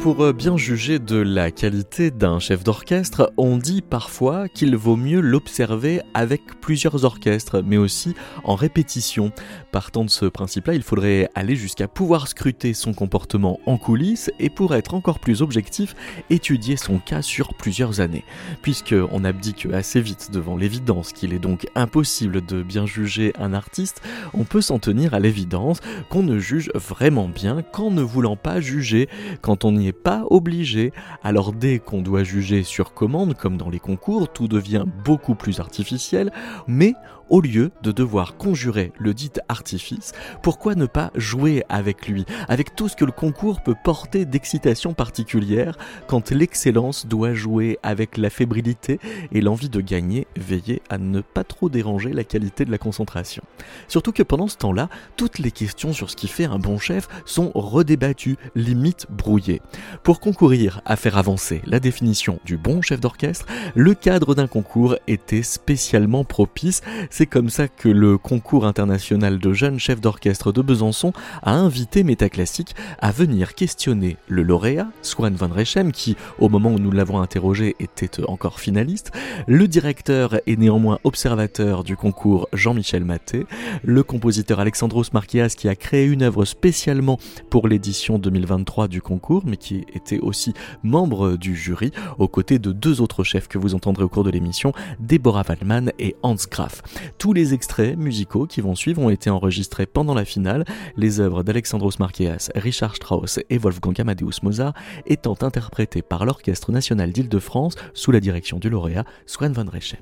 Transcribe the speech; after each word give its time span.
Pour 0.00 0.24
euh, 0.24 0.32
bien 0.32 0.56
juger 0.56 0.98
de 0.98 1.16
la 1.16 1.50
qualité 1.50 2.10
d'un 2.10 2.38
chef 2.38 2.64
d'orchestre, 2.64 3.34
on 3.36 3.58
dit 3.58 3.82
parfois 3.82 4.48
qu'il 4.48 4.74
vaut 4.74 4.96
mieux 4.96 5.20
l'observer 5.20 6.00
avec 6.14 6.58
plusieurs 6.62 7.04
orchestres, 7.04 7.62
mais 7.62 7.76
aussi 7.76 8.14
en 8.42 8.54
répétition. 8.54 9.30
Partant 9.72 10.02
de 10.02 10.08
ce 10.08 10.24
principe-là, 10.24 10.72
il 10.72 10.82
faudrait 10.82 11.28
aller 11.34 11.54
jusqu'à 11.54 11.86
pouvoir 11.86 12.28
scruter 12.28 12.72
son 12.72 12.94
comportement 12.94 13.60
en 13.66 13.76
coulisses 13.76 14.30
et 14.38 14.48
pour 14.48 14.74
être 14.74 14.94
encore 14.94 15.18
plus 15.18 15.42
objectif, 15.42 15.94
étudier 16.30 16.78
son 16.78 16.98
cas 16.98 17.20
sur 17.20 17.52
plusieurs 17.52 18.00
années. 18.00 18.24
Puisqu'on 18.62 19.22
abdique 19.22 19.68
assez 19.70 20.00
vite 20.00 20.30
devant 20.32 20.56
l'évidence 20.56 21.12
qu'il 21.12 21.34
est 21.34 21.38
donc 21.38 21.66
impossible 21.74 22.40
de 22.46 22.62
bien 22.62 22.86
juger 22.86 23.34
un 23.38 23.52
artiste, 23.52 24.00
on 24.32 24.44
peut 24.44 24.62
s'en 24.62 24.78
tenir 24.78 25.12
à 25.12 25.20
l'évidence 25.20 25.80
qu'on 26.08 26.22
ne 26.22 26.38
juge 26.38 26.70
vraiment 26.74 27.28
bien 27.28 27.60
qu'en 27.60 27.90
ne 27.90 28.02
voulant 28.02 28.36
pas 28.36 28.62
juger, 28.62 29.06
quand 29.42 29.66
on 29.66 29.76
y 29.76 29.89
pas 29.92 30.24
obligé. 30.30 30.92
Alors 31.22 31.52
dès 31.52 31.78
qu'on 31.78 32.02
doit 32.02 32.22
juger 32.22 32.62
sur 32.62 32.94
commande, 32.94 33.34
comme 33.34 33.56
dans 33.56 33.70
les 33.70 33.78
concours, 33.78 34.32
tout 34.32 34.48
devient 34.48 34.84
beaucoup 35.04 35.34
plus 35.34 35.60
artificiel, 35.60 36.32
mais 36.66 36.94
au 37.30 37.40
lieu 37.40 37.70
de 37.82 37.92
devoir 37.92 38.36
conjurer 38.36 38.92
le 38.98 39.14
dit 39.14 39.30
artifice, 39.48 40.12
pourquoi 40.42 40.74
ne 40.74 40.86
pas 40.86 41.10
jouer 41.14 41.64
avec 41.68 42.08
lui, 42.08 42.26
avec 42.48 42.74
tout 42.74 42.88
ce 42.88 42.96
que 42.96 43.04
le 43.04 43.12
concours 43.12 43.62
peut 43.62 43.76
porter 43.82 44.24
d'excitation 44.24 44.92
particulière 44.92 45.78
quand 46.06 46.30
l'excellence 46.30 47.06
doit 47.06 47.34
jouer 47.34 47.78
avec 47.82 48.16
la 48.16 48.30
fébrilité 48.30 48.98
et 49.32 49.40
l'envie 49.40 49.68
de 49.68 49.80
gagner, 49.80 50.26
veiller 50.36 50.82
à 50.90 50.98
ne 50.98 51.20
pas 51.20 51.44
trop 51.44 51.68
déranger 51.68 52.12
la 52.12 52.24
qualité 52.24 52.64
de 52.64 52.70
la 52.70 52.78
concentration. 52.78 53.42
Surtout 53.88 54.12
que 54.12 54.22
pendant 54.22 54.48
ce 54.48 54.56
temps-là, 54.58 54.88
toutes 55.16 55.38
les 55.38 55.50
questions 55.50 55.92
sur 55.92 56.10
ce 56.10 56.16
qui 56.16 56.28
fait 56.28 56.44
un 56.44 56.58
bon 56.58 56.78
chef 56.78 57.08
sont 57.24 57.52
redébattues, 57.54 58.36
limite 58.54 59.06
brouillées. 59.10 59.62
Pour 60.02 60.20
concourir 60.20 60.82
à 60.84 60.96
faire 60.96 61.16
avancer 61.16 61.62
la 61.64 61.80
définition 61.80 62.40
du 62.44 62.56
bon 62.56 62.82
chef 62.82 63.00
d'orchestre, 63.00 63.46
le 63.74 63.94
cadre 63.94 64.34
d'un 64.34 64.46
concours 64.46 64.96
était 65.06 65.42
spécialement 65.42 66.24
propice, 66.24 66.82
c'est 67.20 67.26
comme 67.26 67.50
ça 67.50 67.68
que 67.68 67.90
le 67.90 68.16
concours 68.16 68.64
international 68.64 69.38
de 69.38 69.52
jeunes 69.52 69.78
chefs 69.78 70.00
d'orchestre 70.00 70.52
de 70.52 70.62
Besançon 70.62 71.12
a 71.42 71.52
invité 71.52 72.02
Métaclassique 72.02 72.74
à 72.98 73.12
venir 73.12 73.54
questionner 73.54 74.16
le 74.26 74.42
lauréat, 74.42 74.88
Swan 75.02 75.34
van 75.34 75.48
Rechem, 75.48 75.92
qui, 75.92 76.16
au 76.38 76.48
moment 76.48 76.70
où 76.70 76.78
nous 76.78 76.90
l'avons 76.90 77.20
interrogé, 77.20 77.76
était 77.78 78.24
encore 78.24 78.58
finaliste, 78.58 79.12
le 79.46 79.68
directeur 79.68 80.40
et 80.46 80.56
néanmoins 80.56 80.98
observateur 81.04 81.84
du 81.84 81.94
concours 81.94 82.48
Jean-Michel 82.54 83.04
Maté, 83.04 83.44
le 83.84 84.02
compositeur 84.02 84.58
Alexandros 84.58 85.12
Marquias 85.12 85.52
qui 85.54 85.68
a 85.68 85.76
créé 85.76 86.06
une 86.06 86.22
œuvre 86.22 86.46
spécialement 86.46 87.18
pour 87.50 87.68
l'édition 87.68 88.18
2023 88.18 88.88
du 88.88 89.02
concours, 89.02 89.42
mais 89.44 89.58
qui 89.58 89.84
était 89.92 90.20
aussi 90.20 90.54
membre 90.82 91.36
du 91.36 91.54
jury, 91.54 91.90
aux 92.18 92.28
côtés 92.28 92.58
de 92.58 92.72
deux 92.72 93.02
autres 93.02 93.24
chefs 93.24 93.46
que 93.46 93.58
vous 93.58 93.74
entendrez 93.74 94.04
au 94.04 94.08
cours 94.08 94.24
de 94.24 94.30
l'émission, 94.30 94.72
Deborah 95.00 95.44
Wallman 95.46 95.90
et 95.98 96.16
Hans 96.22 96.36
Graf. 96.50 96.80
Tous 97.18 97.32
les 97.32 97.54
extraits 97.54 97.96
musicaux 97.96 98.46
qui 98.46 98.60
vont 98.60 98.74
suivre 98.74 99.02
ont 99.02 99.10
été 99.10 99.30
enregistrés 99.30 99.86
pendant 99.86 100.14
la 100.14 100.24
finale, 100.24 100.64
les 100.96 101.20
œuvres 101.20 101.42
d'Alexandros 101.42 101.98
Marqueas, 101.98 102.50
Richard 102.54 102.96
Strauss 102.96 103.38
et 103.50 103.58
Wolfgang 103.58 104.00
Amadeus 104.00 104.40
Mozart 104.42 104.74
étant 105.06 105.36
interprétées 105.42 106.02
par 106.02 106.24
l'Orchestre 106.24 106.72
national 106.72 107.12
d'Île-de-France 107.12 107.76
sous 107.94 108.12
la 108.12 108.20
direction 108.20 108.58
du 108.58 108.70
lauréat 108.70 109.04
Swan 109.26 109.52
van 109.52 109.64
Rechem. 109.70 110.00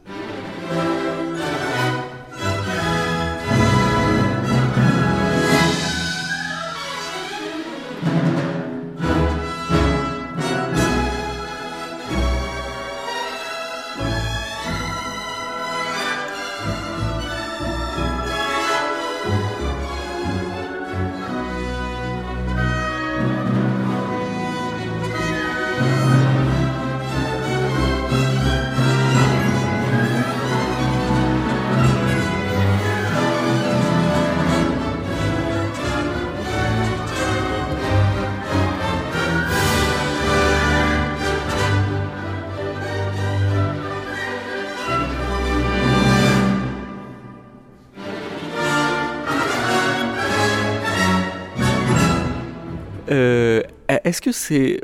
C'est 54.48 54.80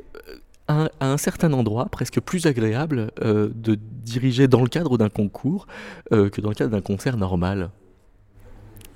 à 0.69 0.89
un 1.01 1.17
certain 1.17 1.53
endroit 1.53 1.87
presque 1.87 2.21
plus 2.21 2.47
agréable 2.47 3.11
euh, 3.23 3.51
de 3.55 3.75
diriger 3.75 4.49
dans 4.49 4.63
le 4.63 4.69
cadre 4.69 4.97
d'un 4.97 5.11
concours 5.11 5.67
euh, 6.13 6.31
que 6.31 6.41
dans 6.41 6.49
le 6.49 6.55
cadre 6.55 6.71
d'un 6.71 6.81
concert 6.81 7.17
normal 7.17 7.71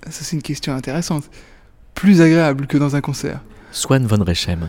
Ça 0.05 0.25
c'est 0.25 0.37
une 0.37 0.43
question 0.43 0.75
intéressante. 0.75 1.31
Plus 1.95 2.21
agréable 2.21 2.67
que 2.67 2.79
dans 2.79 2.97
un 2.97 3.01
concert 3.01 3.41
Swan 3.71 4.07
von 4.07 4.25
Rechem. 4.25 4.69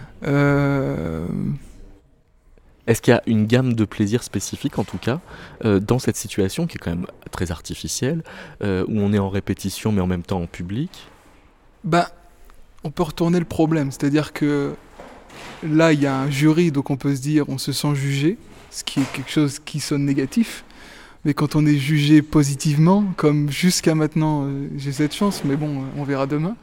Est-ce 2.87 3.01
qu'il 3.01 3.13
y 3.13 3.17
a 3.17 3.21
une 3.27 3.45
gamme 3.45 3.75
de 3.75 3.85
plaisirs 3.85 4.23
spécifiques, 4.23 4.79
en 4.79 4.83
tout 4.83 4.97
cas, 4.97 5.21
dans 5.63 5.99
cette 5.99 6.17
situation 6.17 6.66
qui 6.66 6.77
est 6.77 6.79
quand 6.79 6.89
même 6.89 7.05
très 7.31 7.51
artificielle, 7.51 8.23
où 8.61 8.66
on 8.99 9.13
est 9.13 9.19
en 9.19 9.29
répétition 9.29 9.91
mais 9.91 10.01
en 10.01 10.07
même 10.07 10.23
temps 10.23 10.41
en 10.41 10.47
public? 10.47 11.07
Bah, 11.83 12.09
on 12.83 12.89
peut 12.89 13.03
retourner 13.03 13.39
le 13.39 13.45
problème. 13.45 13.91
C'est-à-dire 13.91 14.33
que 14.33 14.73
là, 15.63 15.94
il 15.94 16.01
y 16.01 16.07
a 16.07 16.16
un 16.16 16.29
jury, 16.29 16.72
donc 16.72 16.89
on 16.89 16.97
peut 16.97 17.16
se 17.16 17.22
dire 17.22 17.47
on 17.50 17.57
se 17.57 17.72
sent 17.72 17.95
jugé, 17.95 18.38
ce 18.72 18.83
qui 18.83 19.00
est 19.00 19.11
quelque 19.11 19.31
chose 19.31 19.59
qui 19.59 19.79
sonne 19.79 20.05
négatif. 20.05 20.63
Mais 21.25 21.33
quand 21.33 21.55
on 21.55 21.66
est 21.66 21.77
jugé 21.77 22.22
positivement, 22.22 23.03
comme 23.17 23.51
jusqu'à 23.51 23.94
maintenant, 23.94 24.45
euh, 24.45 24.69
j'ai 24.78 24.94
cette 24.94 25.13
chance, 25.13 25.44
mais 25.44 25.57
bon, 25.57 25.83
on 25.97 26.03
verra 26.03 26.28
demain, 26.28 26.55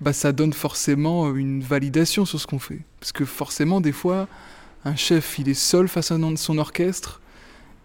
bah, 0.00 0.12
ça 0.12 0.32
donne 0.32 0.52
forcément 0.52 1.32
une 1.34 1.62
validation 1.62 2.24
sur 2.24 2.40
ce 2.40 2.46
qu'on 2.46 2.58
fait. 2.58 2.80
Parce 2.98 3.12
que 3.12 3.24
forcément, 3.24 3.80
des 3.80 3.92
fois, 3.92 4.26
un 4.84 4.96
chef, 4.96 5.38
il 5.38 5.48
est 5.48 5.54
seul 5.54 5.88
face 5.88 6.10
à 6.10 6.18
son 6.36 6.58
orchestre, 6.58 7.20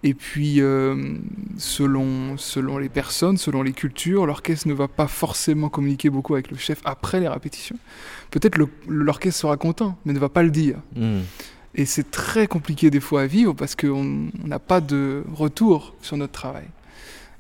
et 0.02 0.14
puis, 0.14 0.62
euh, 0.62 1.16
selon, 1.58 2.38
selon 2.38 2.78
les 2.78 2.88
personnes, 2.88 3.38
selon 3.38 3.62
les 3.62 3.74
cultures, 3.74 4.26
l'orchestre 4.26 4.68
ne 4.68 4.74
va 4.74 4.88
pas 4.88 5.08
forcément 5.08 5.68
communiquer 5.68 6.10
beaucoup 6.10 6.36
avec 6.36 6.52
le 6.52 6.58
chef 6.58 6.80
après 6.86 7.20
les 7.20 7.28
répétitions. 7.28 7.76
Peut-être 8.32 8.58
l'orchestre 8.88 9.42
sera 9.42 9.58
content, 9.58 9.98
mais 10.06 10.14
ne 10.14 10.20
va 10.20 10.30
pas 10.30 10.44
le 10.44 10.52
dire. 10.52 10.78
Hmm. 10.96 11.20
Et 11.76 11.86
c'est 11.86 12.12
très 12.12 12.48
compliqué 12.48 12.90
des 12.90 13.02
fois 13.02 13.24
à 13.24 13.28
vivre 13.28 13.54
parce 13.54 13.76
qu'on 13.76 14.30
n'a 14.46 14.60
pas 14.60 14.80
de 14.80 15.24
retour 15.34 15.94
sur 16.02 16.16
notre 16.16 16.34
travail. 16.34 16.68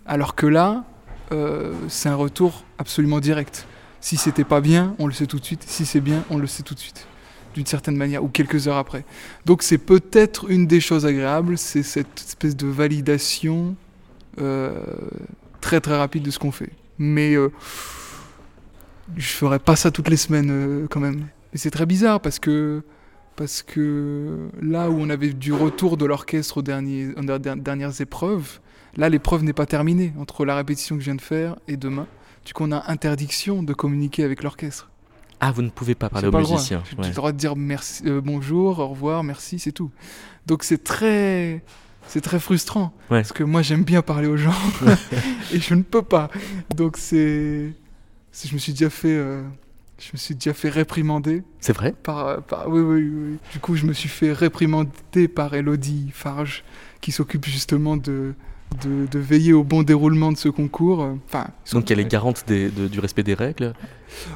Alors 0.05 0.35
que 0.35 0.45
là, 0.45 0.83
euh, 1.31 1.73
c'est 1.87 2.09
un 2.09 2.15
retour 2.15 2.65
absolument 2.77 3.21
direct. 3.21 3.67
Si 4.01 4.17
c'était 4.17 4.43
pas 4.43 4.59
bien, 4.59 4.95
on 4.99 5.07
le 5.07 5.13
sait 5.13 5.27
tout 5.27 5.39
de 5.39 5.45
suite. 5.45 5.63
Si 5.65 5.85
c'est 5.85 6.01
bien, 6.01 6.23
on 6.29 6.37
le 6.37 6.47
sait 6.47 6.63
tout 6.63 6.73
de 6.73 6.79
suite 6.79 7.08
d'une 7.53 7.65
certaine 7.65 7.95
manière, 7.95 8.23
ou 8.23 8.27
quelques 8.27 8.67
heures 8.67 8.77
après. 8.77 9.05
Donc 9.45 9.63
c'est 9.63 9.77
peut-être 9.77 10.49
une 10.49 10.67
des 10.67 10.79
choses 10.79 11.05
agréables, 11.05 11.57
c'est 11.57 11.83
cette 11.83 12.19
espèce 12.19 12.55
de 12.55 12.67
validation 12.67 13.75
euh, 14.39 14.83
très 15.61 15.81
très 15.81 15.97
rapide 15.97 16.23
de 16.23 16.31
ce 16.31 16.39
qu'on 16.39 16.51
fait. 16.51 16.71
Mais 16.97 17.35
euh, 17.35 17.51
je 19.17 19.27
ferais 19.27 19.59
pas 19.59 19.75
ça 19.75 19.91
toutes 19.91 20.09
les 20.09 20.17
semaines 20.17 20.51
euh, 20.51 20.87
quand 20.89 20.99
même. 20.99 21.27
Et 21.53 21.57
c'est 21.57 21.71
très 21.71 21.85
bizarre 21.85 22.19
parce 22.21 22.39
que 22.39 22.83
parce 23.35 23.63
que 23.63 24.49
là 24.61 24.89
où 24.89 24.99
on 24.99 25.09
avait 25.09 25.31
du 25.31 25.53
retour 25.53 25.95
de 25.95 26.05
l'orchestre 26.05 26.57
aux, 26.57 26.61
dernières 26.61 28.01
épreuves, 28.01 28.59
là 28.97 29.07
l'épreuve 29.07 29.43
n'est 29.43 29.53
pas 29.53 29.65
terminée 29.65 30.13
entre 30.19 30.43
la 30.43 30.55
répétition 30.55 30.95
que 30.95 31.01
je 31.01 31.05
viens 31.05 31.15
de 31.15 31.21
faire 31.21 31.55
et 31.69 31.77
demain. 31.77 32.05
Du 32.45 32.53
coup, 32.53 32.63
on 32.65 32.71
a 32.71 32.91
interdiction 32.91 33.63
de 33.63 33.73
communiquer 33.73 34.23
avec 34.23 34.43
l'orchestre. 34.43 34.89
Ah, 35.39 35.51
vous 35.51 35.61
ne 35.61 35.69
pouvez 35.69 35.95
pas 35.95 36.09
parler 36.09 36.27
aux 36.27 36.37
musiciens. 36.37 36.83
As 37.01 37.07
le 37.07 37.13
droit 37.13 37.31
de 37.31 37.37
dire 37.37 37.55
merci, 37.55 38.03
euh, 38.05 38.21
bonjour, 38.21 38.79
au 38.79 38.87
revoir, 38.89 39.23
merci, 39.23 39.59
c'est 39.59 39.71
tout. 39.71 39.91
Donc 40.45 40.63
c'est 40.63 40.83
très, 40.83 41.63
c'est 42.07 42.21
très 42.21 42.39
frustrant 42.39 42.93
parce 43.07 43.31
que 43.31 43.43
moi 43.43 43.61
j'aime 43.61 43.83
bien 43.83 44.01
parler 44.01 44.27
aux 44.27 44.37
gens 44.37 44.55
et 45.53 45.59
je 45.59 45.75
ne 45.75 45.83
peux 45.83 46.01
pas. 46.01 46.29
Donc 46.75 46.97
c'est, 46.97 47.71
je 48.33 48.53
me 48.53 48.57
suis 48.57 48.73
déjà 48.73 48.89
fait 48.89 49.15
euh, 49.15 49.43
Je 49.99 50.09
me 50.13 50.17
suis 50.17 50.35
déjà 50.35 50.53
fait 50.53 50.69
réprimander. 50.69 51.43
C'est 51.59 51.73
vrai? 51.73 51.93
Par, 52.03 52.39
oui, 52.67 52.81
oui, 52.81 53.09
oui, 53.09 53.37
Du 53.53 53.59
coup, 53.59 53.75
je 53.75 53.85
me 53.85 53.93
suis 53.93 54.09
fait 54.09 54.33
réprimander 54.33 55.27
par 55.27 55.53
Elodie 55.53 56.09
Farge, 56.13 56.63
qui 56.99 57.11
s'occupe 57.11 57.45
justement 57.45 57.95
de, 57.95 58.33
de, 58.83 59.19
veiller 59.19 59.53
au 59.53 59.63
bon 59.63 59.83
déroulement 59.83 60.31
de 60.31 60.37
ce 60.37 60.49
concours. 60.49 61.07
Enfin, 61.25 61.47
Donc 61.71 61.91
elle 61.91 61.99
est 61.99 62.09
garante 62.09 62.45
du 62.47 62.99
respect 62.99 63.23
des 63.23 63.33
règles? 63.33 63.73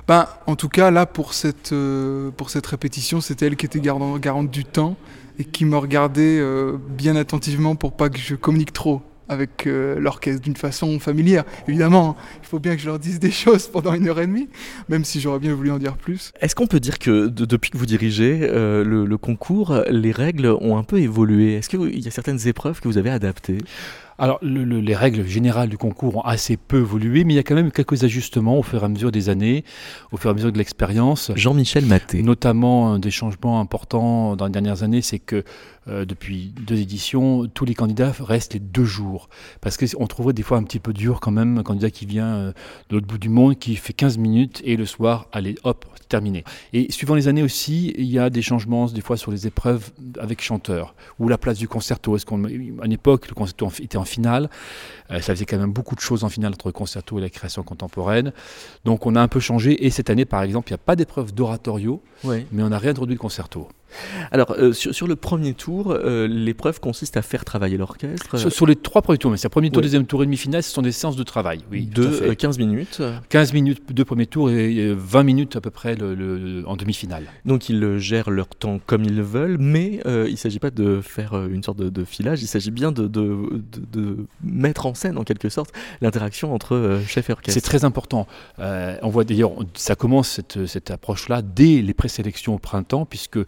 Ben, 0.07 0.27
En 0.47 0.55
tout 0.55 0.69
cas, 0.69 0.91
là, 0.91 1.05
pour 1.05 1.33
cette, 1.33 1.71
euh, 1.71 2.31
pour 2.31 2.49
cette 2.49 2.67
répétition, 2.67 3.21
c'était 3.21 3.47
elle 3.47 3.55
qui 3.55 3.65
était 3.65 3.79
garante, 3.79 4.19
garante 4.19 4.51
du 4.51 4.65
temps 4.65 4.95
et 5.39 5.45
qui 5.45 5.65
me 5.65 5.77
regardait 5.77 6.39
euh, 6.39 6.77
bien 6.89 7.15
attentivement 7.15 7.75
pour 7.75 7.93
pas 7.93 8.09
que 8.09 8.19
je 8.19 8.35
communique 8.35 8.73
trop 8.73 9.01
avec 9.29 9.67
euh, 9.67 9.99
l'orchestre 9.99 10.41
d'une 10.41 10.55
façon 10.55 10.99
familière. 10.99 11.43
Évidemment, 11.67 12.17
hein, 12.17 12.23
il 12.41 12.47
faut 12.47 12.59
bien 12.59 12.75
que 12.75 12.81
je 12.81 12.87
leur 12.87 12.99
dise 12.99 13.19
des 13.19 13.31
choses 13.43 13.67
pendant 13.67 13.93
une 13.93 14.07
heure 14.07 14.19
et 14.19 14.27
demie, 14.27 14.49
même 14.89 15.05
si 15.05 15.19
j'aurais 15.19 15.39
bien 15.39 15.53
voulu 15.53 15.71
en 15.71 15.77
dire 15.77 15.97
plus. 15.97 16.31
Est-ce 16.41 16.55
qu'on 16.55 16.67
peut 16.67 16.79
dire 16.79 16.99
que 16.99 17.27
depuis 17.27 17.71
que 17.71 17.77
vous 17.77 17.85
dirigez 17.85 18.39
euh, 18.43 18.83
le, 18.83 19.17
concours, 19.17 19.81
les 19.89 20.11
règles 20.11 20.47
ont 20.47 20.77
un 20.77 20.83
peu 20.83 20.99
évolué? 20.99 21.55
Est-ce 21.55 21.69
qu'il 21.69 22.03
y 22.03 22.07
a 22.07 22.11
certaines 22.11 22.47
épreuves 22.47 22.81
que 22.81 22.87
vous 22.87 22.97
avez 22.97 23.09
adaptées? 23.09 23.59
Alors, 24.17 24.39
les 24.41 24.95
règles 24.95 25.25
générales 25.25 25.69
du 25.69 25.77
concours 25.77 26.17
ont 26.17 26.21
assez 26.21 26.57
peu 26.57 26.79
évolué, 26.79 27.23
mais 27.23 27.33
il 27.33 27.35
y 27.35 27.39
a 27.39 27.43
quand 27.43 27.55
même 27.55 27.71
quelques 27.71 28.03
ajustements 28.03 28.57
au 28.57 28.63
fur 28.63 28.81
et 28.81 28.85
à 28.85 28.89
mesure 28.89 29.11
des 29.11 29.29
années, 29.29 29.63
au 30.11 30.17
fur 30.17 30.29
et 30.29 30.31
à 30.31 30.35
mesure 30.35 30.51
de 30.51 30.57
l'expérience. 30.57 31.31
Jean-Michel 31.35 31.85
Maté. 31.85 32.21
Notamment, 32.21 32.99
des 32.99 33.11
changements 33.11 33.59
importants 33.59 34.35
dans 34.35 34.45
les 34.45 34.51
dernières 34.51 34.83
années, 34.83 35.01
c'est 35.01 35.19
que 35.19 35.43
euh, 35.87 36.05
depuis 36.05 36.53
deux 36.65 36.79
éditions, 36.79 37.47
tous 37.47 37.65
les 37.65 37.73
candidats 37.73 38.13
restent 38.19 38.53
les 38.53 38.59
deux 38.59 38.85
jours. 38.85 39.29
Parce 39.61 39.77
qu'on 39.77 40.07
trouverait 40.07 40.33
des 40.33 40.43
fois 40.43 40.57
un 40.57 40.63
petit 40.63 40.79
peu 40.79 40.93
dur 40.93 41.19
quand 41.19 41.31
même, 41.31 41.57
un 41.57 41.63
candidat 41.63 41.89
qui 41.89 42.05
vient 42.05 42.33
euh, 42.35 42.53
de 42.89 42.95
l'autre 42.95 43.07
bout 43.07 43.17
du 43.17 43.29
monde, 43.29 43.57
qui 43.57 43.75
fait 43.75 43.93
15 43.93 44.17
minutes 44.17 44.61
et 44.63 44.77
le 44.77 44.85
soir, 44.85 45.27
allez, 45.31 45.55
hop, 45.63 45.85
terminé. 46.07 46.43
Et 46.71 46.91
suivant 46.91 47.15
les 47.15 47.27
années 47.27 47.43
aussi, 47.43 47.93
il 47.97 48.05
y 48.05 48.19
a 48.19 48.29
des 48.29 48.41
changements 48.41 48.85
des 48.85 49.01
fois 49.01 49.17
sur 49.17 49.31
les 49.31 49.47
épreuves 49.47 49.91
avec 50.19 50.41
chanteurs, 50.41 50.95
ou 51.19 51.27
la 51.27 51.37
place 51.37 51.57
du 51.57 51.67
concerto. 51.67 52.15
Est-ce 52.15 52.25
qu'à 52.25 52.35
une 52.35 52.91
époque, 52.91 53.27
le 53.27 53.35
concerto 53.35 53.69
était 53.81 53.97
en 53.97 54.02
finale, 54.05 54.49
euh, 55.11 55.21
ça 55.21 55.33
faisait 55.33 55.45
quand 55.45 55.57
même 55.57 55.73
beaucoup 55.73 55.95
de 55.95 55.99
choses 55.99 56.23
en 56.23 56.29
finale 56.29 56.53
entre 56.53 56.67
le 56.67 56.73
concerto 56.73 57.17
et 57.17 57.21
la 57.21 57.29
création 57.29 57.63
contemporaine. 57.63 58.31
Donc 58.85 59.05
on 59.05 59.15
a 59.15 59.21
un 59.21 59.27
peu 59.27 59.39
changé, 59.39 59.85
et 59.85 59.89
cette 59.89 60.09
année 60.09 60.25
par 60.25 60.43
exemple, 60.43 60.69
il 60.69 60.73
n'y 60.73 60.75
a 60.75 60.85
pas 60.85 60.95
d'épreuve 60.95 61.33
d'oratorio, 61.33 62.01
mais 62.23 62.63
on 62.63 62.71
a 62.71 62.77
réintroduit 62.77 63.15
le 63.15 63.19
concerto. 63.19 63.67
Alors, 64.31 64.55
euh, 64.57 64.73
sur, 64.73 65.07
le 65.07 65.15
premier 65.15 65.53
tour, 65.53 65.91
euh, 65.91 66.27
l'épreuve 66.27 66.79
consiste 66.79 67.17
à 67.17 67.21
faire 67.21 67.45
travailler 67.45 67.77
l'orchestre. 67.77 68.37
Sur, 68.37 68.65
les 68.65 68.75
trois 68.75 69.01
premiers 69.01 69.17
tours, 69.17 69.31
mais 69.31 69.37
c'est 69.37 69.49
premier 69.49 69.69
tour, 69.69 69.81
deuxième 69.81 70.05
tour 70.05 70.23
et 70.23 70.25
demi-finale, 70.25 70.63
ce 70.63 70.71
sont 70.71 70.81
des 70.81 70.91
séances 70.91 71.15
de 71.15 71.23
travail. 71.23 71.59
Oui, 71.71 71.85
de 71.85 72.33
15 72.33 72.57
euh, 72.57 72.65
minutes 72.65 73.01
15 73.29 73.53
minutes 73.53 73.91
de 73.91 74.03
premier 74.03 74.25
tour 74.25 74.49
et 74.49 74.93
20 74.93 75.23
minutes 75.23 75.55
à 75.55 75.61
peu 75.61 75.69
près 75.69 75.95
le, 75.95 76.63
en 76.65 76.75
demi-finale. 76.75 77.25
Donc, 77.45 77.69
ils 77.69 77.97
gèrent 77.97 78.29
leur 78.29 78.47
temps 78.47 78.79
comme 78.85 79.03
ils 79.03 79.21
veulent, 79.21 79.57
mais 79.59 80.01
il 80.05 80.31
ne 80.31 80.35
s'agit 80.35 80.59
pas 80.59 80.71
de 80.71 81.01
faire 81.01 81.35
une 81.45 81.63
sorte 81.63 81.77
de, 81.77 82.03
filage, 82.05 82.43
il 82.43 82.47
s'agit 82.47 82.71
bien 82.71 82.91
de, 82.91 83.07
de, 83.07 84.17
mettre 84.43 84.85
en 84.85 84.93
scène, 84.93 85.17
en 85.17 85.23
quelque 85.23 85.49
sorte, 85.49 85.71
l'interaction 86.01 86.53
entre 86.53 86.99
chef 87.07 87.29
et 87.29 87.33
orchestre. 87.33 87.53
C'est 87.53 87.65
très 87.65 87.85
important. 87.85 88.27
on 88.59 89.09
voit 89.09 89.23
d'ailleurs, 89.23 89.51
ça 89.73 89.95
commence 89.95 90.29
cette, 90.29 90.65
cette 90.65 90.91
approche-là 90.91 91.41
dès 91.41 91.81
les 91.81 91.93
présélections 91.93 92.55
au 92.55 92.59
printemps, 92.59 93.05
puisque 93.05 93.39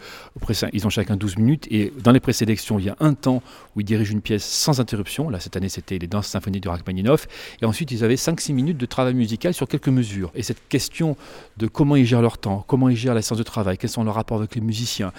ils 0.74 0.86
ont 0.86 0.90
chacun 0.90 1.16
12 1.16 1.38
minutes 1.38 1.68
et 1.72 1.94
dans 2.04 2.12
les 2.12 2.20
présélections, 2.20 2.78
il 2.78 2.86
y 2.86 2.90
a 2.90 2.96
un 3.00 3.14
temps 3.14 3.42
où 3.76 3.82
ils 3.82 3.86
dirigent 3.86 4.12
une 4.12 4.22
pièce 4.22 4.44
sans 4.44 4.80
interruption. 4.80 5.30
Là, 5.30 5.40
cette 5.40 5.56
année, 5.56 5.70
c'était 5.70 5.98
les 5.98 6.08
danses 6.08 6.28
symphoniques 6.28 6.64
de 6.64 6.70
Rachmaninoff. 6.70 7.28
Et 7.62 7.66
ensuite, 7.66 7.92
ils 7.92 8.04
avaient 8.04 8.16
5-6 8.16 8.54
minutes 8.54 8.78
de 8.78 8.86
travail 8.86 9.14
musical 9.14 9.54
sur 9.54 9.68
quelques 9.68 9.88
mesures. 9.88 10.32
Et 10.36 10.44
cette 10.44 10.68
question 10.68 11.16
de 11.58 11.68
comment 11.68 11.96
ils 11.96 12.06
gèrent 12.06 12.22
leur 12.22 12.38
temps, 12.38 12.66
comment 12.68 12.90
ils 12.90 12.98
gèrent 12.98 13.14
la 13.14 13.22
séance 13.22 13.38
de 13.38 13.44
travail, 13.44 13.78
quels 13.78 13.90
sont 13.90 14.04
leurs 14.04 14.16
rapports 14.16 14.38
avec 14.38 14.56
les 14.56 14.62
musiciens, 14.62 15.14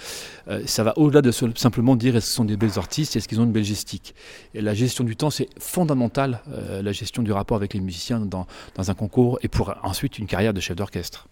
euh, 0.49 0.61
ça 0.65 0.83
va 0.83 0.97
au-delà 0.97 1.21
de 1.21 1.31
simplement 1.31 1.95
dire 1.95 2.15
est-ce 2.15 2.27
ce 2.27 2.33
sont 2.33 2.45
des 2.45 2.57
belles 2.57 2.77
artistes, 2.77 3.15
est-ce 3.15 3.27
qu'ils 3.27 3.39
ont 3.39 3.45
une 3.45 3.51
belle 3.51 3.63
gestique? 3.63 4.13
Et 4.53 4.61
la 4.61 4.73
gestion 4.73 5.03
du 5.03 5.15
temps, 5.15 5.29
c'est 5.29 5.49
fondamental, 5.59 6.41
euh, 6.51 6.81
la 6.81 6.91
gestion 6.91 7.23
du 7.23 7.31
rapport 7.31 7.57
avec 7.57 7.73
les 7.73 7.79
musiciens 7.79 8.19
dans, 8.19 8.45
dans 8.75 8.91
un 8.91 8.93
concours 8.93 9.39
et 9.41 9.47
pour 9.47 9.73
ensuite 9.83 10.19
une 10.19 10.27
carrière 10.27 10.53
de 10.53 10.59
chef 10.59 10.75
d'orchestre. 10.75 11.27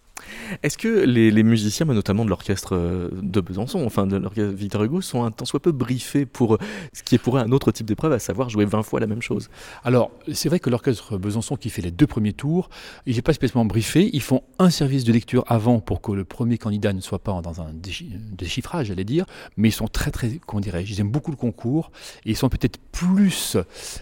Est-ce 0.62 0.78
que 0.78 0.88
les, 0.88 1.42
musiciens, 1.42 1.86
notamment 1.86 2.24
de 2.24 2.30
l'orchestre 2.30 2.74
euh, 2.74 3.10
de 3.22 3.40
Besançon, 3.40 3.84
enfin 3.84 4.06
de 4.06 4.16
l'orchestre 4.16 4.54
Victor 4.54 4.84
Hugo, 4.84 5.00
sont 5.00 5.24
un 5.24 5.30
tant 5.30 5.44
soit 5.44 5.60
peu 5.60 5.72
briefés 5.72 6.26
pour 6.26 6.58
ce 6.92 7.02
qui 7.02 7.14
est 7.14 7.18
pour 7.18 7.38
un 7.38 7.50
autre 7.52 7.72
type 7.72 7.86
d'épreuve, 7.86 8.12
à 8.12 8.18
savoir 8.18 8.48
jouer 8.48 8.64
20 8.64 8.82
fois 8.82 9.00
la 9.00 9.06
même 9.06 9.22
chose? 9.22 9.48
Alors, 9.84 10.10
c'est 10.32 10.48
vrai 10.48 10.58
que 10.58 10.70
l'orchestre 10.70 11.18
Besançon 11.18 11.56
qui 11.56 11.70
fait 11.70 11.82
les 11.82 11.90
deux 11.90 12.06
premiers 12.06 12.32
tours, 12.32 12.68
il 13.06 13.16
n'est 13.16 13.22
pas 13.22 13.32
spécialement 13.32 13.64
briefé. 13.64 14.10
Ils 14.12 14.22
font 14.22 14.42
un 14.58 14.70
service 14.70 15.04
de 15.04 15.12
lecture 15.12 15.44
avant 15.46 15.80
pour 15.80 16.00
que 16.00 16.12
le 16.12 16.24
premier 16.24 16.58
candidat 16.58 16.92
ne 16.92 17.00
soit 17.00 17.18
pas 17.18 17.40
dans 17.40 17.60
un 17.60 17.72
déchiffrage, 17.72 18.86
j'allais 18.88 19.04
dire, 19.04 19.26
mais 19.56 19.68
ils 19.68 19.72
sont 19.72 19.88
très, 19.88 20.10
très, 20.10 20.40
comment 20.46 20.60
dirais-je, 20.60 20.92
ils 20.92 21.00
aiment 21.00 21.10
beaucoup 21.10 21.30
le 21.30 21.36
concours. 21.36 21.90
Ils 22.24 22.36
sont 22.36 22.48
peut-être 22.48 22.78
plus, 22.92 23.56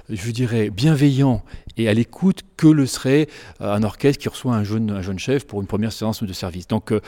je 0.09 0.31
dirais, 0.31 0.71
bienveillants 0.71 1.43
et 1.77 1.89
à 1.89 1.95
l'écoute 1.95 2.43
que 2.57 2.69
le 2.69 2.87
serait 2.87 3.29
euh, 3.61 3.75
un 3.75 3.83
orchestre 3.83 4.23
qui 4.23 4.29
reçoit 4.29 4.55
un 4.55 4.65
jeune, 4.65 4.91
un 4.91 5.03
jeune 5.03 5.19
chef 5.19 5.47
pour 5.47 5.61
une 5.61 5.67
première 5.67 5.93
séance 5.93 6.04
de 6.05 6.33
service. 6.33 6.69
Donc 6.69 6.93
euh, 6.93 7.01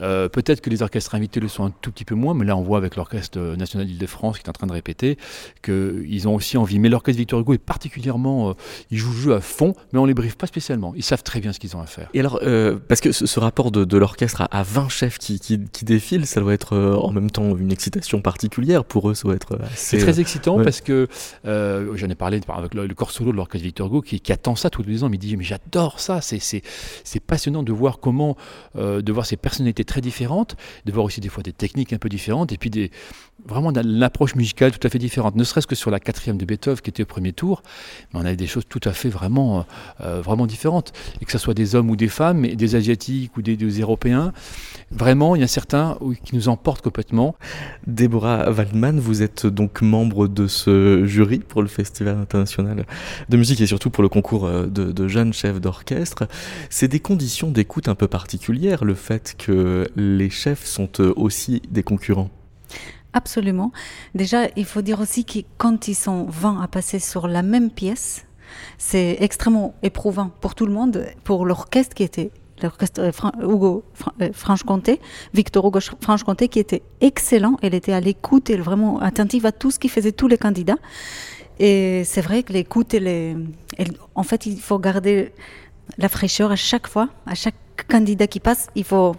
euh, 0.00 0.28
peut-être 0.28 0.60
que 0.60 0.70
les 0.70 0.82
orchestres 0.82 1.14
invités 1.14 1.40
le 1.40 1.48
sont 1.48 1.64
un 1.64 1.72
tout 1.82 1.90
petit 1.90 2.04
peu 2.04 2.14
moins, 2.14 2.34
mais 2.34 2.44
là 2.44 2.56
on 2.56 2.62
voit 2.62 2.78
avec 2.78 2.96
l'Orchestre 2.96 3.38
national 3.56 3.86
d'Île-de-France 3.86 4.38
qui 4.38 4.44
est 4.44 4.48
en 4.48 4.52
train 4.52 4.66
de 4.66 4.72
répéter 4.72 5.18
qu'ils 5.62 6.28
ont 6.28 6.34
aussi 6.34 6.56
envie. 6.56 6.78
Mais 6.78 6.88
l'Orchestre 6.88 7.18
Victor 7.18 7.40
Hugo 7.40 7.54
est 7.54 7.58
particulièrement, 7.58 8.50
euh, 8.50 8.52
il 8.90 8.98
joue 8.98 9.12
le 9.12 9.18
jeu 9.18 9.34
à 9.34 9.40
fond, 9.40 9.74
mais 9.92 9.98
on 9.98 10.04
les 10.04 10.14
briefe 10.14 10.36
pas 10.36 10.46
spécialement. 10.46 10.92
Ils 10.96 11.02
savent 11.02 11.22
très 11.22 11.40
bien 11.40 11.52
ce 11.52 11.58
qu'ils 11.58 11.76
ont 11.76 11.80
à 11.80 11.86
faire. 11.86 12.08
Et 12.14 12.20
alors, 12.20 12.40
parce 12.88 13.00
que 13.00 13.12
ce, 13.12 13.40
rapport 13.40 13.70
de, 13.70 13.96
l'orchestre 13.96 14.46
à, 14.50 14.62
20 14.62 14.88
chefs 14.88 15.18
qui, 15.18 15.40
qui, 15.40 15.84
défilent, 15.84 16.26
ça 16.26 16.40
doit 16.40 16.54
être 16.54 16.76
en 16.76 17.10
même 17.10 17.30
temps 17.30 17.56
une 17.56 17.72
excitation 17.72 18.20
particulière 18.20 18.84
pour 18.84 19.10
eux, 19.10 19.14
ça 19.14 19.24
doit 19.24 19.34
être 19.34 19.58
C'est 19.74 19.98
très 19.98 20.20
excitant 20.20 20.62
parce 20.62 20.80
que 20.80 21.08
j'en 21.44 22.08
ai 22.08 22.14
parlé 22.14 22.40
avec 22.48 22.74
le, 22.74 22.94
corps 22.94 23.10
solo 23.10 23.32
de 23.32 23.36
l'Orchestre 23.36 23.64
Victor 23.64 23.88
Hugo 23.88 24.00
qui, 24.02 24.32
attend 24.32 24.56
ça 24.56 24.70
tous 24.70 24.82
les 24.82 25.02
ans, 25.02 25.08
il 25.08 25.12
me 25.12 25.16
dit 25.16 25.36
mais 25.36 25.44
j'adore 25.44 26.00
ça, 26.00 26.20
c'est 26.20 27.20
passionnant 27.26 27.62
de 27.62 27.72
voir 27.72 27.98
comment 27.98 28.36
euh, 28.76 29.02
de 29.02 29.12
voir 29.12 29.26
ces 29.26 29.36
personnalités 29.36 29.84
très 29.84 30.00
différentes, 30.00 30.56
de 30.84 30.92
voir 30.92 31.04
aussi 31.04 31.20
des 31.20 31.28
fois 31.28 31.42
des 31.42 31.52
techniques 31.52 31.92
un 31.92 31.98
peu 31.98 32.08
différentes, 32.08 32.52
et 32.52 32.58
puis 32.58 32.70
des, 32.70 32.90
vraiment 33.46 33.72
l'approche 33.84 34.34
musicale 34.34 34.72
tout 34.72 34.86
à 34.86 34.90
fait 34.90 34.98
différente. 34.98 35.36
Ne 35.36 35.44
serait-ce 35.44 35.66
que 35.66 35.74
sur 35.74 35.90
la 35.90 36.00
quatrième 36.00 36.38
de 36.38 36.44
Beethoven 36.44 36.80
qui 36.80 36.90
était 36.90 37.02
au 37.02 37.06
premier 37.06 37.32
tour, 37.32 37.62
mais 38.12 38.20
on 38.20 38.24
avait 38.24 38.36
des 38.36 38.46
choses 38.46 38.64
tout 38.68 38.80
à 38.84 38.92
fait 38.92 39.08
vraiment, 39.08 39.66
euh, 40.00 40.20
vraiment 40.20 40.46
différentes. 40.46 40.92
Et 41.20 41.24
que 41.24 41.32
ce 41.32 41.38
soit 41.38 41.54
des 41.54 41.74
hommes 41.74 41.90
ou 41.90 41.96
des 41.96 42.08
femmes, 42.08 42.46
des 42.46 42.74
asiatiques 42.74 43.36
ou 43.36 43.42
des, 43.42 43.56
Européens, 43.80 44.32
vraiment 44.90 45.36
il 45.36 45.40
y 45.40 45.44
a 45.44 45.48
certains 45.48 45.98
qui 46.24 46.34
nous 46.34 46.48
emportent 46.48 46.82
complètement. 46.82 47.34
Déborah 47.86 48.50
Waldman, 48.50 48.98
vous 49.00 49.22
êtes 49.22 49.46
donc 49.46 49.82
membre 49.82 50.28
de 50.28 50.46
ce 50.46 51.04
jury 51.06 51.38
pour 51.38 51.62
le 51.62 51.68
Festival 51.68 52.18
international 52.18 52.86
de 53.28 53.36
musique 53.36 53.60
et 53.60 53.66
surtout 53.66 53.90
pour 53.90 54.02
le 54.02 54.08
concours 54.08 54.48
de, 54.48 54.66
de 54.66 55.08
jeunes 55.08 55.32
chefs 55.32 55.60
d'orchestre. 55.60 56.28
C'est 56.70 56.88
des 56.88 57.00
conditions 57.00 57.50
d'écoute 57.50 57.88
un 57.88 57.94
peu 57.94 58.08
particulières, 58.08 58.84
le 58.84 58.94
fait 58.94 59.34
que 59.38 59.88
les 59.96 60.30
chefs 60.30 60.64
sont 60.64 61.00
aussi 61.16 61.62
des 61.70 61.82
concurrents. 61.82 62.30
Absolument. 63.12 63.70
Déjà, 64.14 64.48
il 64.56 64.64
faut 64.64 64.82
dire 64.82 65.00
aussi 65.00 65.24
que 65.24 65.38
quand 65.56 65.86
ils 65.86 65.94
sont 65.94 66.26
20 66.28 66.60
à 66.60 66.68
passer 66.68 66.98
sur 66.98 67.28
la 67.28 67.42
même 67.42 67.70
pièce, 67.70 68.26
c'est 68.76 69.16
extrêmement 69.20 69.74
éprouvant 69.82 70.30
pour 70.40 70.56
tout 70.56 70.66
le 70.66 70.72
monde, 70.72 71.06
pour 71.22 71.46
l'orchestre 71.46 71.94
qui 71.94 72.02
était 72.02 72.32
l'orchestre 72.64 73.00
euh, 73.00 73.42
Hugo 73.42 73.84
euh, 74.20 74.30
Franche-Comté, 74.32 75.00
Victor 75.32 75.66
Hugo 75.66 75.80
Franche-Comté, 76.00 76.48
qui 76.48 76.58
était 76.58 76.82
excellent. 77.00 77.56
Elle 77.62 77.74
était 77.74 77.92
à 77.92 78.00
l'écoute, 78.00 78.50
et 78.50 78.56
vraiment 78.56 79.00
attentive 79.00 79.46
à 79.46 79.52
tout 79.52 79.70
ce 79.70 79.78
qui 79.78 79.88
faisait 79.88 80.12
tous 80.12 80.28
les 80.28 80.38
candidats. 80.38 80.78
Et 81.58 82.02
c'est 82.04 82.20
vrai 82.20 82.42
que 82.42 82.52
l'écoute, 82.52 82.96
en 84.14 84.22
fait, 84.24 84.46
il 84.46 84.60
faut 84.60 84.78
garder 84.78 85.32
la 85.98 86.08
fraîcheur 86.08 86.50
à 86.50 86.56
chaque 86.56 86.88
fois, 86.88 87.08
à 87.26 87.34
chaque 87.34 87.54
candidat 87.88 88.26
qui 88.26 88.40
passe, 88.40 88.68
il 88.74 88.84
faut 88.84 89.14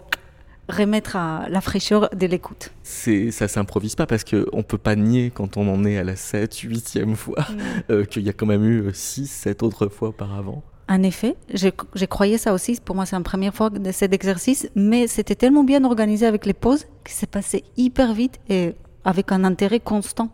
remettre 0.68 1.16
à 1.16 1.48
la 1.50 1.62
fraîcheur 1.62 2.10
de 2.10 2.26
l'écoute. 2.26 2.72
C'est, 2.84 3.32
ça 3.32 3.48
s'improvise 3.48 3.96
pas 3.96 4.08
parce 4.08 4.24
qu'on 4.24 4.58
ne 4.58 4.64
peut 4.64 4.78
pas 4.78 4.96
nier 4.96 5.32
quand 5.34 5.58
on 5.58 5.72
en 5.72 5.86
est 5.86 5.98
à 5.98 6.04
la 6.04 6.16
7, 6.16 6.54
8e 6.56 7.16
fois 7.16 7.42
mm. 7.42 7.58
euh, 7.92 8.06
qu'il 8.06 8.24
y 8.24 8.30
a 8.30 8.34
quand 8.34 8.48
même 8.48 8.66
eu 8.66 8.90
6, 8.92 9.28
7 9.28 9.64
autres 9.64 9.88
fois 9.88 10.10
auparavant. 10.10 10.64
En 10.88 11.02
effet, 11.02 11.36
j'ai 11.52 12.08
croyais 12.08 12.38
ça 12.38 12.54
aussi. 12.54 12.80
Pour 12.84 12.96
moi, 12.96 13.06
c'est 13.06 13.16
la 13.16 13.22
première 13.24 13.56
fois 13.56 13.72
de 13.72 13.92
cet 13.92 14.14
exercice, 14.14 14.70
mais 14.76 15.08
c'était 15.08 15.36
tellement 15.36 15.64
bien 15.64 15.84
organisé 15.84 16.28
avec 16.28 16.46
les 16.46 16.54
pauses 16.54 16.86
que 17.04 17.12
c'est 17.12 17.30
passé 17.30 17.64
hyper 17.76 18.14
vite 18.14 18.40
et 18.50 18.76
avec 19.04 19.32
un 19.32 19.44
intérêt 19.44 19.80
constant. 19.80 20.30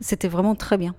C'était 0.00 0.28
vraiment 0.28 0.54
très 0.54 0.76
bien. 0.76 0.94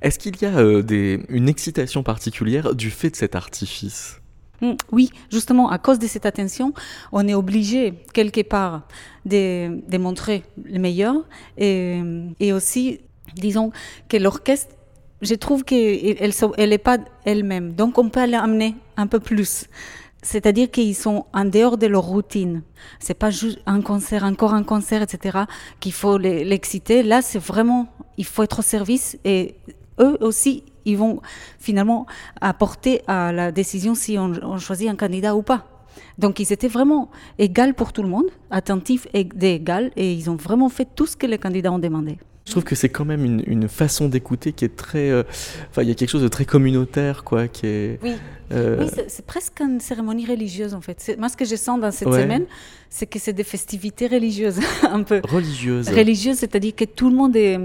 Est-ce 0.00 0.18
qu'il 0.18 0.40
y 0.40 0.46
a 0.46 0.58
euh, 0.58 0.82
des, 0.82 1.20
une 1.28 1.48
excitation 1.48 2.02
particulière 2.02 2.74
du 2.74 2.90
fait 2.90 3.10
de 3.10 3.16
cet 3.16 3.36
artifice? 3.36 4.16
Mm, 4.62 4.72
oui, 4.92 5.10
justement, 5.30 5.70
à 5.70 5.78
cause 5.78 5.98
de 5.98 6.06
cette 6.06 6.24
attention, 6.24 6.72
on 7.12 7.28
est 7.28 7.34
obligé, 7.34 7.94
quelque 8.14 8.42
part, 8.42 8.82
de, 9.26 9.98
montrer 9.98 10.42
le 10.64 10.78
meilleur. 10.78 11.16
Et, 11.58 12.00
et, 12.40 12.52
aussi, 12.52 13.00
disons, 13.36 13.72
que 14.08 14.16
l'orchestre, 14.16 14.74
je 15.22 15.34
trouve 15.34 15.64
qu'elle 15.64 16.32
elle 16.58 16.78
pas 16.78 16.98
elle-même. 17.24 17.72
Donc, 17.72 17.98
on 17.98 18.08
peut 18.08 18.26
l'amener 18.26 18.74
un 18.96 19.06
peu 19.06 19.20
plus. 19.20 19.66
C'est-à-dire 20.22 20.70
qu'ils 20.70 20.94
sont 20.94 21.26
en 21.32 21.44
dehors 21.44 21.78
de 21.78 21.86
leur 21.86 22.04
routine. 22.04 22.62
C'est 23.00 23.14
pas 23.14 23.30
juste 23.30 23.60
un 23.66 23.80
concert, 23.80 24.22
encore 24.24 24.54
un 24.54 24.62
concert, 24.62 25.02
etc. 25.02 25.40
qu'il 25.80 25.92
faut 25.92 26.16
l'exciter. 26.18 27.02
Là, 27.02 27.22
c'est 27.22 27.40
vraiment, 27.40 27.88
il 28.18 28.24
faut 28.24 28.44
être 28.44 28.60
au 28.60 28.62
service 28.62 29.18
et 29.24 29.56
eux 30.00 30.16
aussi, 30.20 30.62
ils 30.84 30.96
vont 30.96 31.20
finalement 31.58 32.06
apporter 32.40 33.02
à 33.08 33.32
la 33.32 33.50
décision 33.50 33.94
si 33.94 34.16
on, 34.16 34.32
on 34.42 34.58
choisit 34.58 34.88
un 34.88 34.96
candidat 34.96 35.34
ou 35.34 35.42
pas. 35.42 35.66
Donc 36.18 36.38
ils 36.38 36.52
étaient 36.52 36.68
vraiment 36.68 37.10
égaux 37.38 37.72
pour 37.76 37.92
tout 37.92 38.02
le 38.02 38.08
monde, 38.08 38.26
attentifs 38.50 39.06
et 39.14 39.24
d'égal, 39.24 39.90
et 39.96 40.12
ils 40.12 40.30
ont 40.30 40.36
vraiment 40.36 40.68
fait 40.68 40.86
tout 40.94 41.06
ce 41.06 41.16
que 41.16 41.26
les 41.26 41.38
candidats 41.38 41.72
ont 41.72 41.78
demandé. 41.78 42.18
Je 42.44 42.50
trouve 42.50 42.64
que 42.64 42.74
c'est 42.74 42.88
quand 42.88 43.04
même 43.04 43.24
une, 43.24 43.42
une 43.46 43.68
façon 43.68 44.08
d'écouter 44.08 44.52
qui 44.52 44.64
est 44.64 44.76
très. 44.76 45.10
euh, 45.10 45.22
Enfin, 45.70 45.82
il 45.82 45.88
y 45.88 45.92
a 45.92 45.94
quelque 45.94 46.10
chose 46.10 46.22
de 46.22 46.28
très 46.28 46.44
communautaire, 46.44 47.22
quoi, 47.22 47.46
qui 47.46 47.66
est. 47.66 47.98
Oui. 48.02 48.14
euh, 48.52 48.78
Oui, 48.80 49.04
c'est- 49.08 49.24
presque 49.24 49.60
une 49.60 49.78
cérémonie 49.80 50.26
religieuse 50.26 50.74
en 50.74 50.80
fait. 50.80 51.14
Moi, 51.18 51.28
ce 51.28 51.36
que 51.36 51.44
je 51.44 51.54
sens 51.56 51.80
dans 51.80 51.92
cette 51.92 52.08
Ouais. 52.08 52.22
semaine, 52.22 52.44
c'est 52.90 53.06
que 53.06 53.18
c'est 53.20 53.32
des 53.32 53.44
festivités 53.44 54.08
religieuses, 54.08 54.58
un 54.90 55.04
peu. 55.04 55.20
religieuse. 55.28 55.88
Religieuses, 55.88 56.38
c'est-à-dire 56.38 56.74
que 56.74 56.84
tout 56.84 57.08
le 57.10 57.14
monde 57.16 57.36
est 57.36 57.58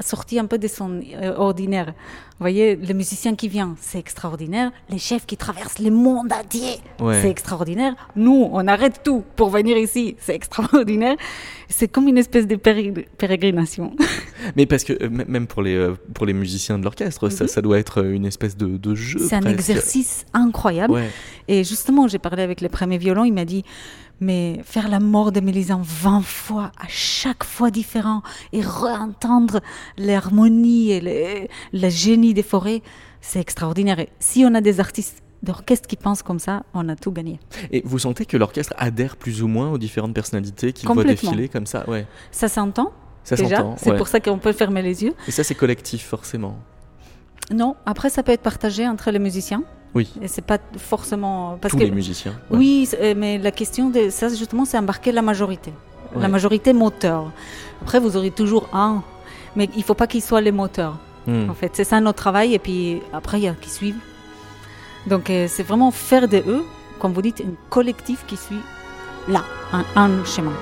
sorti 0.00 0.38
un 0.38 0.46
peu 0.46 0.58
de 0.58 0.68
son 0.68 1.00
euh, 1.14 1.34
ordinaire. 1.36 1.86
Vous 1.86 2.42
voyez, 2.42 2.76
le 2.76 2.92
musicien 2.92 3.34
qui 3.34 3.48
vient, 3.48 3.76
c'est 3.80 3.98
extraordinaire. 3.98 4.70
Les 4.90 4.98
chefs 4.98 5.24
qui 5.24 5.36
traversent 5.38 5.78
le 5.78 5.90
monde 5.90 6.30
entier, 6.32 6.76
Ouais. 7.00 7.22
c'est 7.22 7.30
extraordinaire. 7.30 7.94
Nous, 8.14 8.48
on 8.52 8.66
arrête 8.68 9.00
tout 9.02 9.22
pour 9.36 9.48
venir 9.48 9.76
ici, 9.78 10.16
c'est 10.18 10.34
extraordinaire. 10.34 11.16
C'est 11.68 11.88
comme 11.88 12.08
une 12.08 12.18
espèce 12.18 12.46
de 12.46 12.56
pérégrination. 12.56 13.94
Mais 14.56 14.66
parce 14.66 14.84
que 14.84 14.92
euh, 15.02 15.08
même 15.10 15.46
pour 15.46 15.62
les, 15.62 15.74
euh, 15.74 15.94
pour 16.14 16.26
les 16.26 16.32
musiciens 16.34 16.78
de 16.78 16.84
l'orchestre, 16.84 17.28
ça, 17.30 17.44
Mhm. 17.44 17.48
ça 17.48 17.62
doit 17.62 17.78
être 17.78 18.04
une 18.04 18.26
espèce 18.26 18.56
de, 18.56 18.76
de 18.76 18.94
jeu. 18.94 19.18
C'est 19.18 19.34
un 19.36 19.42
exercice 19.42 20.24
incroyable. 20.34 20.92
Ouais. 20.92 21.10
Et 21.48 21.64
justement, 21.64 22.06
j'ai 22.06 22.18
parlé 22.18 22.42
avec 22.42 22.60
le 22.60 22.68
premier 22.68 22.98
violon, 22.98 23.24
il 23.24 23.32
m'a 23.32 23.44
dit, 23.44 23.64
mais 24.20 24.60
faire 24.64 24.88
la 24.88 25.00
mort 25.00 25.32
de 25.32 25.40
Mélisande 25.40 25.84
20 25.84 26.22
fois, 26.22 26.72
à 26.80 26.86
chaque 26.88 27.44
fois 27.44 27.70
différent, 27.70 28.22
et 28.52 28.60
réentendre 28.60 29.60
l'harmonie 29.98 30.90
et 30.92 31.00
le, 31.00 31.48
le 31.78 31.88
génie 31.90 32.34
des 32.34 32.42
forêts, 32.42 32.82
c'est 33.20 33.40
extraordinaire. 33.40 33.98
Et 33.98 34.08
si 34.18 34.44
on 34.46 34.54
a 34.54 34.60
des 34.60 34.80
artistes 34.80 35.22
d'orchestre 35.42 35.86
qui 35.88 35.96
pensent 35.96 36.22
comme 36.22 36.38
ça, 36.38 36.62
on 36.74 36.88
a 36.88 36.96
tout 36.96 37.12
gagné. 37.12 37.38
Et 37.70 37.82
vous 37.84 37.98
sentez 37.98 38.24
que 38.24 38.36
l'orchestre 38.36 38.74
adhère 38.78 39.16
plus 39.16 39.42
ou 39.42 39.48
moins 39.48 39.70
aux 39.70 39.78
différentes 39.78 40.14
personnalités 40.14 40.72
qu'il 40.72 40.88
voit 40.88 41.04
défiler 41.04 41.48
comme 41.48 41.66
ça? 41.66 41.88
Ouais, 41.88 42.06
Ça 42.30 42.48
s'entend 42.48 42.92
ça 43.24 43.34
déjà, 43.34 43.66
c'est 43.76 43.90
ouais. 43.90 43.96
pour 43.96 44.06
ça 44.06 44.20
qu'on 44.20 44.38
peut 44.38 44.52
fermer 44.52 44.82
les 44.82 45.02
yeux. 45.02 45.12
Et 45.26 45.32
ça, 45.32 45.42
c'est 45.42 45.56
collectif, 45.56 46.06
forcément. 46.06 46.58
Non, 47.50 47.74
après 47.84 48.08
ça 48.08 48.22
peut 48.22 48.32
être 48.32 48.42
partagé 48.42 48.86
entre 48.86 49.10
les 49.10 49.18
musiciens, 49.18 49.62
Oui, 49.96 50.06
et 50.22 50.28
c'est 50.28 50.46
pas 50.52 50.58
forcément... 50.92 51.58
Parce 51.60 51.72
tous 51.72 51.78
que 51.80 51.84
les 51.84 51.90
musiciens. 52.00 52.34
ouais. 52.50 52.58
Oui, 52.58 52.88
euh, 53.00 53.14
mais 53.16 53.38
la 53.38 53.50
question 53.60 53.84
de 53.96 54.02
ça, 54.10 54.28
justement, 54.28 54.64
c'est 54.68 54.78
embarquer 54.84 55.10
la 55.10 55.22
majorité. 55.30 55.72
Ouais. 56.14 56.22
La 56.22 56.28
majorité 56.28 56.72
moteur. 56.72 57.22
Après, 57.82 57.98
vous 58.04 58.16
aurez 58.18 58.30
toujours 58.30 58.68
un, 58.72 59.02
mais 59.56 59.66
il 59.74 59.82
faut 59.82 59.94
pas 60.02 60.06
qu'il 60.06 60.22
soit 60.22 60.42
les 60.48 60.52
moteurs. 60.52 60.96
Hmm. 61.26 61.48
En 61.50 61.54
fait, 61.54 61.70
c'est 61.76 61.84
ça 61.90 61.98
notre 62.00 62.18
travail, 62.24 62.48
et 62.54 62.58
puis 62.58 63.00
après, 63.20 63.36
il 63.40 63.44
y 63.44 63.48
a 63.48 63.54
qui 63.54 63.70
suivent. 63.70 64.02
Donc, 65.06 65.24
euh, 65.30 65.46
c'est 65.48 65.62
vraiment 65.70 65.90
faire 65.90 66.28
de 66.28 66.38
eux, 66.54 66.64
comme 67.00 67.12
vous 67.12 67.22
dites, 67.22 67.40
un 67.40 67.54
collectif 67.70 68.18
qui 68.28 68.36
suit 68.36 68.64
là, 69.28 69.42
un, 69.72 69.84
un 69.96 70.24
chemin. 70.24 70.52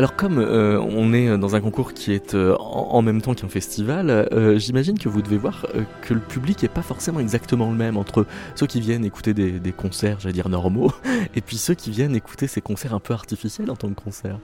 Alors 0.00 0.16
comme 0.16 0.38
euh, 0.38 0.80
on 0.80 1.12
est 1.12 1.36
dans 1.36 1.56
un 1.56 1.60
concours 1.60 1.92
qui 1.92 2.14
est 2.14 2.34
euh, 2.34 2.56
en, 2.56 3.02
même 3.02 3.20
temps 3.20 3.34
qu'un 3.34 3.50
festival, 3.50 4.08
euh, 4.08 4.58
j'imagine 4.58 4.98
que 4.98 5.10
vous 5.10 5.20
devez 5.20 5.36
voir 5.36 5.66
que 6.00 6.14
le 6.14 6.20
public 6.20 6.62
n'est 6.62 6.70
pas 6.70 6.80
forcément 6.80 7.20
exactement 7.20 7.70
le 7.70 7.76
même 7.76 7.98
entre 7.98 8.24
ceux 8.54 8.66
qui 8.66 8.80
viennent 8.80 9.04
écouter 9.04 9.34
des, 9.34 9.72
concerts, 9.72 10.18
j'allais 10.18 10.32
dire 10.32 10.48
normaux, 10.48 10.90
et 11.34 11.42
puis 11.42 11.58
ceux 11.58 11.74
qui 11.74 11.90
viennent 11.90 12.16
écouter 12.16 12.46
ces 12.46 12.62
concerts 12.62 12.94
un 12.94 12.98
peu 12.98 13.12
artificiels 13.12 13.70
en 13.70 13.76
tant 13.76 13.90
que 13.90 14.00
concert. 14.00 14.38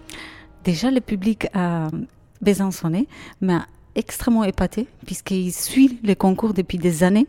Déjà, 0.62 0.90
le 0.90 1.00
public 1.00 1.46
a 1.54 1.88
Besançonné 2.42 3.08
m'a 3.40 3.64
extrêmement 3.96 4.44
épaté 4.44 4.86
puisqu'il 5.04 5.52
suit 5.52 5.98
les 6.04 6.14
concours 6.16 6.54
depuis 6.54 6.78
des 6.78 7.02
années. 7.02 7.26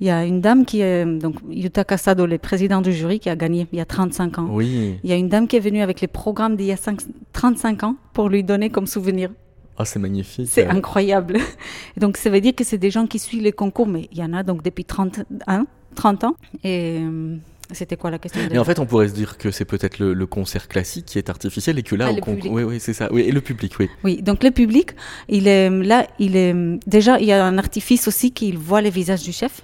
Il 0.00 0.06
y 0.06 0.10
a 0.10 0.24
une 0.24 0.40
dame 0.40 0.64
qui 0.64 0.80
est, 0.80 1.04
donc 1.04 1.36
Yuta 1.50 1.84
Casado, 1.84 2.24
le 2.26 2.38
président 2.38 2.80
du 2.80 2.92
jury, 2.92 3.18
qui 3.20 3.28
a 3.30 3.36
gagné 3.36 3.66
il 3.72 3.78
y 3.78 3.80
a 3.80 3.84
35 3.84 4.38
ans. 4.38 4.48
Oui, 4.50 4.98
Il 5.02 5.10
y 5.10 5.12
a 5.12 5.16
une 5.16 5.28
dame 5.28 5.46
qui 5.48 5.56
est 5.56 5.60
venue 5.60 5.82
avec 5.82 6.00
les 6.00 6.06
programmes 6.06 6.56
d'il 6.56 6.66
y 6.66 6.72
a 6.72 6.76
cinq- 6.76 7.02
35 7.32 7.82
ans 7.84 7.96
pour 8.12 8.28
lui 8.28 8.42
donner 8.44 8.70
comme 8.70 8.86
souvenir. 8.86 9.30
ah 9.76 9.84
c'est 9.84 9.98
magnifique. 9.98 10.46
C'est 10.48 10.66
incroyable. 10.66 11.38
Donc, 11.96 12.16
ça 12.16 12.30
veut 12.30 12.40
dire 12.40 12.54
que 12.54 12.64
c'est 12.64 12.78
des 12.78 12.90
gens 12.90 13.06
qui 13.06 13.18
suivent 13.18 13.42
les 13.42 13.52
concours, 13.52 13.86
mais 13.88 14.08
il 14.12 14.18
y 14.18 14.22
en 14.24 14.32
a 14.34 14.42
donc 14.44 14.62
depuis 14.62 14.84
30, 14.84 15.20
ans- 15.48 15.66
30 15.96 16.24
ans. 16.24 16.34
Et 16.64 16.98
euh, 17.00 17.36
c'était 17.72 17.96
quoi 17.96 18.10
la 18.10 18.18
question 18.18 18.40
Mais 18.50 18.58
en 18.58 18.64
fait, 18.64 18.78
on 18.78 18.86
pourrait 18.86 19.08
se 19.08 19.14
dire 19.14 19.36
que 19.38 19.50
c'est 19.50 19.64
peut-être 19.64 19.98
le, 19.98 20.14
le 20.14 20.26
concert 20.26 20.68
classique 20.68 21.06
qui 21.06 21.18
est 21.18 21.28
artificiel 21.28 21.78
et 21.78 21.82
que 21.82 21.94
là, 21.96 22.06
Ah, 22.08 22.12
au 22.12 22.20
public. 22.20 22.50
oui, 22.52 22.62
oui, 22.62 22.80
c'est 22.80 22.94
ça. 22.94 23.08
Oui, 23.12 23.22
et 23.22 23.32
le 23.32 23.40
public, 23.40 23.74
oui. 23.78 23.88
Oui, 24.04 24.22
donc 24.22 24.42
le 24.42 24.50
public, 24.50 24.92
il 25.28 25.46
est 25.48 25.68
là, 25.70 26.06
il 26.18 26.36
est 26.36 26.54
déjà, 26.86 27.18
il 27.20 27.26
y 27.26 27.32
a 27.32 27.44
un 27.44 27.58
artifice 27.58 28.08
aussi 28.08 28.32
qu'il 28.32 28.56
voit 28.58 28.80
les 28.80 28.90
visages 28.90 29.22
du 29.22 29.32
chef. 29.32 29.62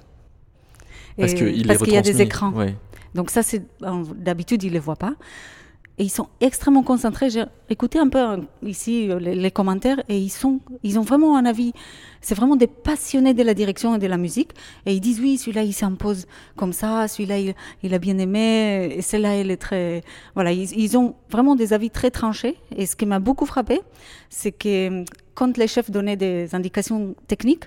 Parce 1.17 1.31
Et- 1.31 1.35
qu'il 1.35 1.65
parce 1.67 1.79
y 1.87 1.97
a 1.97 2.01
des 2.01 2.21
écrans. 2.21 2.51
Ouais. 2.51 2.75
Donc 3.15 3.29
ça, 3.31 3.41
c'est 3.43 3.63
d'habitude, 4.17 4.63
ne 4.63 4.69
les 4.69 4.79
voient 4.79 4.97
pas. 4.97 5.13
Et 5.97 6.03
ils 6.03 6.09
sont 6.09 6.27
extrêmement 6.41 6.83
concentrés. 6.83 7.29
J'ai 7.29 7.45
écouté 7.69 7.99
un 7.99 8.09
peu 8.09 8.19
euh, 8.19 8.37
ici 8.63 9.09
euh, 9.09 9.17
les, 9.17 9.51
commentaires 9.51 10.03
et 10.09 10.17
ils, 10.17 10.29
sont, 10.29 10.59
ils 10.83 10.99
ont 10.99 11.03
vraiment 11.03 11.37
un 11.37 11.45
avis. 11.45 11.71
C'est 12.19 12.35
vraiment 12.35 12.57
des 12.57 12.67
passionnés 12.67 13.33
de 13.33 13.43
la 13.43 13.53
direction 13.53 13.95
et 13.95 13.99
de 13.99 14.07
la 14.07 14.17
musique. 14.17 14.51
Et 14.85 14.93
ils 14.93 14.99
disent 14.99 15.21
oui, 15.21 15.37
celui-là, 15.37 15.63
il 15.63 15.73
s'impose 15.73 16.27
comme 16.57 16.73
ça, 16.73 17.07
celui-là, 17.07 17.53
il, 17.83 17.93
a 17.93 17.97
bien 17.97 18.17
aimé, 18.17 18.95
et 18.97 19.01
celle-là, 19.01 19.35
elle 19.35 19.51
est 19.51 19.57
très... 19.57 20.03
Voilà, 20.33 20.51
ils, 20.51 20.97
ont 20.97 21.15
vraiment 21.29 21.55
des 21.55 21.71
avis 21.71 21.89
très 21.89 22.11
tranchés. 22.11 22.57
Et 22.75 22.85
ce 22.85 22.95
qui 22.97 23.05
m'a 23.05 23.19
beaucoup 23.19 23.45
frappé, 23.45 23.79
c'est 24.29 24.51
que 24.51 25.01
euh, 25.01 25.05
quand 25.33 25.57
les 25.57 25.67
chefs 25.67 25.91
donnaient 25.91 26.17
des 26.17 26.53
indications 26.55 27.15
techniques, 27.27 27.65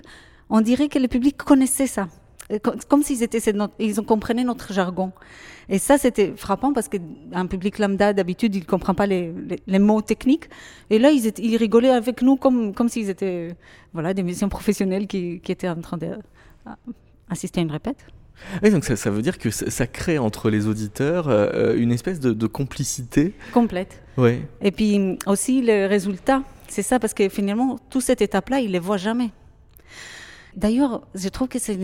on 0.49 0.61
dirait 0.61 0.87
que 0.87 0.99
le 0.99 1.07
public 1.07 1.37
connaissait 1.37 1.87
ça 1.87 2.07
Comme 2.87 3.03
s'ils 3.03 3.21
étaient, 3.21 3.39
ils 3.77 3.99
ont 3.99 4.03
comprenaient 4.03 4.43
notre 4.43 4.73
jargon. 4.73 5.11
Et 5.69 5.77
ça, 5.77 5.99
c'était 5.99 6.33
frappant 6.35 6.73
parce 6.73 6.87
qu'un 6.89 7.45
public 7.45 7.77
lambda, 7.77 8.11
d'habitude, 8.11 8.55
il 8.55 8.61
ne 8.61 8.65
comprend 8.65 8.95
pas 8.95 9.05
les, 9.05 9.31
les- 9.47 9.59
les 9.67 9.79
mots 9.79 10.01
techniques. 10.01 10.49
Et 10.89 10.97
là, 10.97 11.11
ils, 11.11 11.27
étaient- 11.27 11.43
ils 11.43 11.57
rigolaient 11.57 11.91
avec 11.91 12.23
nous 12.23 12.37
comme, 12.37 12.73
comme 12.73 12.89
s'ils 12.89 13.09
étaient 13.09 13.55
voilà, 13.93 14.15
des 14.15 14.23
musiciens 14.23 14.49
professionnels 14.49 15.05
qui, 15.05 15.41
qui 15.41 15.51
étaient 15.51 15.69
en 15.69 15.79
train 15.79 15.97
d'assister 17.29 17.59
à 17.59 17.63
une 17.63 17.71
répète. 17.71 18.03
Oui, 18.63 18.71
donc 18.71 18.83
ça, 18.85 18.95
ça 18.95 19.11
veut 19.11 19.21
dire 19.21 19.37
que 19.37 19.51
ça, 19.51 19.69
ça 19.69 19.85
crée 19.85 20.17
entre 20.17 20.49
les 20.49 20.65
auditeurs 20.65 21.27
euh, 21.27 21.75
une 21.75 21.91
espèce 21.91 22.19
de, 22.19 22.31
de 22.33 22.47
complicité. 22.47 23.33
Complète. 23.53 24.01
Ouais. 24.17 24.41
Et 24.61 24.71
puis 24.71 25.19
aussi 25.27 25.61
le 25.61 25.85
résultat, 25.87 26.41
c'est 26.67 26.81
ça, 26.83 26.99
parce 26.99 27.13
que 27.13 27.27
finalement, 27.29 27.77
toute 27.89 28.01
cette 28.01 28.21
étape-là, 28.21 28.59
il 28.61 28.67
ne 28.67 28.71
les 28.73 28.79
voit 28.79 28.97
jamais. 28.97 29.29
D'ailleurs, 30.55 31.05
je 31.15 31.27
trouve 31.29 31.47
que 31.47 31.59
c'est 31.59 31.77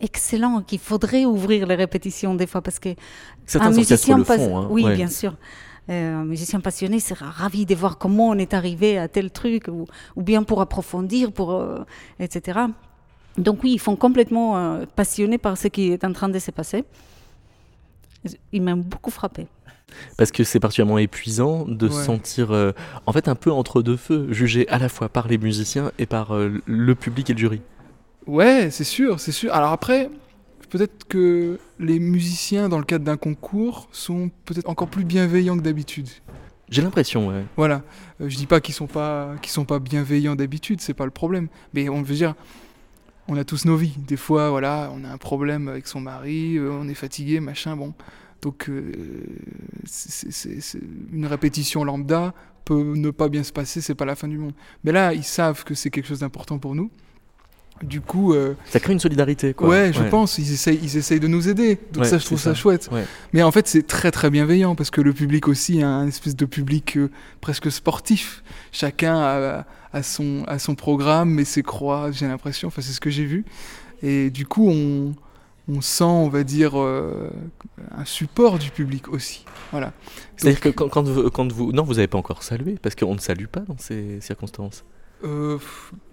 excellent, 0.00 0.62
qu'il 0.62 0.78
faudrait 0.78 1.24
ouvrir 1.24 1.66
les 1.66 1.74
répétitions 1.74 2.34
des 2.34 2.46
fois, 2.46 2.62
parce 2.62 2.78
que 2.78 2.90
Certains 3.46 3.68
un 3.68 3.76
musicien 3.76 4.18
le 4.18 4.24
font. 4.24 4.58
hein, 4.58 4.66
oui, 4.70 4.84
ouais. 4.84 4.94
bien 4.96 5.08
sûr. 5.08 5.34
Euh, 5.90 6.16
un 6.16 6.24
musicien 6.24 6.60
passionné 6.60 7.00
sera 7.00 7.30
ravi 7.30 7.64
de 7.64 7.74
voir 7.74 7.96
comment 7.98 8.28
on 8.28 8.34
est 8.34 8.52
arrivé 8.52 8.98
à 8.98 9.08
tel 9.08 9.30
truc, 9.30 9.68
ou, 9.68 9.86
ou 10.16 10.22
bien 10.22 10.42
pour 10.42 10.60
approfondir, 10.60 11.32
pour, 11.32 11.52
euh, 11.52 11.78
etc. 12.20 12.60
Donc 13.38 13.62
oui, 13.62 13.72
ils 13.74 13.80
sont 13.80 13.96
complètement 13.96 14.56
euh, 14.58 14.84
passionnés 14.96 15.38
par 15.38 15.56
ce 15.56 15.68
qui 15.68 15.92
est 15.92 16.04
en 16.04 16.12
train 16.12 16.28
de 16.28 16.38
se 16.38 16.50
passer. 16.50 16.84
Ils 18.52 18.62
m'ont 18.62 18.76
beaucoup 18.76 19.10
frappé. 19.10 19.46
Parce 20.18 20.30
que 20.32 20.44
c'est 20.44 20.60
particulièrement 20.60 20.98
épuisant 20.98 21.64
de 21.66 21.88
se 21.88 21.96
Ouais. 21.96 22.04
sentir 22.04 22.50
euh, 22.50 22.72
en 23.06 23.12
fait 23.12 23.26
un 23.28 23.34
peu 23.34 23.50
entre 23.50 23.80
deux 23.80 23.96
feux, 23.96 24.26
jugé 24.30 24.68
à 24.68 24.78
la 24.78 24.90
fois 24.90 25.08
par 25.08 25.28
les 25.28 25.38
musiciens 25.38 25.92
et 25.98 26.04
par 26.04 26.34
euh, 26.34 26.60
le 26.66 26.94
public 26.94 27.30
et 27.30 27.32
le 27.32 27.38
jury. 27.38 27.62
Ouais, 28.28 28.70
c'est 28.70 28.84
sûr, 28.84 29.18
c'est 29.18 29.32
sûr. 29.32 29.52
Alors 29.54 29.72
après, 29.72 30.10
peut-être 30.68 31.06
que 31.08 31.58
les 31.80 31.98
musiciens, 31.98 32.68
dans 32.68 32.78
le 32.78 32.84
cadre 32.84 33.04
d'un 33.04 33.16
concours, 33.16 33.88
sont 33.90 34.30
peut-être 34.44 34.68
encore 34.68 34.88
plus 34.88 35.04
bienveillants 35.04 35.56
que 35.56 35.62
d'habitude. 35.62 36.08
J'ai 36.68 36.82
l'impression, 36.82 37.28
ouais. 37.28 37.44
Voilà. 37.56 37.82
Euh, 38.20 38.28
je 38.28 38.36
dis 38.36 38.44
pas 38.46 38.60
qu'ils 38.60 38.74
sont 38.74 38.86
pas 38.86 39.34
qu'ils 39.40 39.50
sont 39.52 39.64
pas 39.64 39.78
bienveillants 39.78 40.36
d'habitude, 40.36 40.82
c'est 40.82 40.92
pas 40.92 41.06
le 41.06 41.10
problème. 41.10 41.48
Mais 41.72 41.88
on 41.88 42.02
veut 42.02 42.14
dire, 42.14 42.34
on 43.28 43.36
a 43.38 43.44
tous 43.44 43.64
nos 43.64 43.76
vies. 43.76 43.96
Des 44.06 44.18
fois, 44.18 44.50
voilà, 44.50 44.92
on 44.94 45.02
a 45.04 45.08
un 45.08 45.16
problème 45.18 45.68
avec 45.68 45.86
son 45.86 46.00
mari, 46.02 46.56
euh, 46.58 46.70
on 46.70 46.86
est 46.88 46.94
fatigué, 46.94 47.40
machin, 47.40 47.76
bon. 47.76 47.94
Donc, 48.42 48.68
euh, 48.68 48.92
c'est- 49.84 50.30
c'est- 50.30 50.60
c'est- 50.60 50.80
une 51.12 51.24
répétition 51.26 51.82
lambda 51.82 52.34
peut 52.66 52.92
ne 52.94 53.10
pas 53.10 53.28
bien 53.30 53.42
se 53.42 53.52
passer, 53.52 53.80
c'est 53.80 53.94
pas 53.94 54.04
la 54.04 54.14
fin 54.14 54.28
du 54.28 54.36
monde. 54.36 54.52
Mais 54.84 54.92
là, 54.92 55.14
ils 55.14 55.24
savent 55.24 55.64
que 55.64 55.74
c'est 55.74 55.88
quelque 55.88 56.06
chose 56.06 56.20
d'important 56.20 56.58
pour 56.58 56.74
nous. 56.74 56.90
Du 57.82 58.00
coup, 58.00 58.34
euh, 58.34 58.54
Ça 58.66 58.80
crée 58.80 58.92
une 58.92 59.00
solidarité, 59.00 59.54
quoi. 59.54 59.68
ouais, 59.68 59.92
je 59.92 60.02
pense, 60.02 60.38
ils 60.38 60.52
essayent, 60.52 60.80
ils 60.82 60.96
essayent 60.96 61.20
de 61.20 61.28
nous 61.28 61.48
aider. 61.48 61.78
Donc 61.92 62.04
Ouais, 62.04 62.08
ça, 62.10 62.18
je 62.18 62.24
trouve 62.26 62.38
ça, 62.38 62.50
ça. 62.50 62.54
chouette. 62.54 62.88
Ouais. 62.92 63.04
Mais 63.32 63.42
en 63.42 63.52
fait, 63.52 63.68
c'est 63.68 63.86
très 63.86 64.10
très 64.10 64.30
bienveillant 64.30 64.74
parce 64.74 64.90
que 64.90 65.00
le 65.00 65.12
public 65.12 65.46
aussi 65.48 65.82
a 65.82 65.88
un 65.88 66.06
espèce 66.08 66.34
de 66.36 66.44
public 66.44 66.96
euh, 66.96 67.10
presque 67.40 67.70
sportif. 67.70 68.42
Chacun 68.72 69.16
a, 69.16 69.66
a 69.92 70.02
son, 70.02 70.44
a 70.48 70.58
son 70.58 70.74
programme, 70.74 71.30
mais 71.30 71.44
ses 71.44 71.62
croix, 71.62 72.10
j'ai 72.10 72.26
l'impression. 72.26 72.68
Enfin, 72.68 72.82
c'est 72.82 72.92
ce 72.92 73.00
que 73.00 73.10
j'ai 73.10 73.24
vu. 73.24 73.44
Et 74.02 74.30
du 74.30 74.46
coup, 74.46 74.68
on, 74.70 75.14
on 75.68 75.80
sent, 75.80 76.04
on 76.04 76.28
va 76.28 76.44
dire, 76.44 76.72
euh, 76.80 77.30
un 77.96 78.04
support 78.04 78.58
du 78.58 78.70
public 78.70 79.08
aussi. 79.08 79.44
Voilà. 79.70 79.92
C'est-à-dire 80.36 80.60
que 80.60 80.68
quand, 80.70 80.88
quand 80.88 81.02
vous, 81.06 81.30
quand 81.30 81.52
vous... 81.52 81.72
Non, 81.72 81.82
vous 81.82 81.94
n'avez 81.94 82.06
pas 82.06 82.18
encore 82.18 82.42
salué, 82.42 82.76
parce 82.80 82.94
qu'on 82.94 83.14
ne 83.14 83.20
salue 83.20 83.46
pas 83.46 83.60
dans 83.60 83.76
ces 83.78 84.20
circonstances. 84.20 84.84
Euh, 85.24 85.58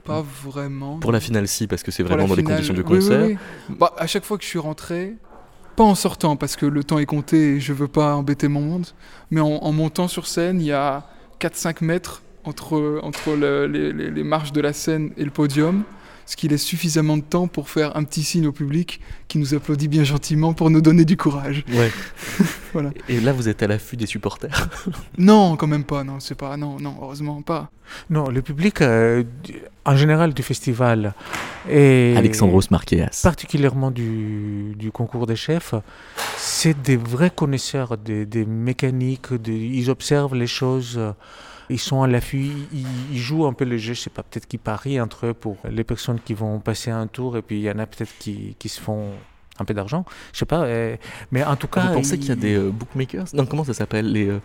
pas 0.03 0.23
vraiment. 0.43 0.97
Pour 0.99 1.11
la 1.11 1.19
finale, 1.19 1.47
si, 1.47 1.67
parce 1.67 1.83
que 1.83 1.91
c'est 1.91 2.03
vraiment 2.03 2.27
dans 2.27 2.35
les 2.35 2.43
conditions 2.43 2.73
du 2.73 2.81
oui, 2.81 2.85
oui, 2.89 2.95
concert. 2.99 3.25
oui. 3.25 3.37
Bah, 3.69 3.93
à 3.97 4.07
chaque 4.07 4.25
fois 4.25 4.37
que 4.37 4.43
je 4.43 4.49
suis 4.49 4.59
rentré, 4.59 5.13
pas 5.75 5.83
en 5.83 5.95
sortant 5.95 6.35
parce 6.35 6.55
que 6.55 6.65
le 6.65 6.83
temps 6.83 6.99
est 6.99 7.05
compté 7.05 7.55
et 7.55 7.59
je 7.59 7.73
veux 7.73 7.87
pas 7.87 8.15
embêter 8.15 8.47
mon 8.47 8.61
monde, 8.61 8.87
mais 9.31 9.41
en, 9.41 9.47
en 9.47 9.71
montant 9.71 10.07
sur 10.07 10.27
scène, 10.27 10.61
il 10.61 10.67
y 10.67 10.71
a 10.71 11.03
4-5 11.39 11.83
mètres 11.83 12.21
entre, 12.43 12.99
entre 13.03 13.31
le- 13.35 13.67
les, 13.67 13.91
les- 13.91 14.11
les 14.11 14.23
marches 14.23 14.51
de 14.53 14.61
la 14.61 14.71
scène 14.73 15.11
et 15.17 15.25
le 15.25 15.31
podium, 15.31 15.83
ce 16.25 16.35
qui 16.35 16.47
laisse 16.47 16.63
suffisamment 16.63 17.17
de 17.17 17.21
temps 17.23 17.47
pour 17.47 17.69
faire 17.69 17.95
un 17.97 18.03
petit 18.03 18.23
signe 18.23 18.47
au 18.47 18.51
public 18.51 18.99
qui 19.27 19.37
nous 19.37 19.53
applaudit 19.53 19.87
bien 19.87 20.03
gentiment 20.03 20.53
pour 20.53 20.69
nous 20.69 20.81
donner 20.81 21.05
du 21.05 21.17
courage. 21.17 21.63
Ouais. 21.73 21.91
Voilà. 22.73 22.89
Et 23.07 23.21
là, 23.21 23.31
vous 23.31 23.47
êtes 23.47 23.63
à 23.63 23.67
l'affût 23.67 23.95
des 23.95 24.05
supporters? 24.05 24.67
Non, 25.17 25.55
quand 25.55 25.67
même 25.67 25.85
pas, 25.85 26.03
non, 26.03 26.19
c'est 26.19 26.35
pas, 26.35 26.57
non, 26.57 26.77
non, 26.77 26.93
heureusement 27.01 27.41
pas. 27.41 27.69
Non, 28.09 28.27
le 28.29 28.41
public 28.41 28.81
euh, 28.81 29.23
en 29.85 29.95
général 29.95 30.33
du 30.33 30.43
festival 30.43 31.13
et 31.69 32.13
Alexandros 32.17 32.69
Marqueas. 32.71 33.21
particulièrement 33.23 33.91
du, 33.91 34.73
du 34.75 34.91
concours 34.91 35.25
des 35.25 35.37
chefs, 35.37 35.73
c'est 36.37 36.81
des 36.81 36.97
vrais 36.97 37.29
connaisseurs 37.29 37.97
des, 37.97 38.25
des 38.25 38.43
mécaniques, 38.45 39.33
des- 39.33 39.55
ils 39.55 39.89
observent 39.89 40.35
les 40.35 40.47
choses, 40.47 40.95
euh, 40.97 41.11
ils 41.69 41.79
sont 41.79 42.03
à 42.03 42.07
l'affût, 42.07 42.51
ils, 42.73 42.85
ils 43.11 43.17
jouent 43.17 43.45
un 43.45 43.53
peu 43.53 43.65
le 43.65 43.77
jeu, 43.77 43.93
je 43.93 44.01
sais 44.01 44.09
pas, 44.09 44.23
peut-être 44.23 44.47
qu'ils 44.47 44.59
parient 44.59 45.01
entre 45.01 45.27
eux 45.27 45.33
pour 45.33 45.57
les 45.69 45.83
personnes 45.83 46.19
qui 46.19 46.33
vont 46.33 46.59
passer 46.59 46.91
un 46.91 47.07
tour 47.07 47.37
et 47.37 47.41
puis 47.41 47.57
il 47.57 47.63
y 47.63 47.71
en 47.71 47.79
a 47.79 47.85
peut-être 47.85 48.13
qui, 48.19 48.55
qui 48.59 48.69
se 48.69 48.79
font 48.79 49.11
un 49.57 49.65
peu 49.65 49.73
d'argent, 49.73 50.05
je 50.33 50.39
sais 50.39 50.45
pas, 50.45 50.63
euh, 50.63 50.97
mais 51.31 51.43
en 51.43 51.55
tout 51.55 51.67
cas... 51.67 51.87
Vous 51.87 51.93
pensez 51.93 52.17
qu'il 52.19 52.29
y 52.29 52.31
a 52.31 52.35
des 52.35 52.55
euh, 52.55 52.71
bookmakers? 52.71 53.27
Non, 53.33 53.45
comment 53.45 53.63
ça 53.63 53.73
s'appelle 53.73 54.11
les, 54.11 54.27
euh, 54.27 54.41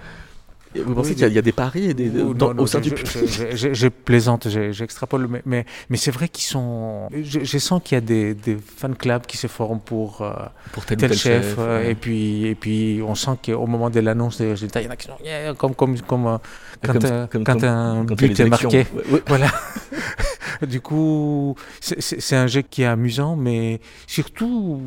Vous 0.75 0.95
pensez 0.95 1.11
Oui, 1.11 1.15
qu'il 1.17 1.23
y, 1.23 1.25
a- 1.25 1.29
des- 1.29 1.33
il 1.33 1.37
y 1.37 1.39
a 1.39 1.43
des 1.43 1.53
paris 1.53 1.85
et 1.91 1.95
des, 1.95 2.09
Ou- 2.11 2.33
dans- 2.33 2.49
non, 2.49 2.55
non, 2.55 2.63
au 2.63 2.67
sein 2.67 2.79
je, 2.83 2.91
du 2.91 2.97
je- 2.97 3.03
public 3.03 3.75
je- 3.75 3.89
plaisante, 3.89 4.49
je- 4.49 4.71
j'extrapole, 4.71 5.27
mais, 5.29 5.43
mais, 5.45 5.67
mais 5.89 5.97
c'est 5.97 6.13
vrai 6.13 6.29
qu'ils 6.29 6.45
sont. 6.45 7.09
Je, 7.23 7.59
sens 7.59 7.81
qu'il 7.85 7.97
y 7.97 7.99
a 7.99 8.01
des, 8.01 8.35
des 8.35 8.57
fan 8.57 8.95
clubs 8.95 9.27
qui 9.27 9.37
se 9.37 9.49
forment 9.49 9.81
pour 9.81 10.23
euh, 10.23 10.33
pour 10.73 10.85
tel, 10.87 10.97
ou 10.99 11.01
tel 11.01 11.11
tel 11.11 11.19
chef, 11.19 11.57
euh, 11.59 11.83
ouais. 11.83 11.91
et, 11.91 11.95
puis, 11.97 12.47
et 12.47 12.55
puis 12.55 13.01
on 13.05 13.15
sent 13.17 13.33
qu'au 13.45 13.67
moment 13.67 13.91
de 13.91 13.99
l'annonce 14.01 14.39
des 14.39 14.49
résultats, 14.51 14.81
il 14.81 14.85
y 14.85 14.89
en 14.89 14.93
a 14.93 14.97
qui 14.97 15.07
sont 15.09 15.13
yeah, 15.25 15.55
comme, 15.55 15.75
comme, 15.75 15.99
comme, 16.03 16.27
euh, 16.27 16.39
quand, 16.85 16.93
Comme- 16.93 17.45
quand 17.45 17.61
comme- 17.61 17.65
un 17.65 18.05
but 18.05 18.39
est 18.39 18.45
marqué. 18.49 18.67
Ouais, 18.79 18.87
ouais. 19.13 19.23
Voilà. 19.27 19.49
du 20.69 20.81
coup, 20.81 21.55
c'est- 21.81 22.37
un 22.37 22.47
jeu 22.47 22.63
qui 22.63 22.83
est 22.83 22.87
amusant, 22.87 23.35
mais 23.35 23.81
surtout, 24.07 24.81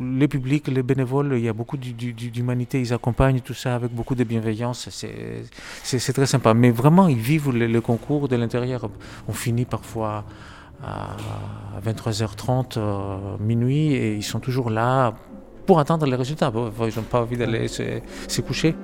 les 0.00 0.28
publics, 0.28 0.68
les 0.68 0.82
bénévoles, 0.82 1.34
il 1.36 1.44
y 1.44 1.48
a 1.48 1.52
beaucoup 1.52 1.76
d'humanité, 1.76 2.80
ils 2.80 2.92
accompagnent 2.92 3.40
tout 3.40 3.54
ça 3.54 3.74
avec 3.74 3.90
beaucoup 3.92 4.14
de 4.14 4.22
bienveillance. 4.24 4.88
C'est- 4.90 5.23
C'est 5.82 6.12
très 6.12 6.26
sympa. 6.26 6.54
Mais 6.54 6.70
vraiment, 6.70 7.08
ils 7.08 7.18
vivent 7.18 7.50
le, 7.50 7.80
concours 7.80 8.28
de 8.28 8.36
l'intérieur. 8.36 8.88
On 9.28 9.32
finit 9.32 9.64
parfois 9.64 10.24
à 10.82 11.16
23h30, 11.84 12.76
euh, 12.76 13.36
minuit, 13.40 13.94
et 13.94 14.14
ils 14.14 14.22
sont 14.22 14.40
toujours 14.40 14.70
là 14.70 15.14
pour 15.66 15.78
attendre 15.78 16.06
les 16.06 16.16
résultats. 16.16 16.52
Ils 16.54 16.96
n'ont 16.96 17.02
pas 17.02 17.20
envie 17.20 17.36
d'aller 17.36 17.68
se 17.68 18.40
coucher. 18.40 18.74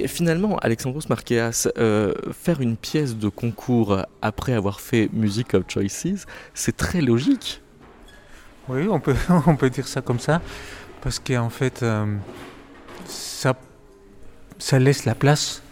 Mais 0.00 0.06
finalement, 0.06 0.58
Alexandros 0.58 1.08
Marqueas, 1.08 1.66
euh, 1.78 2.12
faire 2.32 2.60
une 2.60 2.76
pièce 2.76 3.16
de 3.16 3.28
concours 3.28 3.98
après 4.22 4.52
avoir 4.52 4.80
fait 4.80 5.08
Music 5.12 5.54
of 5.54 5.64
Choices, 5.68 6.24
c'est 6.54 6.76
très 6.76 7.00
logique. 7.00 7.60
Oui, 8.68 8.86
on 8.88 9.00
peut, 9.00 9.16
on 9.46 9.56
peut 9.56 9.70
dire 9.70 9.88
ça 9.88 10.00
comme 10.00 10.20
ça, 10.20 10.40
parce 11.00 11.18
qu'en 11.18 11.50
fait, 11.50 11.82
euh, 11.82 12.14
ça, 13.06 13.54
ça 14.58 14.78
laisse 14.78 15.04
la 15.04 15.16
place 15.16 15.62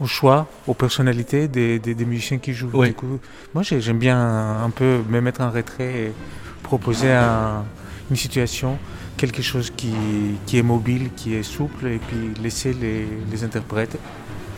au 0.00 0.06
choix, 0.06 0.46
aux 0.66 0.74
personnalités 0.74 1.48
des, 1.48 1.78
des, 1.78 1.94
des 1.94 2.04
musiciens 2.04 2.38
qui 2.38 2.52
jouent. 2.52 2.70
Du 2.88 2.94
coup, 2.94 3.20
moi, 3.54 3.62
j'ai- 3.62 3.80
j'aime 3.80 3.98
bien 3.98 4.18
un 4.62 4.70
peu 4.70 5.00
me 5.08 5.20
mettre 5.22 5.40
en 5.40 5.50
retrait 5.50 5.94
et 6.08 6.12
proposer 6.62 7.10
un- 7.12 7.64
une 8.10 8.16
situation, 8.16 8.76
quelque 9.20 9.42
chose 9.42 9.70
qui, 9.76 9.92
qui 10.46 10.56
est 10.56 10.62
mobile, 10.62 11.10
qui 11.14 11.34
est 11.34 11.42
souple, 11.42 11.88
et 11.88 11.98
puis 11.98 12.42
laisser 12.42 12.72
les, 12.72 13.06
les 13.30 13.44
interprètes 13.44 13.98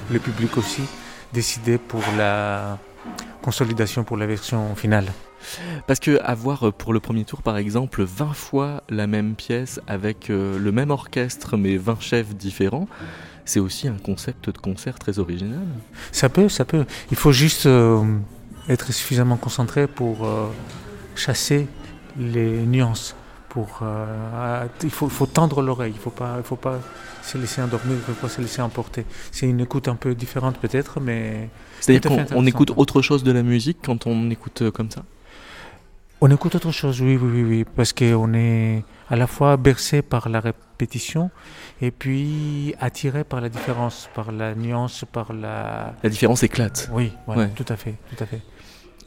le 0.08 0.20
public 0.20 0.56
aussi 0.56 0.82
décider 1.32 1.78
pour 1.78 2.04
la 2.16 2.78
consolidation 3.42 4.04
pour 4.04 4.16
la 4.16 4.26
version 4.26 4.76
finale. 4.76 5.06
Parce 5.88 5.98
que 5.98 6.20
avoir 6.22 6.68
euh, 6.68 6.70
pour 6.70 6.92
le 6.92 7.00
premier 7.00 7.24
tour 7.24 7.42
par 7.42 7.56
exemple 7.56 8.04
20 8.04 8.32
fois 8.34 8.84
la 8.88 9.08
même 9.08 9.34
pièce 9.34 9.80
avec 9.88 10.30
euh, 10.30 10.56
le 10.56 10.70
même 10.70 10.92
orchestre 10.92 11.56
mais 11.56 11.76
20 11.76 12.00
chefs 12.00 12.36
différents, 12.36 12.86
c'est 13.44 13.58
aussi 13.58 13.88
un 13.88 13.96
concept 13.96 14.50
de 14.50 14.58
concert 14.58 14.96
très 15.00 15.18
original. 15.18 15.66
Ça 16.12 16.28
peut, 16.28 16.48
ça 16.48 16.64
peut. 16.64 16.84
Il 17.10 17.16
faut 17.16 17.32
juste 17.32 17.66
euh, 17.66 18.04
être 18.68 18.92
suffisamment 18.92 19.36
concentré 19.36 19.88
pour 19.88 20.28
chasser 21.16 21.66
les 22.16 22.64
nuances. 22.64 23.16
Pour, 23.52 23.82
il 24.82 24.90
faut, 24.90 25.10
faut 25.10 25.26
tendre 25.26 25.60
l'oreille, 25.60 25.92
il 25.92 25.96
ne 25.96 26.00
faut 26.00 26.08
pas, 26.08 26.42
faut 26.42 26.56
pas 26.56 26.78
se 27.22 27.36
laisser 27.36 27.60
endormir, 27.60 27.92
il 27.92 27.98
ne 27.98 28.00
faut 28.00 28.26
pas 28.26 28.30
se 28.30 28.40
laisser 28.40 28.62
emporter. 28.62 29.04
C'est 29.30 29.46
une 29.46 29.60
écoute 29.60 29.88
un 29.88 29.94
peu 29.94 30.14
différente 30.14 30.56
peut-être, 30.56 31.00
mais... 31.00 31.50
C'est-à-dire 31.78 32.26
qu'on 32.28 32.46
écoute 32.46 32.72
autre 32.76 33.02
chose 33.02 33.22
de 33.22 33.30
la 33.30 33.42
musique 33.42 33.76
quand 33.84 34.06
on 34.06 34.30
écoute 34.30 34.70
comme 34.70 34.90
ça? 34.90 35.02
On 36.22 36.30
écoute 36.30 36.54
autre 36.54 36.72
chose, 36.72 37.02
oui, 37.02 37.18
oui, 37.20 37.30
oui, 37.30 37.44
oui 37.44 37.64
parce 37.76 37.92
qu'on 37.92 38.32
est 38.32 38.84
à 39.10 39.16
la 39.16 39.26
fois 39.26 39.58
bercé 39.58 40.00
par 40.00 40.30
la 40.30 40.40
répétition 40.40 41.30
et 41.82 41.90
puis 41.90 42.74
attiré 42.80 43.22
par 43.22 43.42
la 43.42 43.50
différence, 43.50 44.08
par 44.14 44.32
la 44.32 44.54
nuance, 44.54 45.04
par 45.12 45.34
la... 45.34 45.94
La 46.02 46.08
différence 46.08 46.42
éclate. 46.42 46.88
Oui, 46.90 47.12
tout 47.54 47.66
à 47.68 47.76
fait, 47.76 47.96
tout 48.16 48.24
à 48.24 48.26
fait. 48.26 48.40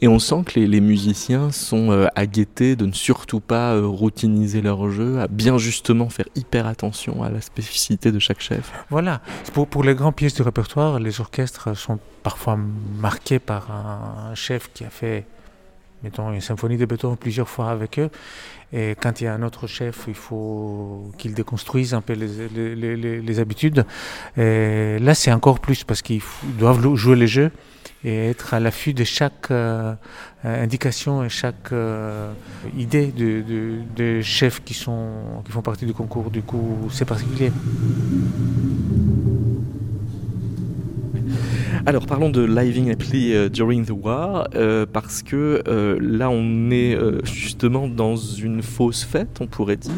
Et 0.02 0.08
on 0.08 0.18
sent 0.18 0.42
que 0.44 0.60
les, 0.60 0.80
musiciens 0.80 1.50
sont 1.50 1.90
euh, 1.90 2.06
aguettés 2.14 2.76
de 2.76 2.84
ne 2.84 2.92
surtout 2.92 3.40
pas 3.40 3.72
euh, 3.72 3.86
routiniser 3.86 4.60
leur 4.60 4.90
jeu, 4.90 5.20
à 5.20 5.26
bien 5.26 5.56
justement 5.56 6.10
faire 6.10 6.26
hyper 6.34 6.66
attention 6.66 7.22
à 7.22 7.30
la 7.30 7.40
spécificité 7.40 8.12
de 8.12 8.18
chaque 8.18 8.40
chef. 8.40 8.72
Voilà. 8.90 9.22
Pour, 9.54 9.84
les 9.84 9.94
grandes 9.94 10.14
pièces 10.14 10.34
du 10.34 10.42
répertoire, 10.42 11.00
les 11.00 11.20
orchestres 11.20 11.74
sont 11.76 11.98
parfois 12.22 12.58
marqués 13.00 13.38
par 13.38 13.70
un 13.70 14.34
chef 14.34 14.70
qui 14.74 14.84
a 14.84 14.90
fait 14.90 15.24
mettons, 16.02 16.30
une 16.32 16.42
symphonie 16.42 16.76
de 16.76 16.84
béton 16.84 17.16
plusieurs 17.16 17.48
fois 17.48 17.70
avec 17.70 17.98
eux. 17.98 18.10
Et 18.72 18.96
quand 19.00 19.20
il 19.20 19.24
y 19.24 19.26
a 19.26 19.34
un 19.34 19.42
autre 19.42 19.66
chef, 19.66 20.04
il 20.08 20.14
faut 20.14 21.10
qu'il 21.16 21.34
déconstruise 21.34 21.94
un 21.94 22.00
peu 22.00 22.12
les, 22.12 22.48
les, 22.74 22.96
les, 23.22 23.40
habitudes. 23.40 23.86
Et 24.36 24.98
là, 24.98 25.14
c'est 25.14 25.32
encore 25.32 25.60
plus 25.60 25.84
parce 25.84 26.02
qu'ils 26.02 26.22
doivent 26.58 26.94
jouer 26.96 27.16
les 27.16 27.28
jeux 27.28 27.50
et 28.06 28.28
être 28.28 28.54
à 28.54 28.60
l'affût 28.60 28.94
de 28.94 29.02
chaque 29.04 29.50
euh, 29.50 29.94
indication 30.44 31.24
et 31.24 31.28
chaque 31.28 31.72
euh, 31.72 32.32
idée 32.78 33.08
de, 33.08 33.42
de, 33.42 33.78
de, 33.96 34.20
chefs 34.22 34.62
qui, 34.64 34.74
sont, 34.74 35.42
qui 35.44 35.50
font 35.50 35.62
partie 35.62 35.86
du 35.86 35.92
concours. 35.92 36.30
Du 36.30 36.42
coup, 36.42 36.88
c'est 36.90 37.04
particulier. 37.04 37.50
Alors 41.84 42.06
parlons 42.06 42.30
de 42.30 42.42
Living 42.42 42.90
Happily 42.90 43.32
euh, 43.32 43.48
During 43.48 43.84
the 43.84 43.92
War, 43.92 44.48
euh, 44.56 44.86
parce 44.92 45.22
que 45.22 45.62
euh, 45.68 45.98
là 46.00 46.30
on 46.30 46.70
est 46.70 46.98
justement 47.24 47.86
dans 47.86 48.16
une 48.16 48.62
fausse 48.62 49.04
fête, 49.04 49.38
on 49.40 49.46
pourrait 49.46 49.76
dire. 49.76 49.92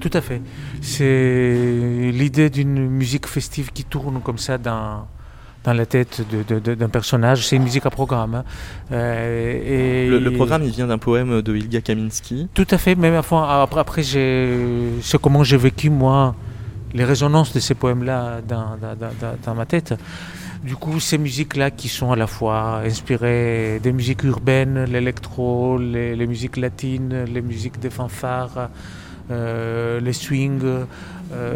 Tout 0.00 0.10
à 0.12 0.20
fait. 0.20 0.42
C'est 0.80 2.10
l'idée 2.12 2.50
d'une 2.50 2.88
musique 2.88 3.26
festive 3.26 3.70
qui 3.72 3.84
tourne 3.84 4.20
comme 4.20 4.38
ça 4.38 4.58
dans, 4.58 5.06
dans 5.66 5.74
la 5.74 5.84
tête 5.84 6.22
d'un 6.78 6.88
personnage. 6.88 7.46
C'est 7.46 7.56
une 7.56 7.64
musique 7.64 7.84
à 7.84 7.90
programme. 7.90 8.36
Hein. 8.36 8.44
et 8.92 10.08
le, 10.08 10.30
programme, 10.30 10.62
il 10.62 10.70
vient 10.70 10.86
d'un 10.86 10.98
poème 10.98 11.42
de 11.42 11.54
Ilga 11.54 11.80
Kaminsky. 11.80 12.48
Tout 12.54 12.66
à 12.70 12.78
fait. 12.78 12.94
Même 12.94 13.14
après, 13.14 13.36
après 13.80 14.02
c'est 14.04 15.18
comment 15.20 15.44
j'ai 15.44 15.56
vécu 15.56 15.90
moi 15.90 16.34
les 16.94 17.04
résonances 17.04 17.52
de 17.52 17.60
ces 17.60 17.74
poèmes-là 17.74 18.40
dans, 18.46 18.76
dans, 18.80 19.34
dans, 19.44 19.54
ma 19.54 19.66
tête. 19.66 19.94
Du 20.64 20.76
coup, 20.76 20.98
ces 21.00 21.18
musiques-là 21.18 21.70
qui 21.70 21.88
sont 21.88 22.12
à 22.12 22.16
la 22.16 22.26
fois 22.26 22.80
inspirées 22.84 23.80
des 23.82 23.92
musiques 23.92 24.22
urbaines, 24.22 24.84
l'électro, 24.84 25.78
les, 25.78 26.26
musiques 26.26 26.56
latines, 26.56 27.24
les 27.24 27.42
musiques 27.42 27.78
des 27.78 27.90
fanfares, 27.90 28.70
euh, 29.30 30.00
les 30.00 30.12
swings, 30.12 30.62
euh, 31.32 31.54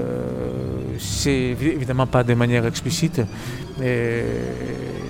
c'est 0.99 1.57
évidemment 1.61 2.07
pas 2.07 2.25
de 2.25 2.35
manière 2.35 2.67
explicite, 2.67 3.23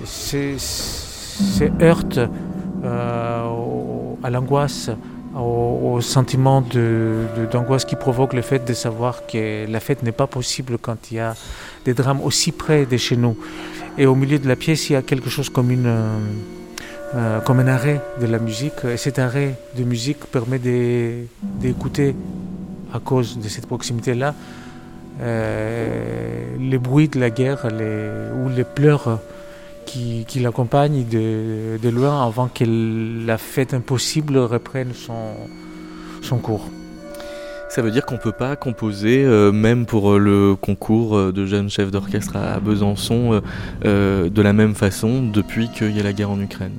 c'est 0.04 1.72
heurte 1.80 2.20
euh, 2.84 3.44
à 4.22 4.30
l'angoisse, 4.30 4.90
au, 5.36 6.00
sentiment 6.00 6.62
d'angoisse 7.52 7.84
qui 7.84 7.96
provoque 7.96 8.32
le 8.32 8.42
fait 8.42 8.66
de 8.66 8.72
savoir 8.72 9.26
que 9.26 9.70
la 9.70 9.80
fête 9.80 10.02
n'est 10.02 10.12
pas 10.12 10.26
possible 10.26 10.78
quand 10.80 11.10
il 11.10 11.16
y 11.16 11.20
a 11.20 11.34
des 11.84 11.94
drames 11.94 12.20
aussi 12.22 12.52
près 12.52 12.86
de 12.86 12.96
chez 12.96 13.16
nous. 13.16 13.36
Et 13.98 14.06
au 14.06 14.14
milieu 14.14 14.38
de 14.38 14.48
la 14.48 14.56
pièce, 14.56 14.88
il 14.88 14.94
y 14.94 14.96
a 14.96 15.02
quelque 15.02 15.28
chose 15.28 15.50
comme, 15.50 15.70
une, 15.70 15.92
euh, 17.14 17.40
comme 17.40 17.60
un 17.60 17.68
arrêt 17.68 18.00
de 18.20 18.26
la 18.26 18.38
musique. 18.38 18.84
Et 18.84 18.96
cet 18.96 19.18
arrêt 19.18 19.58
de 19.76 19.84
musique 19.84 20.24
permet 20.26 20.60
d'écouter, 21.42 22.14
à 22.92 22.98
cause 22.98 23.38
de 23.38 23.48
cette 23.48 23.66
proximité-là, 23.66 24.34
euh, 25.20 26.56
les 26.58 26.78
bruits 26.78 27.08
de 27.08 27.20
la 27.20 27.30
guerre 27.30 27.68
les, 27.68 28.08
ou 28.34 28.48
les 28.48 28.64
pleurs 28.64 29.20
qui, 29.86 30.24
qui 30.26 30.40
l'accompagnent 30.40 31.04
de, 31.04 31.78
de, 31.82 31.88
loin 31.88 32.24
avant 32.24 32.48
que 32.48 32.64
la 33.26 33.38
fête 33.38 33.74
impossible 33.74 34.38
reprenne 34.38 34.92
son, 34.94 35.34
son 36.22 36.38
cours. 36.38 36.68
Ça 37.68 37.82
veut 37.82 37.90
dire 37.90 38.04
qu'on 38.04 38.16
peut 38.16 38.32
pas 38.32 38.56
composer, 38.56 39.24
euh, 39.24 39.52
même 39.52 39.86
pour 39.86 40.12
euh, 40.12 40.18
le 40.18 40.56
concours 40.56 41.32
de 41.32 41.46
jeunes 41.46 41.70
chefs 41.70 41.90
d'orchestre 41.90 42.36
à 42.36 42.58
Besançon, 42.58 43.42
de 43.84 44.42
la 44.42 44.52
même 44.52 44.74
façon 44.74 45.22
depuis 45.22 45.68
qu'il 45.68 45.96
y 45.96 46.00
a 46.00 46.02
la 46.02 46.12
guerre 46.12 46.30
en 46.30 46.40
Ukraine? 46.40 46.72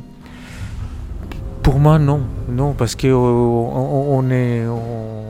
Pour 1.64 1.80
moi, 1.80 2.00
non, 2.00 2.22
non, 2.50 2.74
parce 2.74 2.96
que 2.96 3.08
on, 3.08 4.30
est, 4.32 4.66
on, 4.66 5.21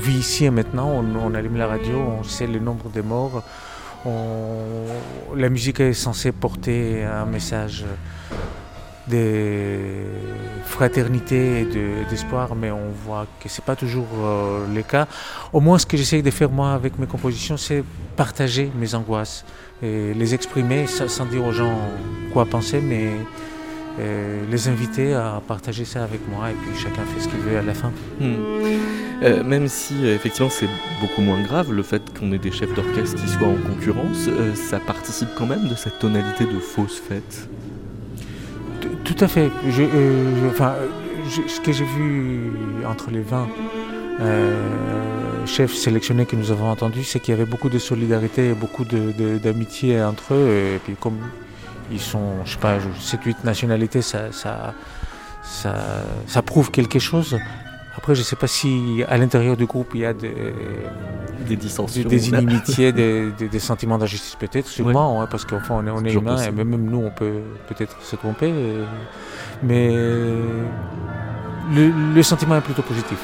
vit 0.00 0.18
ici 0.18 0.44
et 0.46 0.50
maintenant, 0.50 0.88
on, 0.88 1.34
allume 1.34 1.56
la 1.56 1.66
radio, 1.66 1.96
on 1.96 2.24
sait 2.24 2.46
le 2.46 2.58
nombre 2.58 2.90
de 2.90 3.02
morts. 3.02 3.42
la 5.36 5.48
musique 5.48 5.80
est 5.80 5.92
censée 5.92 6.32
porter 6.32 7.04
un 7.04 7.26
message 7.26 7.84
de 9.08 9.78
fraternité 10.64 11.62
et 11.62 11.68
d'espoir, 12.08 12.54
mais 12.54 12.70
on 12.70 12.90
voit 13.04 13.26
que 13.40 13.48
ce 13.48 13.60
n'est 13.60 13.64
pas 13.64 13.76
toujours 13.76 14.06
euh, 14.18 14.66
le 14.72 14.82
cas. 14.82 15.06
Au 15.52 15.60
moins, 15.60 15.78
ce 15.78 15.86
que 15.86 15.96
j'essaye 15.96 16.22
de 16.22 16.30
faire 16.30 16.50
moi 16.50 16.72
avec 16.72 16.98
mes 16.98 17.06
compositions, 17.06 17.56
c'est 17.56 17.82
partager 18.16 18.70
mes 18.74 18.94
angoisses 18.94 19.44
et 19.82 20.14
les 20.14 20.34
exprimer 20.34 20.86
sans 20.86 21.24
dire 21.26 21.44
aux 21.44 21.52
gens 21.52 21.76
quoi 22.32 22.44
penser, 22.46 22.80
mais 22.80 23.10
les 24.50 24.68
inviter 24.68 25.14
à 25.14 25.40
partager 25.46 25.84
ça 25.84 26.04
avec 26.04 26.20
moi 26.28 26.50
et 26.50 26.54
puis 26.54 26.78
chacun 26.78 27.02
fait 27.04 27.20
ce 27.20 27.28
qu'il 27.28 27.38
veut 27.40 27.58
à 27.58 27.62
la 27.62 27.74
fin. 27.74 27.92
Hmm. 28.20 28.34
Euh, 29.22 29.44
même 29.44 29.68
si 29.68 30.06
effectivement 30.06 30.48
c'est 30.50 30.68
beaucoup 31.00 31.20
moins 31.20 31.42
grave 31.42 31.72
le 31.72 31.82
fait 31.82 32.02
qu'on 32.18 32.32
ait 32.32 32.38
des 32.38 32.50
chefs 32.50 32.72
d'orchestre 32.74 33.22
qui 33.22 33.28
soient 33.28 33.48
en 33.48 33.56
concurrence, 33.56 34.28
ça 34.54 34.78
participe 34.78 35.28
quand 35.36 35.46
même 35.46 35.68
de 35.68 35.74
cette 35.74 35.98
tonalité 35.98 36.44
de 36.44 36.58
fausse 36.58 36.98
fête? 36.98 37.48
Tout 39.04 39.24
à 39.24 39.28
fait. 39.28 39.50
Euh, 39.78 40.50
enfin, 40.50 40.74
ce 41.28 41.60
que 41.60 41.72
j'ai 41.72 41.84
vu 41.84 42.52
entre 42.86 43.10
les 43.10 43.20
20 43.20 43.48
euh, 44.20 45.46
chefs 45.46 45.74
sélectionnés 45.74 46.26
que 46.26 46.36
nous 46.36 46.50
avons 46.50 46.70
entendus, 46.70 47.04
c'est 47.04 47.20
qu'il 47.20 47.32
y 47.32 47.36
avait 47.36 47.50
beaucoup 47.50 47.68
de 47.68 47.78
solidarité 47.78 48.50
et 48.50 48.54
beaucoup 48.54 48.84
d'amitié 48.84 50.02
entre 50.02 50.34
eux. 50.34 50.74
Et 50.74 50.78
puis 50.78 50.94
comme 50.94 51.18
ils 51.90 52.00
sont, 52.00 52.44
je 52.44 52.52
sais 52.52 52.58
pas, 52.58 52.78
7-8 52.78 53.44
nationalités, 53.44 54.02
ça, 54.02 54.32
ça, 54.32 54.74
ça, 55.42 55.74
ça 56.26 56.42
prouve 56.42 56.70
quelque 56.70 56.98
chose. 56.98 57.38
Après, 57.96 58.14
je 58.14 58.20
ne 58.20 58.24
sais 58.24 58.36
pas 58.36 58.46
si 58.46 59.02
à 59.08 59.18
l'intérieur 59.18 59.56
du 59.56 59.66
groupe 59.66 59.90
il 59.94 60.00
y 60.00 60.06
a 60.06 60.12
des, 60.14 60.32
des 61.46 61.56
dissensions, 61.56 62.08
des, 62.08 62.28
inimitiés, 62.28 62.92
des, 62.92 63.30
des, 63.32 63.58
sentiments 63.58 63.98
d'injustice 63.98 64.36
peut-être, 64.36 64.68
sûrement, 64.68 65.20
hein, 65.20 65.28
parce 65.30 65.44
qu'enfin 65.44 65.74
on 65.74 65.86
est, 65.86 65.90
on 65.90 66.04
est 66.04 66.14
humain 66.14 66.40
et 66.40 66.50
même 66.50 66.70
nous 66.84 66.98
on 66.98 67.10
peut 67.10 67.40
peut-être 67.68 68.00
se 68.02 68.16
tromper. 68.16 68.52
Mais 69.62 69.88
le, 71.74 71.90
le 72.14 72.22
sentiment 72.22 72.56
est 72.56 72.62
plutôt 72.62 72.82
positif. 72.82 73.18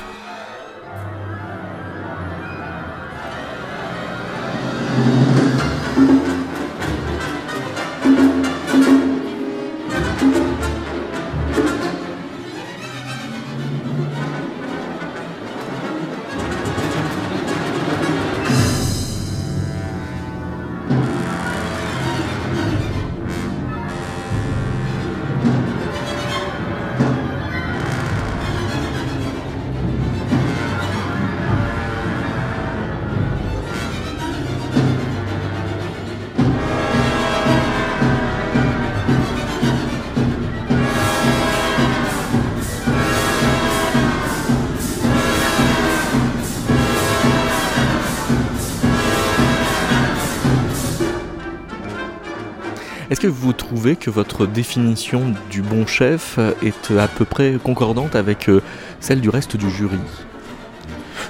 Que 53.26 53.30
vous 53.32 53.52
trouvez 53.52 53.96
que 53.96 54.08
votre 54.08 54.46
définition 54.46 55.34
du 55.50 55.60
bon 55.60 55.84
chef 55.84 56.38
est 56.62 56.92
à 56.96 57.08
peu 57.08 57.24
près 57.24 57.54
concordante 57.60 58.14
avec 58.14 58.48
euh, 58.48 58.62
celle 59.00 59.20
du 59.20 59.30
reste 59.30 59.56
du 59.56 59.68
jury? 59.68 59.98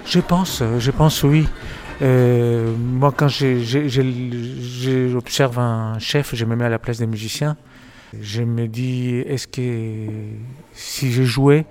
Je 0.05 0.21
pense, 0.21 0.61
euh, 0.61 0.79
je 0.79 0.91
pense 0.91 1.23
oui. 1.23 1.49
Euh, 2.03 2.71
moi, 2.77 3.15
quand 3.17 3.29
j'ai- 3.29 3.63
j'ai- 3.65 3.89
j'ai- 3.89 5.09
j'observe 5.09 5.59
un 5.59 5.99
chef, 5.99 6.35
je 6.35 6.45
me 6.45 6.55
mets 6.55 6.67
à 6.67 6.69
la 6.69 6.79
place 6.79 6.99
des 6.99 7.07
musiciens. 7.07 7.57
Je 8.21 8.43
me 8.43 8.69
dis, 8.69 9.15
est-ce 9.27 9.49
que 9.49 10.07
si 10.75 11.13
je 11.13 11.23
jouais, 11.23 11.65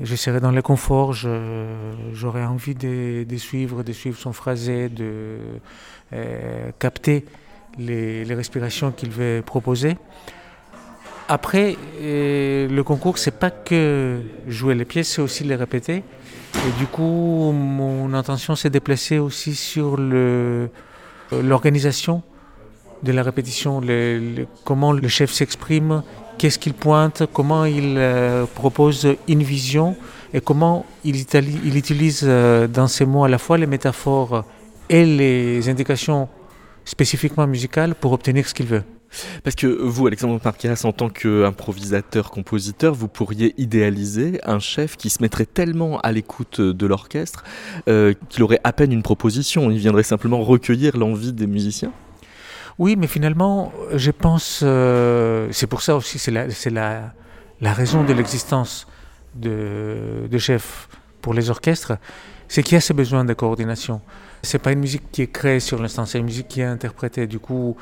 je 0.00 0.14
serais 0.14 0.38
dans 0.38 0.52
le 0.52 0.62
confort, 0.62 1.12
j'aurais 1.12 2.44
envie 2.44 2.76
de, 2.76 3.36
suivre, 3.36 3.82
de 3.82 3.92
suivre 3.92 4.16
son 4.16 4.32
phrasé, 4.32 4.88
de 4.88 5.38
capter 6.78 7.24
les, 7.78 8.24
respirations 8.34 8.92
qu'il 8.92 9.10
veut 9.10 9.42
proposer. 9.44 9.96
Après, 11.28 11.76
euh, 12.00 12.68
le 12.68 12.82
concours, 12.82 13.18
c'est 13.18 13.38
pas 13.38 13.50
que 13.50 14.20
jouer 14.46 14.74
les 14.74 14.84
pièces, 14.84 15.08
c'est 15.08 15.22
aussi 15.22 15.44
les 15.44 15.54
répéter. 15.56 16.02
Et 16.54 16.72
du 16.78 16.86
coup, 16.86 17.52
mon 17.52 18.12
intention 18.14 18.54
s'est 18.54 18.70
déplacée 18.70 19.18
aussi 19.18 19.54
sur 19.54 19.96
le- 19.96 20.68
l'organisation 21.32 22.22
de 23.02 23.12
la 23.12 23.22
répétition, 23.22 23.82
comment 24.64 24.92
le 24.92 25.08
chef 25.08 25.30
s'exprime, 25.30 26.02
qu'est-ce 26.38 26.58
qu'il 26.58 26.74
pointe, 26.74 27.24
comment 27.32 27.64
il 27.64 27.96
euh, 27.98 28.46
propose 28.46 29.08
une 29.28 29.42
vision 29.42 29.96
et 30.32 30.40
comment 30.40 30.84
il, 31.04 31.16
utilise 31.76 32.22
euh, 32.24 32.66
dans 32.66 32.88
ses 32.88 33.04
mots 33.04 33.24
à 33.24 33.28
la 33.28 33.38
fois 33.38 33.58
les 33.58 33.66
métaphores 33.66 34.44
et 34.88 35.04
les 35.04 35.68
indications 35.68 36.28
spécifiquement 36.84 37.46
musicales 37.46 37.94
pour 37.94 38.12
obtenir 38.12 38.48
ce 38.48 38.54
qu'il 38.54 38.66
veut. 38.66 38.82
Parce 39.44 39.54
que 39.54 39.66
vous, 39.66 40.06
Alexandre 40.06 40.40
Marquias, 40.44 40.82
en 40.84 40.92
tant 40.92 41.08
qu'improvisateur-compositeur, 41.08 42.94
vous 42.94 43.08
pourriez 43.08 43.54
idéaliser 43.58 44.40
un 44.44 44.58
chef 44.58 44.96
qui 44.96 45.08
se 45.08 45.22
mettrait 45.22 45.46
tellement 45.46 46.00
à 46.00 46.10
l'écoute 46.10 46.60
de 46.60 46.86
l'orchestre 46.86 47.44
euh, 47.88 48.12
qu'il 48.28 48.42
aurait 48.42 48.60
à 48.64 48.72
peine 48.72 48.92
une 48.92 49.02
proposition. 49.02 49.70
Il 49.70 49.78
viendrait 49.78 50.02
simplement 50.02 50.42
recueillir 50.42 50.96
l'envie 50.96 51.32
des 51.32 51.46
musiciens. 51.46 51.92
Oui, 52.78 52.96
mais 52.96 53.06
finalement, 53.06 53.72
je 53.94 54.10
pense, 54.10 54.62
euh, 54.64 55.46
c'est 55.52 55.68
pour 55.68 55.82
ça 55.82 55.94
aussi, 55.94 56.18
c'est 56.18 56.32
la, 56.32 56.50
c'est 56.50 56.70
la, 56.70 57.14
la 57.60 57.72
raison 57.72 58.02
de 58.02 58.12
l'existence 58.12 58.88
de, 59.36 60.26
de 60.28 60.38
chefs 60.38 60.88
pour 61.20 61.34
les 61.34 61.50
orchestres, 61.50 61.92
c'est 62.48 62.64
qu'il 62.64 62.74
y 62.74 62.76
a 62.76 62.80
ce 62.80 62.92
besoin 62.92 63.24
de 63.24 63.32
coordination. 63.32 64.00
C'est 64.44 64.58
pas 64.58 64.72
une 64.72 64.78
musique 64.80 65.10
qui 65.10 65.22
est 65.22 65.32
créée 65.32 65.60
sur 65.60 65.80
l'instant, 65.82 66.06
c'est 66.06 66.18
une 66.18 66.26
musique 66.26 66.48
qui 66.48 66.60
est 66.60 66.64
interprétée. 66.64 67.26
Du 67.26 67.38
coup, 67.38 67.76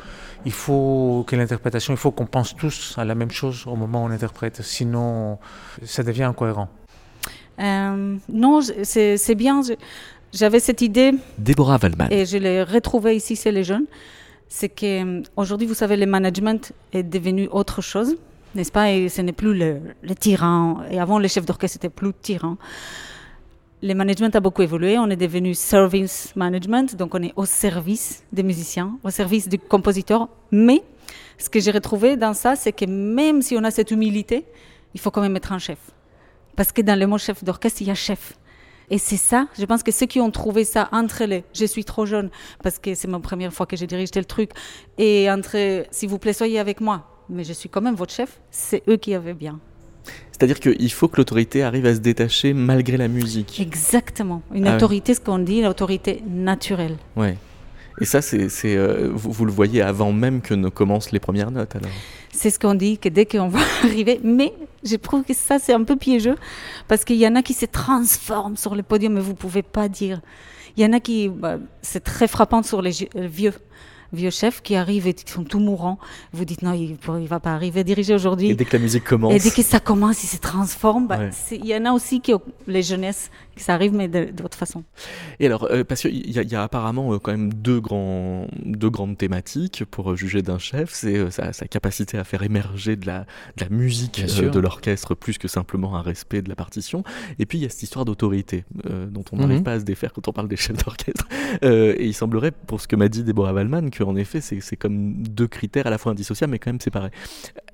il 0.45 0.53
faut 0.53 1.25
que 1.27 1.37
l'interprétation, 1.37 1.93
il 1.93 1.97
faut 1.99 2.11
qu'on 2.11 2.27
pense 2.27 2.57
tous 2.57 2.95
à 2.97 3.05
la 3.05 3.15
même 3.15 3.31
chose 3.31 3.65
au 3.67 3.77
moment 3.77 4.05
où 4.05 4.07
on 4.07 4.11
interprète, 4.11 4.63
sinon 4.63 5.39
ça 5.85 6.03
devient 6.03 6.25
incohérent. 6.25 6.69
Euh, 7.61 8.17
non, 8.29 8.61
c'est 8.83 9.35
bien. 9.35 9.61
J'avais 10.33 10.61
cette 10.61 10.81
idée 10.81 11.13
Déborah 11.37 11.79
Waldman. 11.83 12.09
et 12.11 12.25
je 12.25 12.39
l'ai 12.39 12.63
retrouvée 12.63 13.17
ici 13.17 13.37
chez 13.37 13.53
les 13.53 13.65
jeunes. 13.65 13.85
C'est 14.49 14.69
qu'aujourd'hui, 14.69 15.67
vous 15.67 15.75
savez, 15.75 15.97
le 15.97 16.07
management 16.07 16.73
est 16.93 17.03
devenu 17.03 17.49
autre 17.51 17.81
chose, 17.83 18.17
n'est-ce 18.55 18.73
pas? 18.73 18.91
Et 18.93 19.09
ce 19.09 19.21
n'est 19.23 19.33
plus 19.33 19.55
le, 19.55 19.81
le 20.03 20.15
tyran. 20.15 20.83
Et 20.91 20.99
avant, 21.01 21.19
le 21.19 21.29
chef 21.29 21.45
d'orchestre 21.45 21.77
était 21.77 21.89
plus 21.89 22.13
tyran. 22.15 22.57
Le 23.85 23.95
management 23.95 24.37
a 24.37 24.41
beaucoup 24.41 24.63
évolué. 24.63 24.97
On 24.97 25.11
est 25.11 25.17
devenu 25.17 25.55
service 25.55 26.37
management, 26.37 26.95
donc 26.95 27.17
on 27.17 27.23
est 27.23 27.33
au 27.35 27.45
service 27.45 28.23
des 28.33 28.45
musiciens, 28.45 28.97
au 29.03 29.11
service 29.11 29.49
du 29.49 29.59
compositeur. 29.59 30.29
Mais 30.53 30.85
ce 31.37 31.51
que 31.51 31.59
j'ai 31.59 31.73
retrouvé 31.73 32.17
dans 32.17 32.33
ça, 32.33 32.55
c'est 32.55 32.71
que 32.71 32.85
même 32.85 33.43
si 33.43 33.57
on 33.57 33.65
a 33.65 33.73
cette 33.73 33.91
humilité, 33.91 34.45
il 34.95 35.01
faut 35.01 35.11
quand 35.11 35.21
même 35.21 35.35
être 35.35 35.51
un 35.51 35.59
chef. 35.59 35.79
Parce 36.55 36.71
que 36.71 36.81
dans 36.81 36.97
le 36.97 37.09
mot 37.09 37.19
chef 37.19 37.43
d'orchestre, 37.43 37.83
il 37.83 37.89
y 37.89 37.91
a 37.91 37.97
chef. 37.97 38.35
Et 38.89 38.99
c'est 38.99 39.17
ça, 39.17 39.49
je 39.59 39.65
pense 39.65 39.83
que 39.83 39.91
ceux 39.91 40.07
qui 40.07 40.21
ont 40.21 40.31
trouvé 40.31 40.63
ça 40.63 40.89
entre 40.93 41.25
les 41.25 41.43
je 41.53 41.65
suis 41.65 41.85
trop 41.85 42.07
jeune, 42.07 42.31
parce 42.63 42.79
que 42.79 42.95
c'est 42.95 43.09
ma 43.09 43.19
première 43.19 43.53
fois 43.53 43.67
que 43.67 43.77
je 43.77 43.85
dirige 43.87 44.13
tel 44.13 44.27
truc, 44.27 44.51
et 44.99 45.29
entre 45.29 45.87
s'il 45.91 46.09
vous 46.09 46.19
plaît, 46.19 46.35
soyez 46.35 46.61
avec 46.61 46.81
moi, 46.81 47.09
mais 47.29 47.43
je 47.43 47.53
suis 47.53 47.69
quand 47.69 47.81
même 47.81 47.95
votre 47.95 48.13
chef, 48.13 48.41
c'est 48.51 48.83
eux 48.89 48.97
qui 48.97 49.15
avaient 49.15 49.35
bien. 49.35 49.59
C'est-à-dire 50.43 50.59
qu'il 50.59 50.91
faut 50.91 51.07
que 51.07 51.19
l'autorité 51.19 51.63
arrive 51.63 51.87
à 51.87 51.95
se 51.95 52.01
détacher 52.01 52.53
malgré 52.53 52.97
la 52.97 53.07
musique. 53.07 53.61
Exactement. 53.61 54.43
Une 54.53 54.67
Ah 54.67 54.75
autorité, 54.75 55.15
ce 55.15 55.21
qu'on 55.21 55.39
dit, 55.39 55.63
l'autorité 55.63 56.21
naturelle. 56.29 56.97
Ouais. 57.15 57.37
Et 58.01 58.05
ça, 58.05 58.21
c'est, 58.23 58.49
euh, 58.65 59.09
vous, 59.15 59.31
vous 59.31 59.45
le 59.45 59.53
voyez 59.53 59.83
avant 59.83 60.11
même 60.11 60.41
que 60.41 60.55
ne 60.55 60.69
commencent 60.69 61.13
les 61.13 61.21
premières 61.21 61.53
notes, 61.53 61.77
alors. 61.77 61.93
C'est 62.33 62.51
ce 62.51 62.59
qu'on 62.59 62.75
dit, 62.75 62.99
que 62.99 63.09
dès 63.09 63.25
qu'on 63.25 63.47
va 63.47 63.61
arriver. 63.85 64.19
Mais 64.25 64.53
je 64.83 64.97
trouve 64.97 65.23
que 65.23 65.33
ça, 65.33 65.61
c'est 65.61 65.75
un 65.75 65.85
peu 65.85 65.95
piégeux, 65.95 66.35
parce 66.89 67.05
qu'il 67.05 67.19
y 67.19 67.27
en 67.29 67.37
a 67.37 67.43
qui 67.43 67.55
se 67.55 67.67
transforment 67.67 68.57
sur 68.57 68.75
le 68.75 68.83
podium, 68.83 69.13
mais 69.13 69.21
vous 69.21 69.31
ne 69.31 69.37
pouvez 69.37 69.63
pas 69.63 69.89
dire. 69.89 70.23
Il 70.77 70.83
y 70.83 70.87
en 70.87 70.93
a 70.93 70.99
qui, 70.99 71.29
bah, 71.29 71.59
c'est 71.83 72.03
très 72.03 72.27
frappant 72.27 72.65
sur 72.65 72.83
les 72.83 73.05
euh, 73.15 73.29
vieux, 73.29 73.55
vieux 74.13 74.31
chefs 74.31 74.61
qui 74.63 74.75
arrivent 74.77 75.07
et 75.07 75.15
qui 75.15 75.31
sont 75.31 75.45
tout 75.45 75.59
mourants. 75.61 75.99
Vous 76.33 76.45
dites 76.45 76.63
non, 76.63 76.73
il 76.73 76.97
ne 77.09 77.27
va 77.27 77.41
pas 77.41 77.53
arriver 77.55 77.81
à 77.81 77.85
diriger 77.85 78.15
aujourd'hui. 78.15 78.51
Et 78.51 78.55
dès 78.55 78.65
que 78.65 78.77
la 78.77 78.83
musique 78.83 79.05
commence. 79.05 79.33
Et 79.35 79.39
dès 79.39 79.51
que 79.51 79.63
ça 79.63 79.81
commence, 79.81 80.23
il 80.25 80.27
se 80.29 80.37
transforme. 80.39 81.07
bah, 81.07 81.19
Ouais. 81.19 81.31
Il 81.53 81.67
y 81.67 81.75
en 81.77 81.85
a 81.87 81.93
aussi 81.93 82.21
qui, 82.21 82.35
ont- 82.35 82.43
les 82.67 82.83
jeunesses, 82.83 83.31
ça 83.57 83.75
arrive, 83.75 83.93
mais 83.93 84.09
de- 84.09 84.31
d'autre 84.33 84.57
façon. 84.57 84.83
Et 85.41 85.47
alors, 85.47 85.69
euh, 85.71 85.85
parce 85.85 86.03
qu'il 86.03 86.15
y, 86.27 86.33
y 86.33 86.55
a 86.57 86.63
apparemment 86.63 87.13
euh, 87.15 87.19
quand 87.19 87.33
même 87.33 87.53
deux, 87.53 87.81
grands, 87.81 88.47
deux 88.65 88.91
grandes 88.91 89.19
thématiques 89.19 89.85
pour 89.91 90.13
euh, 90.13 90.17
juger 90.17 90.43
d'un 90.43 90.59
chef. 90.59 90.91
C'est 90.93 91.17
euh, 91.17 91.31
sa, 91.31 91.53
sa 91.53 91.67
capacité 91.69 92.19
à 92.19 92.25
faire 92.25 92.43
émerger 92.43 92.97
de 92.97 93.07
la, 93.07 93.21
de 93.57 93.65
la 93.65 93.69
musique 93.69 94.25
euh, 94.39 94.51
de 94.51 94.59
l'orchestre 94.59 95.15
plus 95.15 95.39
que 95.39 95.49
simplement 95.49 95.97
un 95.97 96.03
respect 96.03 96.43
de 96.43 96.49
la 96.49 96.57
partition. 96.57 97.05
Et 97.39 97.47
puis 97.47 97.59
il 97.59 97.63
y 97.63 97.65
a 97.67 97.69
cette 97.69 97.83
histoire 97.83 98.05
d'autorité 98.05 98.65
euh, 98.89 99.07
dont 99.07 99.25
on 99.33 99.37
Mhm. 99.37 99.43
n'arrive 99.43 99.63
pas 99.63 99.73
à 99.73 99.81
se 99.81 99.85
défaire 99.85 100.13
quand 100.13 100.29
on 100.29 100.33
parle 100.33 100.49
des 100.49 100.57
chefs 100.57 100.77
d'orchestre. 100.85 101.27
Euh, 101.65 101.95
et 101.99 102.07
il 102.07 102.15
semblerait, 102.15 102.51
pour 102.51 102.81
ce 102.81 102.89
que 102.89 102.97
m'a 102.97 103.09
dit 103.11 103.23
Deborah 103.25 103.53
Wallman, 103.53 103.91
qu'en 103.91 104.17
effet 104.17 104.41
c'est 104.41 104.77
comme 104.77 105.23
deux 105.23 105.47
critères 105.47 105.87
à 105.87 105.91
la 105.91 105.99
fois 105.99 106.13
indissociables 106.13 106.51
mais 106.51 106.59
quand 106.59 106.71
même 106.71 106.81
séparés. 106.81 107.11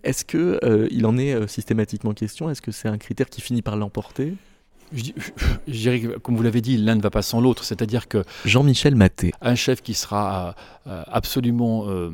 Est-ce 0.02 0.24
que 0.24 0.58
euh, 0.64 0.88
il 0.90 1.06
en 1.06 1.16
est 1.16 1.32
euh, 1.32 1.46
systématiquement 1.46 2.12
question? 2.12 2.50
Est-ce 2.50 2.60
que 2.60 2.72
c'est 2.72 2.88
un 2.88 2.98
critère 2.98 3.28
qui 3.30 3.40
finit 3.40 3.62
par 3.62 3.76
l'emporter? 3.76 4.34
Je, 4.92 5.12
dirais 5.72 6.00
que, 6.00 6.18
comme 6.18 6.36
vous 6.36 6.42
l'avez 6.42 6.60
dit, 6.60 6.76
l'un 6.76 6.94
ne 6.94 7.00
va 7.02 7.10
pas 7.10 7.22
sans 7.22 7.40
l'autre. 7.40 7.64
C'est-à-dire 7.64 8.08
que 8.08 8.24
Jean-Michel 8.44 8.94
Maté. 8.94 9.32
un 9.40 9.54
chef 9.54 9.82
qui 9.82 9.94
sera 9.94 10.54
euh, 10.86 11.02
absolument, 11.06 11.86
euh, 11.88 12.10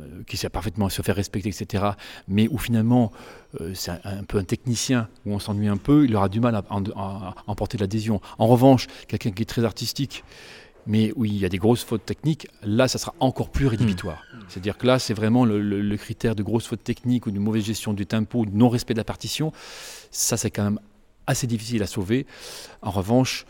euh, 0.00 0.04
qui 0.26 0.36
sait 0.36 0.48
parfaitement 0.50 0.88
se 0.88 1.00
faire 1.02 1.16
respecter, 1.16 1.48
etc., 1.48 1.84
mais 2.28 2.48
où 2.50 2.58
finalement 2.58 3.10
euh, 3.60 3.72
c'est 3.74 3.90
un, 3.92 4.00
un 4.04 4.22
peu 4.24 4.38
un 4.38 4.44
technicien, 4.44 5.08
où 5.24 5.32
on 5.32 5.38
s'ennuie 5.38 5.68
un 5.68 5.76
peu, 5.78 6.04
il 6.04 6.14
aura 6.16 6.28
du 6.28 6.40
mal 6.40 6.54
à, 6.54 6.62
en- 6.70 6.82
à- 6.96 7.34
à 7.36 7.44
emporter 7.46 7.78
l'adhésion. 7.78 8.20
En 8.38 8.46
revanche, 8.46 8.86
quelqu'un 9.08 9.30
qui 9.30 9.42
est 9.42 9.46
très 9.46 9.64
artistique, 9.64 10.22
mais 10.86 11.12
où 11.16 11.24
il 11.26 11.36
y 11.36 11.44
a 11.44 11.48
des 11.50 11.58
grosses 11.58 11.84
fautes 11.84 12.06
techniques, 12.06 12.48
là, 12.62 12.88
ça 12.88 12.98
sera 12.98 13.14
encore 13.20 13.50
plus 13.50 13.66
rédhibitoire. 13.66 14.22
C'est-à-dire 14.48 14.78
que 14.78 14.86
là, 14.86 14.98
c'est 14.98 15.12
vraiment 15.14 15.44
le, 15.44 15.60
le- 15.60 15.82
le 15.82 15.96
critère 15.98 16.34
de 16.34 16.42
grosses 16.42 16.66
fautes 16.66 16.82
techniques 16.84 17.26
ou 17.26 17.30
de 17.30 17.38
mauvaise 17.38 17.64
gestion 17.64 17.92
du 17.92 18.06
tempo, 18.06 18.40
ou 18.40 18.46
de 18.46 18.56
non-respect 18.56 18.94
de 18.94 18.98
la 18.98 19.04
partition. 19.04 19.52
Ça, 20.10 20.36
c'est 20.38 20.50
quand 20.50 20.64
même 20.64 20.80
assez 21.28 21.46
difficile 21.46 21.82
à 21.82 21.86
sauver. 21.86 22.26
En 22.82 22.90
revanche, 22.90 23.46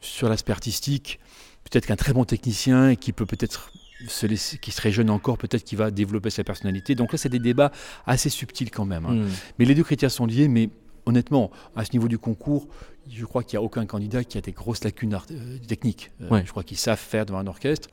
sur 0.00 0.28
l'aspect 0.28 0.52
artistique, 0.52 1.18
peut-être 1.64 1.86
qu'un 1.86 1.96
très 1.96 2.12
bon 2.12 2.24
technicien 2.24 2.94
qui 2.94 3.12
peut 3.12 3.26
peut-être 3.26 3.72
se 4.06 4.26
laisser, 4.26 4.58
qui 4.58 4.70
serait 4.70 4.92
jeune 4.92 5.10
encore, 5.10 5.38
peut-être 5.38 5.64
qu'il 5.64 5.78
va 5.78 5.90
développer 5.90 6.30
sa 6.30 6.44
personnalité. 6.44 6.94
Donc 6.94 7.12
là, 7.12 7.18
c'est 7.18 7.28
des 7.28 7.38
débats 7.38 7.72
assez 8.06 8.28
subtils 8.28 8.70
quand 8.70 8.84
même. 8.84 9.06
hein. 9.06 9.14
Hmm. 9.14 9.28
Mais 9.58 9.64
les 9.64 9.74
deux 9.74 9.84
critères 9.84 10.10
sont 10.10 10.26
liés, 10.26 10.48
mais 10.48 10.70
honnêtement, 11.06 11.50
à 11.74 11.84
ce 11.84 11.92
niveau 11.92 12.08
du 12.08 12.18
concours, 12.18 12.68
je 13.10 13.24
crois 13.24 13.42
qu'il 13.42 13.58
n'y 13.58 13.62
a 13.62 13.66
aucun 13.66 13.84
candidat 13.84 14.24
qui 14.24 14.38
a 14.38 14.40
des 14.40 14.52
grosses 14.52 14.84
lacunes 14.84 15.12
art- 15.14 15.26
euh, 15.30 15.58
techniques. 15.66 16.10
Euh, 16.22 16.28
Ouais. 16.30 16.42
Je 16.46 16.50
crois 16.50 16.62
qu'ils 16.62 16.76
savent 16.78 16.98
faire 16.98 17.26
devant 17.26 17.38
un 17.40 17.46
orchestre. 17.46 17.88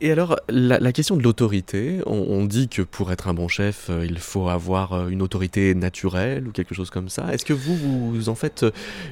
Et 0.00 0.10
alors, 0.10 0.36
la, 0.48 0.78
la 0.80 0.92
question 0.92 1.16
de 1.16 1.22
l'autorité, 1.22 2.00
on, 2.06 2.14
on 2.28 2.44
dit 2.44 2.68
que 2.68 2.82
pour 2.82 3.12
être 3.12 3.28
un 3.28 3.34
bon 3.34 3.46
chef, 3.48 3.88
euh, 3.90 4.04
il 4.06 4.18
faut 4.18 4.48
avoir 4.48 5.08
une 5.08 5.22
autorité 5.22 5.74
naturelle 5.74 6.48
ou 6.48 6.50
quelque 6.52 6.74
chose 6.74 6.90
comme 6.90 7.08
ça. 7.08 7.32
Est-ce 7.32 7.44
que 7.44 7.52
vous, 7.52 7.76
vous 8.12 8.28
en 8.28 8.34
faites 8.34 8.64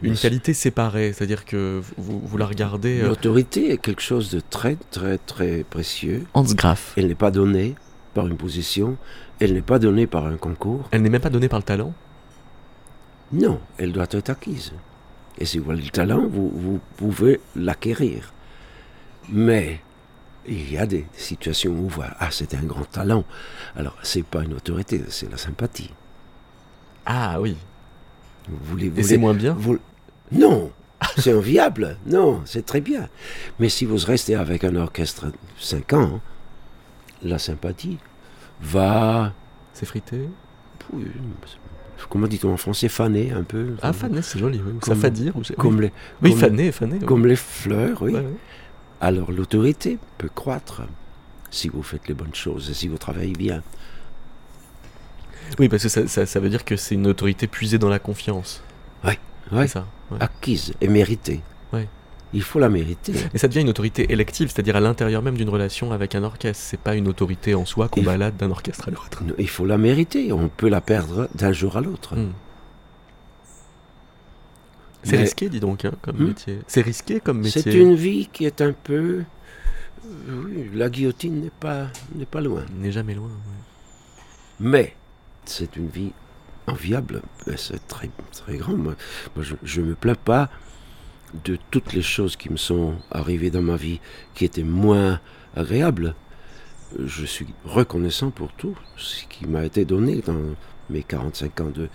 une 0.03 0.17
qualité 0.17 0.55
séparée? 0.55 1.13
C'est-à-dire 1.13 1.45
que 1.45 1.81
vous, 1.97 2.21
vous 2.21 2.37
la 2.39 2.47
regardez... 2.47 3.01
euh, 3.01 3.09
L'autorité 3.09 3.73
est 3.73 3.79
quelque 3.79 4.03
chose 4.03 4.31
de 4.31 4.41
très, 4.41 4.77
très, 4.91 5.19
très 5.19 5.65
précieux. 5.65 6.27
Hans 6.35 6.43
Graf. 6.45 6.95
Elle 6.97 7.09
n'est 7.09 7.15
pas 7.15 7.31
donnée 7.31 7.75
par 8.15 8.27
une 8.27 8.37
position, 8.37 8.97
elle 9.39 9.53
n'est 9.53 9.63
pas 9.63 9.79
donnée 9.79 10.07
par 10.07 10.27
un 10.27 10.37
concours. 10.37 10.89
Elle 10.91 11.03
n'est 11.03 11.11
même 11.11 11.21
pas 11.21 11.31
donnée 11.31 11.49
par 11.49 11.59
le 11.61 11.65
talent? 11.65 11.93
Non, 13.33 13.61
elle 13.79 13.93
doit 13.93 14.07
être 14.11 14.31
acquise. 14.31 14.73
Et 15.39 15.45
si 15.45 15.59
vous 15.59 15.71
avez 15.71 15.83
le 15.83 15.91
talent, 15.91 16.27
vous, 16.27 16.51
vous 16.55 16.81
pouvez 16.97 17.41
l'acquérir. 17.57 18.33
Mais 19.29 19.81
il 20.47 20.71
y 20.73 20.77
a 20.79 20.87
des 20.87 21.07
situations 21.13 21.73
où 21.73 21.85
on 21.85 21.89
voit, 21.89 22.09
ah, 22.19 22.29
c'est 22.31 22.55
un 22.55 22.63
grand 22.63 22.85
talent. 22.85 23.25
Alors, 23.77 23.97
c'est 24.03 24.25
pas 24.25 24.43
une 24.45 24.55
autorité, 24.55 25.01
c'est 25.09 25.31
la 25.31 25.37
sympathie. 25.37 25.91
Ah 27.07 27.41
oui. 27.41 27.57
Vous 28.49 28.59
voulez, 28.65 28.87
Et 28.87 28.91
voulez- 28.91 29.03
c'est 29.03 29.19
moins 29.19 29.35
bien 29.35 29.55
vous- 29.55 29.79
Non, 30.33 30.73
c'est 31.19 31.33
enviable. 31.35 31.97
Non, 32.07 32.43
c'est 32.45 32.67
très 32.67 32.81
bien. 32.81 33.09
Mais 33.59 33.69
si 33.69 33.85
vous 33.85 33.97
restez 33.97 34.35
avec 34.35 34.65
un 34.65 34.77
orchestre 34.77 35.27
5 35.59 35.93
ans, 35.93 36.21
la 37.23 37.39
sympathie 37.39 37.99
va, 38.61 39.33
S'effriter 39.73 40.29
oui, 40.93 41.07
comment 42.09 42.27
dit-on 42.27 42.53
en 42.53 42.57
français, 42.57 42.89
faner 42.89 43.33
un 43.33 43.43
peu. 43.43 43.75
Ah, 43.83 43.93
faner, 43.93 44.23
c'est 44.23 44.39
joli. 44.39 44.61
oui. 44.65 44.73
Ça 44.83 44.95
fait 44.95 45.11
dire. 45.11 45.33
Comme 45.59 45.77
oui. 45.79 45.91
les, 46.23 46.31
Oui, 46.31 46.37
faner. 46.39 46.71
oui. 46.81 46.99
comme 47.07 47.27
les 47.27 47.37
fleurs, 47.37 48.03
oui. 48.03 48.13
Ouais, 48.13 48.21
ouais. 48.21 48.27
Alors 49.01 49.31
l'autorité 49.33 49.99
peut 50.19 50.29
croître 50.35 50.83
si 51.51 51.69
vous 51.69 51.83
faites 51.83 52.07
les 52.09 52.15
bonnes 52.15 52.35
choses 52.35 52.71
et 52.71 52.75
si 52.75 52.87
vous 52.89 52.99
travaillez 52.99 53.33
bien. 53.33 53.63
Oui, 55.59 55.69
parce 55.69 55.83
que 55.83 55.89
ça, 55.89 56.07
ça- 56.07 56.27
ça 56.27 56.41
veut 56.41 56.49
dire 56.49 56.65
que 56.65 56.77
c'est 56.77 56.95
une 56.95 57.07
autorité 57.07 57.47
puisée 57.47 57.79
dans 57.79 57.89
la 57.89 57.99
confiance. 57.99 58.63
Ouais. 59.05 59.19
C'est 59.53 59.67
ça. 59.69 59.87
ouais. 60.11 60.19
Acquise 60.21 60.75
et 60.81 60.89
méritée. 60.89 61.41
Il 62.33 62.43
faut 62.43 62.61
la 62.61 62.69
mériter. 62.69 63.13
Et 63.35 63.39
ça 63.39 63.49
devient 63.49 63.61
une 63.63 63.69
autorité 63.71 64.13
élective, 64.13 64.49
c'est-à-dire 64.51 64.77
à, 64.77 64.81
l'intérieur 64.81 65.21
même 65.23 65.37
d'une 65.37 65.49
relation 65.49 65.91
avec 65.93 66.15
un 66.15 66.23
orchestre. 66.23 66.63
C'est 66.65 66.79
pas 66.81 66.95
une 66.95 67.09
autorité 67.09 67.55
en 67.57 67.65
soi 67.65 67.89
qu'on 67.89 68.03
balade 68.03 68.37
d'un 68.37 68.51
orchestre 68.53 68.87
à 68.89 68.91
l'autre. 68.93 69.23
Il 69.39 69.49
faut 69.49 69.67
la 69.67 69.79
mériter. 69.79 70.33
On 70.33 70.49
peut 70.49 70.69
la 70.69 70.81
perdre 70.81 71.29
d'un 71.35 71.53
jour 71.53 71.77
à 71.77 71.81
l'autre. 71.81 72.15
Hmm. 72.17 72.31
C'est 75.03 75.13
Mais- 75.17 75.23
risqué, 75.23 75.49
dis 75.49 75.61
donc, 75.61 75.85
hein, 75.85 75.93
comme 76.03 76.17
Hmm. 76.19 76.27
métier. 76.29 76.59
C'est 76.67 76.83
risqué 76.83 77.21
comme 77.21 77.39
métier. 77.41 77.63
C'est 77.63 77.75
une 77.75 77.95
vie 77.95 78.29
qui 78.33 78.45
est 78.45 78.61
un 78.61 78.73
peu. 78.73 79.25
euh, 80.07 80.43
Oui, 80.45 80.71
la 80.75 80.89
guillotine 80.91 81.41
n'est 81.41 81.51
pas, 81.51 81.87
n'est 82.15 82.27
pas 82.27 82.41
loin. 82.41 82.65
N'est 82.79 82.93
jamais 82.93 83.15
loin. 83.15 83.29
ouais. 83.29 84.23
Mais 84.61 84.95
c'est 85.47 85.77
une 85.77 85.89
vie 85.89 86.13
enviable. 86.67 87.23
C'est 87.57 87.87
très, 87.89 88.11
très 88.33 88.57
grand. 88.59 88.75
Moi, 88.77 88.95
Moi, 89.35 89.45
je 89.63 89.81
ne 89.81 89.87
me 89.87 89.95
plains 89.95 90.15
pas 90.15 90.51
de 91.45 91.59
toutes 91.71 91.93
les 91.93 92.03
choses 92.03 92.37
qui 92.37 92.51
me 92.51 92.57
sont 92.57 92.95
arrivées 93.11 93.51
dans 93.51 93.63
ma 93.63 93.77
vie 93.77 94.01
qui 94.35 94.45
étaient 94.45 94.63
moins 94.63 95.21
agréables. 95.57 96.15
Je 96.99 97.25
suis 97.25 97.47
reconnaissant 97.65 98.31
pour 98.31 98.53
tout 98.53 98.77
ce 98.97 99.25
qui 99.27 99.47
m'a 99.47 99.65
été 99.65 99.85
donné 99.85 100.23
dans 100.23 100.57
mes 100.89 101.03
45 101.03 101.61
ans 101.61 101.71
de 101.71 101.89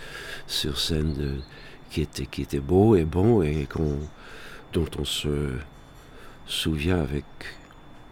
sur 0.48 0.80
scène 0.80 1.42
qui, 1.90 2.02
était, 2.02 2.26
qui 2.26 2.42
était 2.44 2.60
beau 2.60 2.96
et 2.96 3.04
bon 3.04 3.42
et 3.42 3.68
qu'on, 3.72 4.00
dont 4.74 4.88
on 4.98 5.06
se 5.06 5.52
souvient 6.46 7.00
avec, 7.00 7.26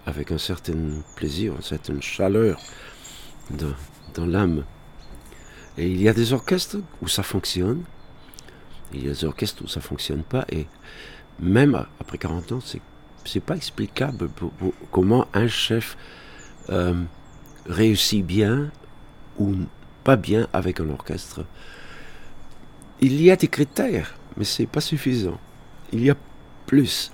avec 0.05 0.31
un 0.31 0.37
certain 0.37 0.73
plaisir, 1.15 1.53
une 1.55 1.61
certaine 1.61 2.01
chaleur 2.01 2.59
dans, 3.51 3.73
dans 4.13 4.25
l'âme. 4.25 4.65
Et 5.77 5.89
il 5.89 6.01
y 6.01 6.09
a 6.09 6.13
des 6.13 6.33
orchestres 6.33 6.77
où 7.01 7.07
ça 7.07 7.23
fonctionne, 7.23 7.83
il 8.93 9.03
y 9.03 9.07
a 9.07 9.11
des 9.11 9.25
orchestres 9.25 9.63
où 9.63 9.67
ça 9.67 9.81
fonctionne 9.81 10.23
pas, 10.23 10.45
et 10.51 10.67
même 11.39 11.85
après 11.99 12.17
40 12.17 12.51
ans, 12.53 12.59
c'est 12.63 12.81
c'est 13.25 13.39
pas 13.39 13.55
explicable 13.55 14.27
pour- 14.27 14.51
pour- 14.51 14.73
comment 14.91 15.27
un 15.33 15.47
chef 15.47 15.95
euh, 16.69 16.93
réussit 17.67 18.25
bien 18.25 18.69
ou 19.39 19.53
pas 20.03 20.17
bien 20.17 20.47
avec 20.51 20.81
un 20.81 20.89
orchestre. 20.89 21.45
Il 22.99 23.21
y 23.21 23.31
a 23.31 23.37
des 23.37 23.47
critères, 23.47 24.15
mais 24.35 24.43
c'est 24.43 24.65
pas 24.65 24.81
suffisant. 24.81 25.39
Il 25.93 26.03
y 26.03 26.09
a 26.09 26.15
plus. 26.65 27.11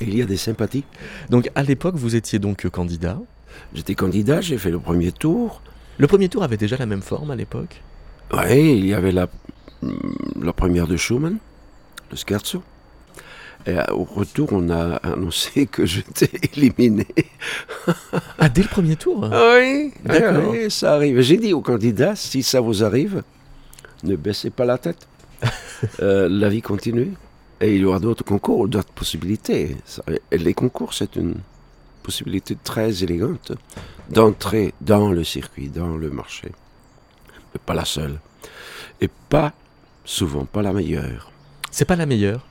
Il 0.00 0.14
y 0.16 0.22
a 0.22 0.24
des 0.26 0.36
sympathies. 0.36 0.84
Donc 1.30 1.50
à 1.56 1.62
l'époque, 1.64 1.96
vous 1.96 2.14
étiez 2.14 2.38
donc 2.38 2.68
candidat. 2.68 3.18
J'étais 3.74 3.94
candidat, 3.96 4.40
j'ai 4.40 4.56
fait 4.58 4.70
le 4.70 4.78
premier 4.78 5.10
tour. 5.10 5.62
Le 5.98 6.06
premier 6.06 6.28
tour 6.28 6.42
avait 6.44 6.56
déjà 6.56 6.76
la 6.76 6.86
même 6.86 7.02
forme 7.02 7.30
à 7.32 7.36
l'époque? 7.36 7.82
Oui, 8.32 8.78
il 8.78 8.86
y 8.86 8.94
avait 8.94 9.12
la, 9.12 9.28
la 10.40 10.52
première 10.52 10.86
de 10.86 10.96
Schumann, 10.96 11.38
le 12.10 12.16
scherzo. 12.16 12.62
Et 13.66 13.78
euh, 13.78 13.84
au 13.92 14.04
retour, 14.04 14.48
on 14.52 14.70
a 14.70 14.96
annoncé 14.96 15.66
que 15.70 15.86
j'étais 15.86 16.30
éliminé. 16.54 17.06
Ah, 18.38 18.48
dès 18.48 18.62
le 18.62 18.68
premier 18.68 18.96
tour? 18.96 19.28
Oui, 19.30 19.92
D'accord. 20.04 20.50
oui, 20.50 20.70
ça 20.70 20.94
arrive. 20.94 21.20
J'ai 21.20 21.36
dit 21.36 21.52
aux 21.52 21.60
candidats, 21.60 22.16
si 22.16 22.42
ça 22.42 22.60
vous 22.60 22.82
arrive, 22.82 23.22
ne 24.02 24.16
baissez 24.16 24.50
pas 24.50 24.64
la 24.64 24.78
tête. 24.78 25.06
Euh, 26.00 26.28
la 26.30 26.48
vie 26.48 26.62
continue. 26.62 27.12
Et 27.60 27.74
il 27.74 27.80
y 27.80 27.84
aura 27.84 27.98
d'autres 27.98 28.22
concours, 28.22 28.68
d'autres 28.68 28.92
possibilités. 28.92 29.76
Et 30.30 30.38
les 30.38 30.54
concours, 30.54 30.94
c'est 30.94 31.16
une 31.16 31.34
possibilité 32.04 32.56
très 32.62 33.02
élégante 33.02 33.50
d'entrer 34.08 34.74
dans 34.80 35.10
le 35.10 35.24
circuit, 35.24 35.68
dans 35.68 35.96
le 35.96 36.08
marché. 36.08 36.52
Mais 37.52 37.60
pas 37.66 37.74
la 37.74 37.84
seule. 37.84 38.20
Et 39.00 39.08
pas, 39.28 39.52
souvent, 40.04 40.44
pas 40.44 40.62
la 40.62 40.72
meilleure. 40.72 41.32
C'est 41.72 41.84
pas 41.84 41.96
la 41.96 42.06
meilleure. 42.06 42.46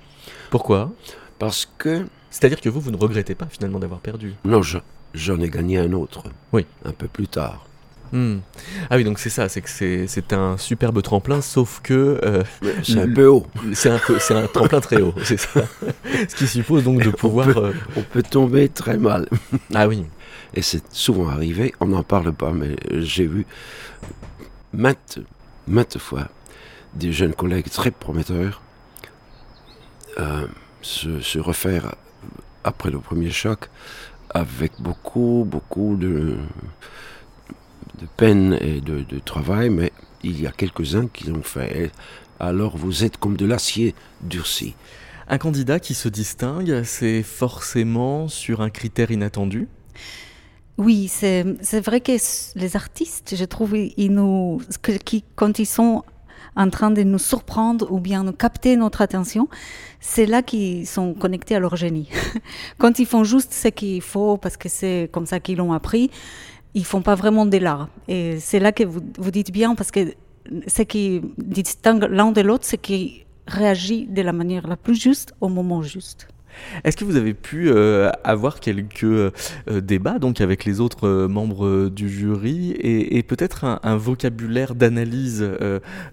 Pourquoi? 0.51 0.91
Parce 1.39 1.67
que, 1.79 2.05
C'est-à-dire 2.29 2.61
que 2.61 2.69
vous, 2.69 2.79
vous 2.79 2.91
ne 2.91 2.97
regrettez 2.97 3.33
pas 3.33 3.47
finalement 3.49 3.79
d'avoir 3.79 3.99
perdu? 4.01 4.35
non, 4.45 4.61
je- 4.61 4.77
j'en 5.15 5.39
ai 5.41 5.49
gagné 5.49 5.79
un 5.79 5.91
autre. 5.93 6.23
Oui. 6.53 6.65
Un 6.85 6.91
peu 6.93 7.07
plus 7.07 7.27
tard. 7.27 7.65
Hmm. 8.13 8.39
Ah 8.89 8.97
oui, 8.97 9.05
donc 9.05 9.19
c'est 9.19 9.29
ça, 9.29 9.47
c'est 9.47 9.61
que 9.61 9.69
c'est 9.69 10.05
c'est 10.05 10.33
un 10.33 10.57
superbe 10.57 11.01
tremplin, 11.01 11.39
sauf 11.41 11.79
que 11.81 12.19
euh, 12.25 12.43
C'est 12.83 12.99
un 12.99 13.07
peu 13.11 13.25
haut. 13.27 13.47
c'est 13.73 13.89
un, 13.89 13.97
peu- 13.99 14.19
c'est 14.19 14.33
un 14.35 14.47
tremplin 14.47 14.81
très 14.81 15.01
haut, 15.01 15.13
c'est 15.23 15.39
ça. 15.39 15.63
Ce 16.29 16.35
qui 16.35 16.45
suppose 16.45 16.83
donc 16.83 17.01
de 17.01 17.07
On 17.09 17.13
pouvoir... 17.13 17.47
peut- 17.47 17.57
euh, 17.67 17.73
On 17.95 18.01
peut 18.03 18.21
tomber 18.23 18.67
très 18.67 18.97
mal. 18.97 19.29
Ah 19.73 19.87
oui, 19.87 20.03
Et 20.53 20.61
c'est 20.61 20.83
souvent 20.93 21.29
arrivé, 21.29 21.73
on 21.79 21.85
n'en 21.87 22.03
parle 22.03 22.33
pas, 22.33 22.51
mais 22.51 22.75
j'ai 22.99 23.25
vu 23.27 23.45
maintes, 24.73 25.19
maintes 25.67 25.97
fois 25.97 26.27
des 26.93 27.13
jeunes 27.13 27.33
collègues 27.33 27.69
très 27.69 27.91
prometteurs 27.91 28.61
euh, 30.19 30.47
se, 30.82 31.21
se 31.21 31.39
refaire 31.39 31.95
après 32.63 32.91
le 32.91 33.00
premier 33.00 33.32
choc 33.32 33.69
avec 34.30 34.74
beaucoup, 34.80 35.45
beaucoup 35.47 35.95
de, 35.97 36.38
de 38.00 38.06
peine 38.17 38.58
et 38.62 38.82
de, 38.82 39.02
de 39.04 39.19
travail, 39.19 39.69
mais 39.69 39.91
il 40.24 40.39
y 40.41 40.47
a 40.47 40.52
quelques-uns 40.52 41.08
qui 41.08 41.26
l'ont 41.26 41.43
fait. 41.43 41.86
Et 41.86 41.91
alors 42.39 42.78
vous 42.78 43.04
êtes 43.04 43.17
comme 43.17 43.38
de 43.38 43.45
l'acier 43.45 43.95
durci. 44.21 44.76
un 45.28 45.38
candidat 45.38 45.80
qui 45.80 45.93
se 45.93 46.10
distingue, 46.10 46.84
c'est 46.84 47.24
forcément 47.24 48.28
sur 48.28 48.62
un 48.62 48.69
critère 48.69 49.12
inattendu? 49.12 49.67
Oui, 50.78 51.08
c'est 51.10 51.45
c'est 51.62 51.82
vrai 51.82 52.02
que 52.02 52.13
les 52.56 52.76
artistes, 52.76 53.36
je 53.38 53.45
trouve, 53.45 53.78
ils 53.78 53.93
ils 53.97 54.12
nous, 54.12 54.62
que- 54.82 54.93
qui, 54.97 55.24
quand 55.36 55.60
ils 55.60 55.65
sont 55.67 56.04
en 56.55 56.69
train 56.69 56.91
de 56.91 57.03
nous 57.03 57.19
surprendre 57.19 57.91
ou 57.91 57.99
bien 57.99 58.23
nous 58.23 58.33
capter 58.33 58.75
notre 58.75 59.01
attention, 59.01 59.47
c'est 59.99 60.25
là 60.25 60.41
qu'ils 60.41 60.85
sont 60.87 61.13
connectés 61.13 61.55
à 61.55 61.59
leur 61.59 61.75
génie. 61.75 62.09
quand 62.77 62.99
ils 62.99 63.05
font 63.05 63.23
juste 63.23 63.53
ce 63.53 63.69
qu'il 63.69 64.01
faut 64.01 64.37
parce 64.37 64.57
que 64.57 64.69
c'est 64.69 65.09
comme 65.11 65.25
ça 65.25 65.39
qu'ils 65.39 65.57
l'ont 65.57 65.73
appris, 65.73 66.11
ils 66.73 66.85
font 66.85 67.01
pas 67.01 67.15
vraiment 67.15 67.45
de 67.45 67.57
l'art. 67.57 67.89
Et 68.07 68.39
c'est 68.39 68.59
là 68.59 68.71
que 68.71 68.83
vous, 68.83 69.01
vous 69.17 69.31
dites 69.31 69.51
bien 69.51 69.75
parce 69.75 69.91
que 69.91 70.13
ce 70.67 70.81
qui 70.81 71.21
distingue 71.37 72.03
l'un 72.09 72.31
de 72.31 72.41
l'autre, 72.41 72.65
c'est 72.65 72.77
qu'ils 72.77 73.25
réagit 73.47 74.07
de 74.07 74.21
la 74.21 74.33
manière 74.33 74.67
la 74.67 74.77
plus 74.77 74.95
juste 74.95 75.33
au 75.41 75.49
moment 75.49 75.81
juste. 75.81 76.27
Est-ce 76.83 76.97
que 76.97 77.05
vous 77.05 77.15
avez 77.15 77.33
pu 77.33 77.69
euh, 77.69 78.09
avoir 78.23 78.59
quelques 78.59 79.03
euh, 79.03 79.31
débats 79.69 80.19
donc 80.19 80.41
avec 80.41 80.65
les 80.65 80.79
autres 80.79 81.07
euh, 81.07 81.27
membres 81.27 81.89
du 81.89 82.09
jury 82.09 82.71
et, 82.71 83.17
et 83.17 83.23
peut-être 83.23 83.63
un, 83.65 83.79
un 83.83 83.97
vocabulaire 83.97 84.75
d'analyse 84.75 85.45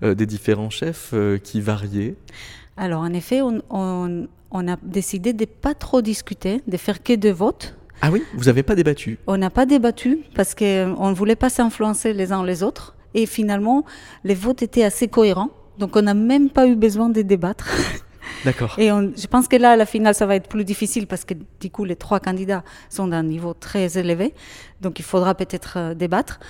des 0.03 0.27
différents 0.27 0.71
chefs 0.71 1.15
qui 1.43 1.61
variait 1.61 2.15
Alors, 2.77 3.01
en 3.03 3.13
effet, 3.13 3.43
on, 3.43 3.63
on- 3.71 4.27
on 4.51 4.67
a 4.67 4.77
décidé 4.83 5.33
de 5.35 5.45
pas 5.45 5.75
trop 5.75 6.01
discuter, 6.01 6.63
de 6.67 6.77
faire 6.79 7.03
que 7.03 7.15
deux 7.15 7.33
votes. 7.33 7.77
Ah 8.01 8.11
oui, 8.11 8.23
vous 8.35 8.45
n'avez 8.45 8.63
pas 8.63 8.75
débattu? 8.75 9.19
On 9.27 9.37
n'a 9.37 9.51
pas 9.51 9.67
débattu 9.67 10.21
parce 10.35 10.55
qu'on 10.55 11.11
ne 11.11 11.15
voulait 11.15 11.37
pas 11.37 11.51
s'influencer 11.51 12.15
les 12.15 12.33
uns 12.33 12.43
les 12.45 12.63
autres. 12.63 12.95
Et 13.15 13.27
finalement, 13.27 13.85
les 14.25 14.35
votes 14.35 14.63
étaient 14.63 14.85
assez 14.85 15.09
cohérents. 15.09 15.51
Donc, 15.79 15.97
on 15.97 16.03
n'a 16.03 16.15
même 16.15 16.49
pas 16.49 16.67
eu 16.67 16.77
besoin 16.77 17.09
de 17.11 17.21
débattre. 17.23 17.69
D'accord. 18.45 18.75
Et 18.79 18.89
je 18.89 19.27
pense 19.27 19.49
que 19.49 19.57
là, 19.57 19.73
à 19.73 19.77
la 19.77 19.87
finale, 19.87 20.15
ça 20.15 20.27
va 20.27 20.37
être 20.37 20.49
plus 20.49 20.65
difficile 20.65 21.07
parce 21.07 21.25
que 21.25 21.35
du 21.61 21.71
coup, 21.71 21.85
les 21.85 21.97
trois 21.97 22.21
candidats 22.21 22.65
sont 22.91 23.09
d'un 23.09 23.23
niveau 23.23 23.55
très 23.55 23.99
élevé. 23.99 24.35
Donc, 24.81 24.99
il 24.99 25.05
faudra 25.05 25.35
peut-être 25.35 25.75
euh, 25.77 25.95
débattre. 25.95 26.41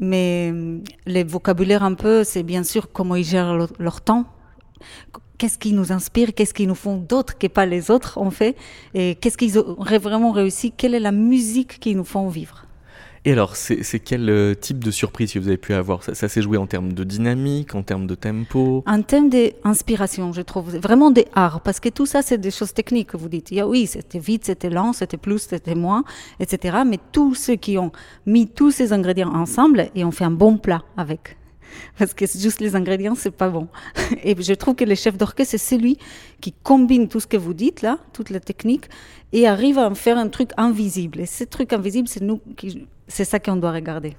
Mais 0.00 0.50
euh, 0.52 0.78
les 1.06 1.24
vocabulaires 1.24 1.82
un 1.84 1.94
peu, 1.94 2.24
c'est 2.24 2.42
bien 2.42 2.64
sûr 2.64 2.90
comment 2.92 3.14
ils 3.14 3.24
gèrent 3.24 3.68
leur, 3.78 4.00
temps. 4.00 4.24
Qu'est-ce 5.38 5.58
qui 5.58 5.72
nous 5.72 5.92
inspire 5.92 6.34
Qu'est-ce 6.34 6.54
qu'ils 6.54 6.68
nous 6.68 6.74
font 6.74 6.96
d'autres 6.96 7.38
que 7.38 7.46
pas 7.46 7.66
les 7.66 7.90
autres 7.90 8.18
ont 8.18 8.30
fait 8.30 8.56
Et 8.94 9.14
qu'est-ce 9.16 9.38
qu'ils 9.38 9.58
auraient 9.58 9.98
vraiment 9.98 10.32
réussi? 10.32 10.72
Quelle 10.72 10.94
est 10.94 11.00
la 11.00 11.12
musique 11.12 11.78
qu'ils 11.78 11.96
nous 11.96 12.04
font 12.04 12.28
vivre? 12.28 12.66
Et 13.24 13.30
alors, 13.30 13.54
c'est 13.54 14.00
quel 14.00 14.28
euh, 14.28 14.52
type 14.54 14.82
de 14.82 14.90
surprise 14.90 15.32
que 15.32 15.38
vous 15.38 15.46
avez 15.46 15.56
pu 15.56 15.74
avoir? 15.74 16.02
Ça, 16.02 16.12
ça 16.12 16.28
s'est 16.28 16.42
joué 16.42 16.56
en 16.58 16.66
termes 16.66 16.92
de 16.92 17.04
dynamique, 17.04 17.76
en 17.76 17.84
termes 17.84 18.08
de 18.08 18.16
tempo? 18.16 18.82
En 18.84 19.00
termes 19.02 19.30
d'inspiration, 19.30 20.32
je 20.32 20.42
trouve 20.42 20.76
vraiment 20.78 21.12
des 21.12 21.26
arts, 21.32 21.60
parce 21.60 21.78
que 21.78 21.88
tout 21.88 22.04
ça, 22.04 22.22
c'est 22.22 22.38
des 22.38 22.50
choses 22.50 22.74
techniques 22.74 23.10
que 23.10 23.16
vous 23.16 23.28
dites. 23.28 23.54
Oui, 23.64 23.86
c'était 23.86 24.18
vite, 24.18 24.46
c'était 24.46 24.70
lent, 24.70 24.92
c'était 24.92 25.18
plus, 25.18 25.38
c'était 25.38 25.76
moins, 25.76 26.02
etc. 26.40 26.78
Mais 26.84 26.98
tous 27.12 27.36
ceux 27.36 27.54
qui 27.54 27.78
ont 27.78 27.92
mis 28.26 28.48
tous 28.48 28.72
ces 28.72 28.92
ingrédients 28.92 29.32
ensemble 29.32 29.88
et 29.94 30.04
ont 30.04 30.10
fait 30.10 30.24
un 30.24 30.32
bon 30.32 30.58
plat 30.58 30.82
avec. 30.96 31.36
Parce 31.98 32.14
que 32.14 32.26
juste 32.26 32.60
les 32.60 32.74
ingrédients, 32.74 33.14
c'est 33.14 33.30
pas 33.30 33.48
bon. 33.48 33.68
Et 34.24 34.34
je 34.42 34.52
trouve 34.54 34.74
que 34.74 34.84
le 34.84 34.94
chef 34.96 35.16
d'orchestre, 35.16 35.52
c'est 35.52 35.58
celui 35.58 35.96
qui 36.40 36.52
combine 36.64 37.08
tout 37.08 37.20
ce 37.20 37.26
que 37.28 37.36
vous 37.36 37.54
dites 37.54 37.82
là, 37.82 37.98
toutes 38.12 38.30
les 38.30 38.40
techniques, 38.40 38.86
et 39.32 39.46
arrive 39.46 39.78
à 39.78 39.88
en 39.88 39.94
faire 39.94 40.18
un 40.18 40.28
truc 40.28 40.50
invisible. 40.56 41.20
Et 41.20 41.26
ce 41.26 41.44
truc 41.44 41.72
invisible, 41.72 42.08
c'est 42.08 42.22
nous, 42.22 42.40
qui- 42.56 42.86
c'est 43.08 43.24
ça 43.24 43.38
qu'on 43.38 43.56
doit 43.56 43.72
regarder. 43.72 44.16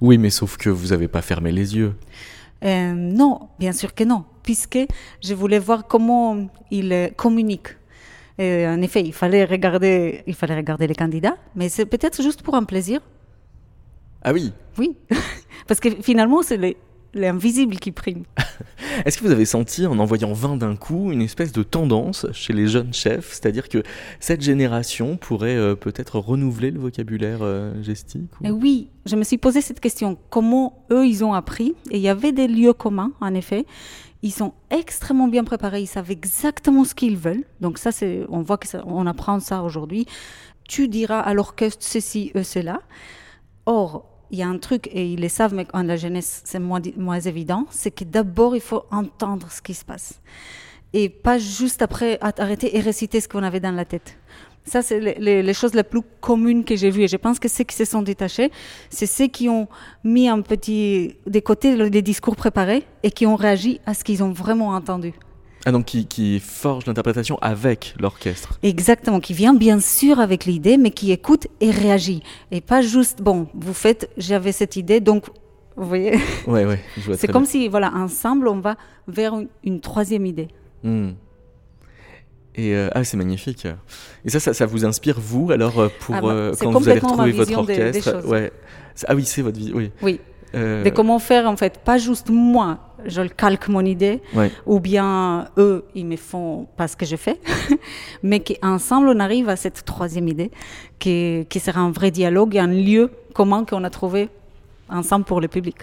Oui, 0.00 0.18
mais 0.18 0.30
sauf 0.30 0.56
que 0.56 0.70
vous 0.70 0.88
n'avez 0.88 1.08
pas 1.08 1.22
fermé 1.22 1.52
les 1.52 1.76
yeux. 1.76 1.94
Euh, 2.64 2.92
non, 2.92 3.48
bien 3.58 3.72
sûr 3.72 3.94
que 3.94 4.04
non, 4.04 4.24
puisque 4.42 4.78
je 5.22 5.34
voulais 5.34 5.58
voir 5.58 5.86
comment 5.86 6.48
ils 6.70 6.92
euh, 6.92 7.08
communiquent. 7.14 7.76
Et 8.38 8.66
en 8.66 8.80
effet, 8.82 9.02
il 9.02 9.12
fallait 9.12 9.44
regarder, 9.44 10.22
il 10.26 10.34
fallait 10.34 10.56
regarder 10.56 10.86
les 10.86 10.94
candidats, 10.94 11.36
mais 11.54 11.68
c'est 11.68 11.86
peut-être 11.86 12.20
juste 12.22 12.42
pour 12.42 12.54
un 12.54 12.64
plaisir. 12.64 13.00
Ah 14.22 14.32
oui 14.32 14.52
Oui, 14.78 14.96
parce 15.68 15.78
que 15.78 15.90
finalement, 16.02 16.42
c'est 16.42 16.56
les, 16.56 16.76
l'invisible 17.14 17.76
qui 17.76 17.92
prime. 17.92 18.24
Est-ce 19.04 19.18
que 19.18 19.24
vous 19.24 19.30
avez 19.30 19.44
senti, 19.44 19.86
en 19.86 19.98
envoyant 19.98 20.32
20 20.32 20.56
d'un 20.58 20.76
coup, 20.76 21.10
une 21.10 21.22
espèce 21.22 21.52
de 21.52 21.62
tendance 21.62 22.26
chez 22.32 22.52
les 22.52 22.66
jeunes 22.66 22.92
chefs? 22.92 23.32
C'est-à-dire 23.32 23.68
que 23.68 23.82
cette 24.20 24.42
génération 24.42 25.16
pourrait 25.16 25.56
euh, 25.56 25.74
peut-être 25.74 26.18
renouveler 26.18 26.70
le 26.70 26.80
vocabulaire 26.80 27.38
euh, 27.42 27.82
gestique 27.82 28.30
ou... 28.40 28.48
Oui, 28.48 28.90
je 29.06 29.16
me 29.16 29.24
suis 29.24 29.38
posé 29.38 29.60
cette 29.60 29.80
question. 29.80 30.18
Comment 30.30 30.84
eux, 30.90 31.06
ils 31.06 31.24
ont 31.24 31.34
appris? 31.34 31.74
Et 31.90 31.96
il 31.96 32.02
y 32.02 32.08
avait 32.08 32.32
des 32.32 32.48
lieux 32.48 32.72
communs, 32.72 33.12
en 33.20 33.34
effet. 33.34 33.66
Ils 34.22 34.32
sont 34.32 34.54
extrêmement 34.70 35.28
bien 35.28 35.44
préparés, 35.44 35.82
ils 35.82 35.86
savent 35.86 36.10
exactement 36.10 36.84
ce 36.84 36.94
qu'ils 36.94 37.18
veulent. 37.18 37.44
Donc 37.60 37.78
ça, 37.78 37.92
c'est, 37.92 38.24
on 38.30 38.40
voit 38.40 38.58
qu'on 38.58 39.06
apprend 39.06 39.38
ça 39.38 39.62
aujourd'hui. 39.62 40.06
Tu 40.66 40.88
diras 40.88 41.20
à 41.20 41.34
l'orchestre 41.34 41.84
ceci, 41.84 42.32
eux, 42.34 42.42
cela. 42.42 42.80
Or, 43.66 44.13
il 44.34 44.38
y 44.38 44.42
a 44.42 44.48
un 44.48 44.58
truc, 44.58 44.88
et 44.92 45.12
ils 45.12 45.20
le 45.20 45.28
savent, 45.28 45.54
mais 45.54 45.66
en 45.72 45.84
la 45.84 45.96
jeunesse, 45.96 46.42
c'est 46.44 46.58
moins, 46.58 46.80
évident, 47.20 47.66
c'est 47.70 47.92
que 47.92 48.04
d'abord, 48.04 48.56
il 48.56 48.60
faut 48.60 48.82
entendre 48.90 49.46
ce 49.50 49.62
qui 49.62 49.74
se 49.74 49.84
passe. 49.84 50.20
Et 50.92 51.08
pas 51.08 51.38
juste 51.38 51.82
après 51.82 52.18
arrêter 52.20 52.76
et 52.76 52.80
réciter 52.80 53.20
ce 53.20 53.28
qu'on 53.28 53.44
avait 53.44 53.60
dans 53.60 53.70
la 53.70 53.84
tête. 53.84 54.18
Ça, 54.64 54.82
c'est 54.82 54.98
les, 54.98 55.54
choses 55.54 55.74
les 55.74 55.84
plus 55.84 56.00
communes 56.20 56.64
que 56.64 56.74
j'ai 56.74 56.90
vues. 56.90 57.02
Et 57.02 57.08
je 57.08 57.16
pense 57.16 57.38
que 57.38 57.48
ceux 57.48 57.64
qui 57.64 57.76
se 57.76 57.84
sont 57.84 58.02
détachés, 58.02 58.50
c'est 58.90 59.06
ceux 59.06 59.28
qui 59.28 59.48
ont 59.48 59.68
mis 60.02 60.28
un 60.28 60.40
petit 60.40 61.16
des 61.26 61.42
côtés 61.42 61.76
les 61.76 62.02
discours 62.02 62.34
préparés 62.34 62.84
et 63.02 63.10
qui 63.10 63.26
ont 63.26 63.36
réagi 63.36 63.80
à 63.86 63.94
ce 63.94 64.02
qu'ils 64.02 64.22
ont 64.22 64.32
vraiment 64.32 64.70
entendu. 64.70 65.12
Ah 65.66 65.72
donc 65.72 65.86
qui, 65.86 66.06
qui 66.06 66.40
forge 66.40 66.84
l'interprétation 66.86 67.38
avec 67.40 67.94
l'orchestre. 67.98 68.58
Exactement, 68.62 69.20
qui 69.20 69.32
vient 69.32 69.54
bien 69.54 69.80
sûr 69.80 70.20
avec 70.20 70.44
l'idée, 70.44 70.76
mais 70.76 70.90
qui 70.90 71.10
écoute 71.10 71.46
et 71.60 71.70
réagit. 71.70 72.22
Et 72.50 72.60
pas 72.60 72.82
juste, 72.82 73.22
bon, 73.22 73.48
vous 73.54 73.72
faites, 73.72 74.10
j'avais 74.18 74.52
cette 74.52 74.76
idée, 74.76 75.00
donc, 75.00 75.24
vous 75.76 75.88
voyez 75.88 76.18
Ouais, 76.46 76.66
ouais, 76.66 76.80
C'est 77.16 77.28
comme 77.28 77.46
si, 77.46 77.68
voilà, 77.68 77.92
ensemble, 77.94 78.48
on 78.48 78.60
va 78.60 78.76
vers 79.08 79.34
une, 79.62 79.80
troisième 79.80 80.26
idée. 80.26 80.48
Hmm. 80.82 81.12
Et 82.56 82.74
euh, 82.74 82.88
ah, 82.94 83.02
c'est 83.02 83.16
magnifique. 83.16 83.66
Et 84.24 84.30
ça, 84.30 84.52
ça, 84.52 84.66
vous 84.66 84.84
inspire, 84.84 85.18
vous, 85.18 85.50
alors, 85.50 85.78
euh, 85.80 85.88
pour, 86.00 86.14
ah 86.14 86.20
bah, 86.20 86.28
euh, 86.28 86.54
quand 86.60 86.78
vous 86.78 86.88
allez 86.88 87.00
retrouver 87.00 87.32
votre 87.32 87.58
orchestre? 87.58 88.26
ouais. 88.26 88.52
Ah 89.08 89.14
oui, 89.14 89.24
c'est 89.24 89.42
votre 89.42 89.58
vie, 89.58 89.72
oui. 89.74 89.90
Oui. 90.02 90.20
De 90.54 90.90
comment 90.90 91.18
faire, 91.18 91.48
en 91.48 91.56
fait, 91.56 91.78
pas 91.78 91.98
juste 91.98 92.30
moi, 92.30 92.78
je 93.06 93.20
le 93.20 93.28
calque 93.28 93.68
mon 93.68 93.84
idée, 93.84 94.20
ou 94.66 94.80
bien 94.80 95.48
eux, 95.58 95.84
ils 95.94 96.06
me 96.06 96.16
font 96.16 96.66
pas 96.76 96.88
ce 96.88 96.96
que 96.96 97.04
je 97.06 97.16
fais, 97.16 97.40
mais 98.22 98.40
qu'ensemble, 98.40 99.08
on 99.08 99.20
arrive 99.20 99.48
à 99.48 99.56
cette 99.56 99.84
troisième 99.84 100.28
idée, 100.28 100.50
qui, 100.98 101.46
qui 101.48 101.60
sera 101.60 101.80
un 101.80 101.90
vrai 101.90 102.10
dialogue 102.10 102.56
et 102.56 102.60
un 102.60 102.68
lieu 102.68 103.10
commun 103.34 103.64
qu'on 103.64 103.84
a 103.84 103.90
trouvé 103.90 104.28
ensemble 104.88 105.24
pour 105.24 105.40
le 105.40 105.48
public. 105.48 105.76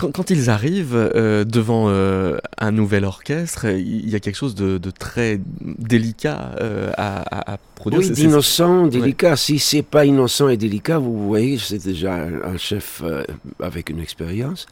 Quand, 0.00 0.30
ils 0.30 0.48
arrivent 0.48 0.96
euh, 0.96 1.44
devant 1.44 1.86
euh, 1.88 2.38
un 2.56 2.72
nouvel 2.72 3.04
orchestre, 3.04 3.66
il 3.66 4.08
y 4.08 4.16
a 4.16 4.20
quelque 4.20 4.36
chose 4.36 4.54
de, 4.54 4.78
très 4.90 5.40
délicat 5.60 6.52
euh, 6.60 6.90
à, 6.96 7.58
produire. 7.74 8.00
Oui, 8.00 8.10
d'innocent, 8.10 8.86
délicat. 8.86 9.36
Si 9.36 9.58
c'est 9.58 9.82
pas 9.82 10.06
innocent 10.06 10.48
et 10.48 10.56
délicat, 10.56 10.98
vous 10.98 11.26
voyez, 11.26 11.58
c'est 11.58 11.84
déjà 11.84 12.14
un 12.14 12.56
chef 12.56 13.02
avec 13.60 13.90
une 13.90 14.00
expérience 14.00 14.66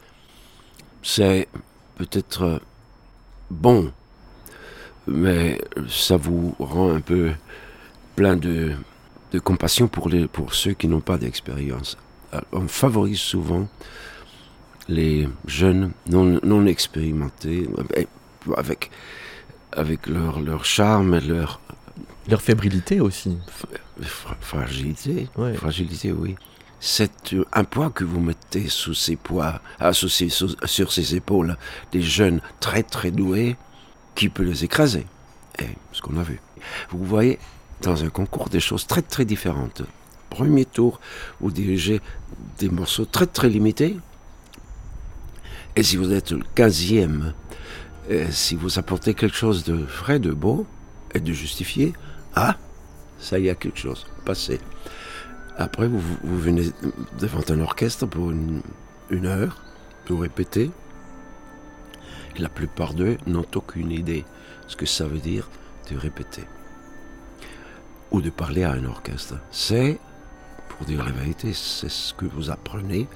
c'est 1.01 1.47
peut-être 1.97 2.61
bon, 3.49 3.91
mais 5.07 5.59
ça 5.87 6.17
vous 6.17 6.55
rend 6.59 6.93
un 6.93 7.01
peu 7.01 7.31
plein 8.15 8.35
de, 8.35 8.75
compassion 9.43 9.87
pour, 9.87 10.09
les, 10.09 10.27
pour 10.27 10.53
ceux 10.53 10.73
qui 10.73 10.87
n'ont 10.87 11.01
pas 11.01 11.17
d'expérience. 11.17 11.97
On 12.51 12.67
favorise 12.67 13.19
souvent 13.19 13.67
les 14.89 15.29
jeunes 15.45 15.91
non, 16.09 16.39
non 16.43 16.65
expérimentés, 16.65 17.69
avec, 18.57 18.91
avec 19.71 20.07
leur, 20.07 20.41
leur 20.41 20.65
charme 20.65 21.13
et 21.15 21.21
leur... 21.21 21.61
Leur 22.27 22.41
fébrilité 22.41 22.99
aussi. 22.99 23.37
fragilité, 24.41 25.29
fragilité, 25.55 26.11
oui 26.11 26.35
c'est 26.79 27.35
un 27.51 27.63
poids 27.63 27.89
que 27.89 28.03
vous 28.03 28.21
mettez 28.21 28.69
sous 28.69 28.93
ces 28.93 29.15
poids, 29.15 29.61
associé 29.79 30.29
sur 30.29 30.91
ses 30.91 31.15
épaules 31.15 31.57
des 31.91 32.01
jeunes 32.01 32.41
très 32.59 32.83
très 32.83 33.11
doués 33.11 33.57
qui 34.15 34.29
peut 34.29 34.43
les 34.43 34.63
écraser. 34.63 35.05
Et 35.59 35.67
ce 35.91 36.01
qu'on 36.01 36.17
a 36.17 36.23
vu. 36.23 36.39
Vous 36.91 37.03
voyez 37.03 37.37
dans 37.81 38.03
un 38.03 38.09
concours 38.09 38.49
des 38.49 38.59
choses 38.59 38.87
très 38.87 39.01
très 39.01 39.25
différentes. 39.25 39.81
Premier 40.29 40.65
tour, 40.65 40.99
vous 41.41 41.51
dirigez 41.51 42.01
des 42.59 42.69
morceaux 42.69 43.05
très 43.05 43.25
très 43.25 43.49
limités. 43.49 43.97
Et 45.75 45.83
si 45.83 45.97
vous 45.97 46.13
êtes 46.13 46.31
le 46.31 46.43
15e, 46.55 47.33
si 48.31 48.55
vous 48.55 48.79
apportez 48.79 49.13
quelque 49.13 49.35
chose 49.35 49.63
de 49.63 49.73
vrai, 49.73 50.19
de 50.19 50.31
beau 50.31 50.65
et 51.13 51.19
de 51.19 51.31
justifié, 51.31 51.93
ah, 52.35 52.57
ça 53.19 53.39
y 53.39 53.49
a 53.49 53.55
quelque 53.55 53.79
chose, 53.79 54.07
passé. 54.25 54.59
Après, 55.57 55.87
vous, 55.87 56.01
venez 56.23 56.71
devant 57.19 57.43
un 57.49 57.59
orchestre 57.59 58.05
pour 58.05 58.31
une, 58.31 58.61
heure, 59.25 59.61
pour 60.05 60.21
répéter. 60.21 60.71
la 62.37 62.47
plupart 62.47 62.93
d'eux 62.93 63.17
n'ont 63.27 63.45
aucune 63.55 63.91
idée 63.91 64.23
ce 64.67 64.77
que 64.77 64.85
ça 64.85 65.05
veut 65.05 65.19
dire 65.19 65.49
de 65.91 65.97
répéter. 65.97 66.45
Ou 68.11 68.21
de 68.21 68.29
parler 68.29 68.63
à 68.63 68.71
un 68.71 68.85
orchestre. 68.85 69.35
C'est, 69.51 69.99
pour 70.69 70.87
dire 70.87 71.03
la 71.03 71.11
vérité, 71.11 71.51
c'est 71.53 71.89
ce 71.89 72.13
que 72.13 72.25
vous 72.25 72.49
apprenez 72.49 73.07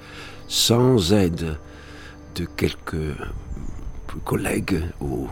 sans 0.46 1.14
aide 1.14 1.56
de 2.34 2.44
quelques 2.44 3.16
collègues 4.24 4.82
ou 5.00 5.28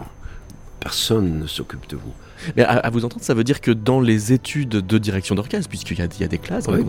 personne 0.80 1.38
ne 1.38 1.46
s'occupe 1.46 1.88
de 1.88 1.96
vous. 1.96 2.12
Mais 2.56 2.64
à, 2.64 2.90
vous 2.90 3.04
entendre, 3.04 3.22
ça 3.22 3.34
veut 3.34 3.44
dire 3.44 3.60
que 3.60 3.70
dans 3.70 4.00
les 4.00 4.32
études 4.32 4.68
de 4.70 4.98
direction 4.98 5.36
d'orchestre, 5.36 5.68
puisqu'il 5.68 5.96
y, 5.96 6.02
a 6.02 6.08
des 6.26 6.38
classes, 6.38 6.68
hein, 6.68 6.80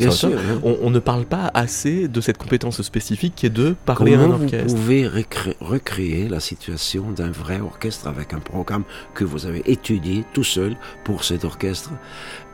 on, 0.63 0.89
ne 0.89 0.97
parle 0.97 1.25
pas 1.25 1.51
assez 1.53 2.07
de 2.07 2.21
cette 2.21 2.39
compétence 2.39 2.81
spécifique 2.81 3.35
qui 3.35 3.45
est 3.45 3.51
de 3.51 3.75
parler 3.85 4.15
à 4.15 4.21
un 4.21 4.31
orchestre. 4.31 4.67
Vous 4.69 4.75
pouvez 4.75 5.07
recréer 5.07 6.27
la 6.27 6.39
situation 6.39 7.11
d'un 7.11 7.29
vrai 7.29 7.59
orchestre 7.59 8.07
avec 8.07 8.33
un 8.33 8.39
programme 8.39 8.83
que 9.13 9.23
vous 9.23 9.45
avez 9.45 9.61
étudié 9.71 10.25
tout 10.33 10.43
seul 10.43 10.75
pour 11.03 11.23
cet 11.23 11.45
orchestre? 11.45 11.91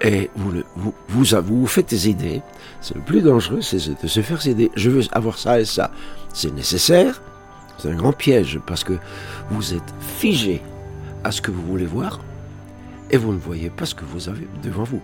Et 0.02 0.30
vous, 0.36 0.52
vous, 0.76 0.94
vous, 1.08 1.42
vous 1.42 1.68
faites 1.68 1.90
des 1.90 2.10
idées. 2.10 2.42
C'est 2.82 2.96
le 2.96 3.02
plus 3.02 3.22
dangereux, 3.22 3.62
c'est 3.62 3.78
de 3.78 4.08
se 4.08 4.22
faire 4.22 4.40
des 4.40 4.50
idées. 4.50 4.72
Je 4.76 4.90
veux 4.90 5.04
avoir 5.14 5.38
ça 5.38 5.62
et 5.62 5.66
ça. 5.66 5.92
C'est 6.34 6.54
nécessaire. 6.54 7.22
C'est 7.80 7.90
un 7.90 7.96
grand 7.96 8.12
piège 8.12 8.60
parce 8.66 8.84
que 8.84 8.94
vous 9.50 9.74
êtes 9.74 9.94
figé 10.02 10.62
à 11.24 11.32
ce 11.32 11.42
que 11.42 11.50
vous 11.50 11.62
voulez 11.62 11.86
voir 11.86 12.20
et 13.10 13.18
vous 13.18 13.32
ne 13.32 13.40
voyez 13.40 13.70
pas 13.70 13.86
ce 13.86 13.96
que 13.96 14.04
vous 14.04 14.28
avez 14.28 14.48
devant 14.62 14.84
vous. 14.84 15.02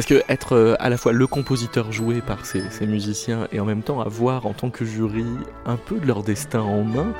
Parce 0.00 0.08
que 0.08 0.22
être 0.32 0.56
euh, 0.56 0.76
à 0.80 0.88
la 0.88 0.96
fois 0.96 1.12
le 1.12 1.26
compositeur 1.26 1.92
joué 1.92 2.22
par 2.22 2.46
ces, 2.46 2.62
ces 2.70 2.86
musiciens 2.86 3.48
et 3.52 3.60
en 3.60 3.66
même 3.66 3.82
temps 3.82 4.00
avoir 4.00 4.46
en 4.46 4.54
tant 4.54 4.70
que 4.70 4.86
jury 4.86 5.26
un 5.66 5.76
peu 5.76 5.98
de 5.98 6.06
leur 6.06 6.22
destin 6.22 6.60
en 6.60 6.82
main, 6.84 7.12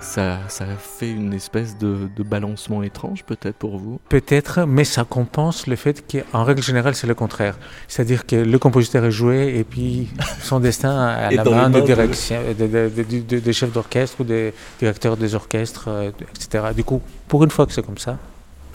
ça, 0.00 0.40
ça 0.48 0.66
fait 0.76 1.08
une 1.08 1.32
espèce 1.32 1.78
de, 1.78 2.08
de 2.16 2.22
balancement 2.24 2.82
étrange 2.82 3.22
peut-être 3.22 3.54
pour 3.54 3.78
vous? 3.78 4.00
Peut-être, 4.08 4.66
mais 4.66 4.82
ça 4.82 5.04
compense 5.04 5.68
le 5.68 5.76
fait 5.76 6.04
qu'en 6.10 6.42
règle 6.42 6.64
générale, 6.64 6.96
c'est 6.96 7.06
le 7.06 7.14
contraire. 7.14 7.56
C'est-à-dire 7.86 8.26
que 8.26 8.34
le 8.34 8.58
compositeur 8.58 9.04
est 9.04 9.12
joué 9.12 9.56
et 9.56 9.62
puis 9.62 10.08
son 10.42 10.58
destin 10.58 10.98
à 10.98 11.30
la 11.30 11.44
main 11.44 11.70
de- 11.70 11.80
de, 11.80 13.38
des 13.38 13.52
chefs 13.52 13.72
d'orchestre 13.72 14.20
ou 14.20 14.24
des 14.24 14.52
directeurs 14.80 15.16
des 15.16 15.36
orchestres, 15.36 15.84
euh, 15.86 16.10
etc. 16.34 16.64
Du 16.74 16.82
coup, 16.82 17.00
pour 17.28 17.44
une 17.44 17.50
fois 17.50 17.66
que 17.66 17.72
c'est 17.72 17.86
comme 17.86 17.98
ça, 17.98 18.18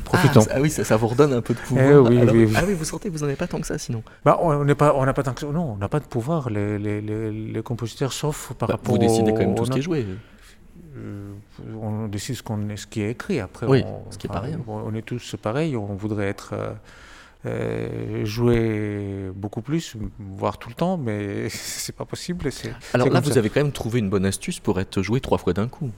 profitons. 0.02 0.42
Ah, 0.50 0.54
ah 0.56 0.62
oui, 0.62 0.70
ça, 0.70 0.84
ça 0.84 0.98
vous 0.98 1.08
redonne 1.08 1.34
un 1.34 1.42
peu 1.42 1.54
de 1.54 1.60
pouvoir. 1.60 1.86
Eh 1.86 1.96
oui, 1.98 2.20
Alors- 2.22 2.36
oui, 2.36 2.46
oui. 2.46 2.54
Ah 2.58 2.64
oui, 2.68 2.74
vous 2.74 2.86
sentez 2.86 3.10
que 3.10 3.14
vous 3.14 3.20
n'en 3.22 3.28
avez 3.28 3.36
pas 3.36 3.48
tant 3.48 3.60
que 3.60 3.68
ça 3.68 3.78
sinon. 3.78 4.04
Bah, 4.26 4.40
on 4.42 4.64
n'est 4.66 4.76
pas, 4.76 4.94
on 4.96 5.06
n'a 5.06 5.14
pas 5.14 5.24
tant 5.24 5.34
que 5.34 5.42
ça- 5.42 5.48
non, 5.48 5.74
on 5.74 5.78
n'a 5.78 5.90
pas 5.90 6.00
de 6.00 6.06
pouvoir. 6.06 6.50
Les, 6.50 6.78
les, 6.78 7.02
les, 7.02 7.32
les 7.32 7.62
compositeurs, 7.64 8.14
sauf 8.14 8.54
par 8.58 8.68
Bah, 8.68 8.76
rapport 8.76 8.94
vous 8.96 9.00
décidez 9.00 9.32
quand 9.32 9.40
même 9.40 9.56
tout 9.56 9.66
ce 9.66 9.72
qui 9.72 9.80
est 9.80 9.84
joué. 9.84 10.06
Euh, 10.98 11.32
on 11.82 12.08
décide 12.08 12.36
ce, 12.36 12.44
qu'on 12.44 12.68
est, 12.70 12.76
ce 12.78 12.86
qui 12.88 13.02
est 13.02 13.12
écrit. 13.12 13.40
Après, 13.40 13.66
Oui, 13.66 13.84
on, 13.86 14.12
ce 14.12 14.18
qui 14.18 14.28
est 14.28 14.32
rien. 14.38 14.60
on- 14.68 14.74
on 14.88 14.94
est 14.94 15.02
tous 15.04 15.36
pareils. 15.42 15.76
On 15.78 15.96
voudrait 15.96 16.28
être 16.28 16.52
euh, 16.54 16.74
euh, 17.46 18.26
joué 18.26 19.30
beaucoup 19.36 19.62
plus, 19.62 19.96
voire 20.20 20.58
tout 20.58 20.70
le 20.70 20.76
temps, 20.76 20.98
mais 20.98 21.48
c'est 21.50 21.96
pas 21.96 22.06
possible. 22.06 22.50
Alors 22.94 23.10
là, 23.10 23.20
vous 23.20 23.32
ça. 23.32 23.40
avez 23.40 23.50
quand 23.50 23.62
même 23.62 23.72
trouvé 23.72 24.00
une 24.00 24.10
bonne 24.10 24.26
astuce 24.26 24.60
pour 24.60 24.80
être 24.80 25.02
joué 25.02 25.20
trois 25.22 25.38
fois 25.38 25.54
d'un 25.54 25.68
coup. 25.68 25.90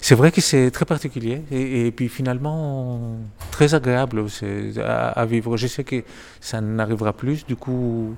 C'est 0.00 0.14
vrai 0.14 0.30
que 0.32 0.40
c'est 0.40 0.70
très 0.70 0.84
particulier 0.84 1.42
et, 1.50 1.86
et 1.86 1.92
puis 1.92 2.08
finalement 2.08 3.16
très 3.50 3.74
agréable 3.74 4.24
à, 4.78 5.08
à 5.08 5.26
vivre. 5.26 5.56
Je 5.56 5.66
sais 5.66 5.84
que 5.84 6.04
ça 6.40 6.60
n'arrivera 6.60 7.12
plus, 7.12 7.46
du 7.46 7.56
coup, 7.56 8.14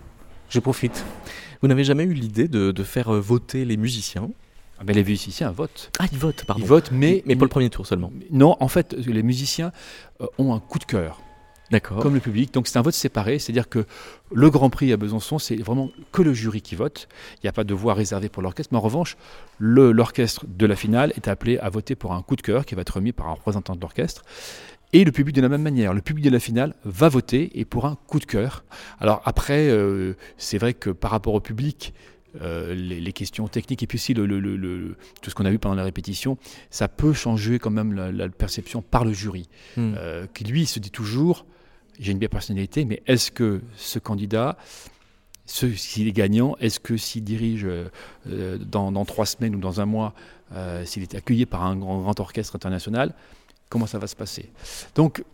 je 0.50 0.60
profite. 0.60 1.04
Vous 1.62 1.68
n'avez 1.68 1.84
jamais 1.84 2.04
eu 2.04 2.12
l'idée 2.12 2.48
de, 2.48 2.72
de 2.72 2.82
faire 2.82 3.14
euh, 3.14 3.20
voter 3.20 3.64
les 3.64 3.76
musiciens? 3.76 4.30
Ah, 4.78 4.82
Mais 4.84 4.92
les 4.92 5.04
musiciens 5.04 5.50
votent. 5.50 5.90
Ah, 5.98 6.06
ils 6.10 6.18
votent, 6.18 6.44
pardon. 6.44 6.62
Ils 6.62 6.68
votent, 6.68 6.90
mais, 6.90 7.22
mais 7.26 7.36
pour 7.36 7.44
le 7.44 7.50
premier 7.50 7.70
tour 7.70 7.86
seulement. 7.86 8.12
Non, 8.30 8.56
en 8.60 8.68
fait, 8.68 8.92
les 8.92 9.22
musiciens 9.22 9.70
euh, 10.20 10.26
ont 10.38 10.52
un 10.54 10.60
coup 10.60 10.78
de 10.78 10.84
cœur. 10.84 11.20
D'accord. 11.74 11.98
comme 12.00 12.14
le 12.14 12.20
public. 12.20 12.54
Donc 12.54 12.68
c'est 12.68 12.78
un 12.78 12.82
vote 12.82 12.94
séparé, 12.94 13.38
c'est-à-dire 13.38 13.68
que 13.68 13.84
le 14.32 14.48
Grand 14.50 14.70
Prix 14.70 14.92
à 14.92 14.96
Besançon, 14.96 15.38
c'est 15.38 15.56
vraiment 15.56 15.90
que 16.12 16.22
le 16.22 16.32
jury 16.32 16.62
qui 16.62 16.76
vote. 16.76 17.08
Il 17.36 17.40
n'y 17.46 17.48
a 17.48 17.52
pas 17.52 17.64
de 17.64 17.74
voix 17.74 17.94
réservée 17.94 18.28
pour 18.28 18.42
l'orchestre, 18.42 18.72
mais 18.72 18.78
en 18.78 18.82
revanche, 18.82 19.16
l'orchestre 19.58 20.44
de 20.48 20.66
la 20.66 20.76
finale 20.76 21.12
est 21.16 21.28
appelé 21.28 21.58
à 21.58 21.68
voter 21.70 21.94
pour 21.94 22.12
un 22.12 22.22
coup 22.22 22.36
de 22.36 22.42
cœur 22.42 22.64
qui 22.64 22.74
va 22.74 22.82
être 22.82 22.90
remis 22.96 23.12
par 23.12 23.28
un 23.28 23.32
représentant 23.32 23.74
de 23.74 23.80
l'orchestre. 23.80 24.22
Et 24.92 25.04
le 25.04 25.10
public 25.10 25.34
de 25.34 25.40
la 25.40 25.48
même 25.48 25.62
manière. 25.62 25.92
Le 25.92 26.00
public 26.02 26.24
de 26.24 26.30
la 26.30 26.38
finale 26.38 26.74
va 26.84 27.08
voter 27.08 27.50
et 27.58 27.64
pour 27.64 27.84
un 27.86 27.96
coup 28.06 28.20
de 28.20 28.24
cœur. 28.26 28.64
Alors 29.00 29.20
après, 29.24 29.68
euh, 29.68 30.14
c'est 30.36 30.58
vrai 30.58 30.72
que 30.72 30.90
par 30.90 31.10
rapport 31.10 31.34
au 31.34 31.40
public, 31.40 31.92
euh, 32.40 32.74
les, 32.74 33.00
les 33.00 33.12
questions 33.12 33.48
techniques 33.48 33.82
et 33.82 33.86
puis 33.88 33.96
aussi 33.96 34.14
le, 34.14 34.24
le- 34.26 34.38
le- 34.38 34.56
le- 34.56 34.96
tout 35.20 35.30
ce 35.30 35.34
qu'on 35.34 35.44
a 35.46 35.50
vu 35.50 35.58
pendant 35.58 35.74
la 35.74 35.82
répétition, 35.84 36.38
ça 36.70 36.86
peut 36.86 37.12
changer 37.12 37.58
quand 37.58 37.70
même 37.70 37.92
la, 37.92 38.12
la 38.12 38.28
perception 38.28 38.82
par 38.82 39.04
le 39.04 39.12
jury 39.12 39.48
Hmm. 39.76 39.94
euh, 39.96 40.26
qui 40.32 40.44
lui 40.44 40.64
se 40.66 40.78
dit 40.78 40.90
toujours 40.92 41.44
j'ai 41.98 42.12
une 42.12 42.18
belle 42.18 42.28
personnalité, 42.28 42.84
mais 42.84 43.02
est-ce 43.06 43.30
que 43.30 43.60
ce 43.76 43.98
candidat, 43.98 44.56
s'il 45.46 46.08
est 46.08 46.12
gagnant, 46.12 46.56
est-ce 46.60 46.80
que 46.80 46.96
s'il 46.96 47.24
dirige 47.24 47.66
euh, 47.66 48.58
dans, 48.58 49.04
trois 49.04 49.26
semaines 49.26 49.54
ou 49.56 49.60
dans 49.60 49.80
un 49.80 49.86
mois, 49.86 50.14
euh, 50.54 50.84
s'il 50.84 51.02
est 51.02 51.14
accueilli 51.14 51.46
par 51.46 51.64
un 51.64 51.76
grand, 51.76 52.18
orchestre 52.20 52.56
international, 52.56 53.14
comment 53.68 53.86
ça 53.86 53.98
va 53.98 54.06
se 54.06 54.16
passer? 54.16 54.50
Donc, 54.94 55.24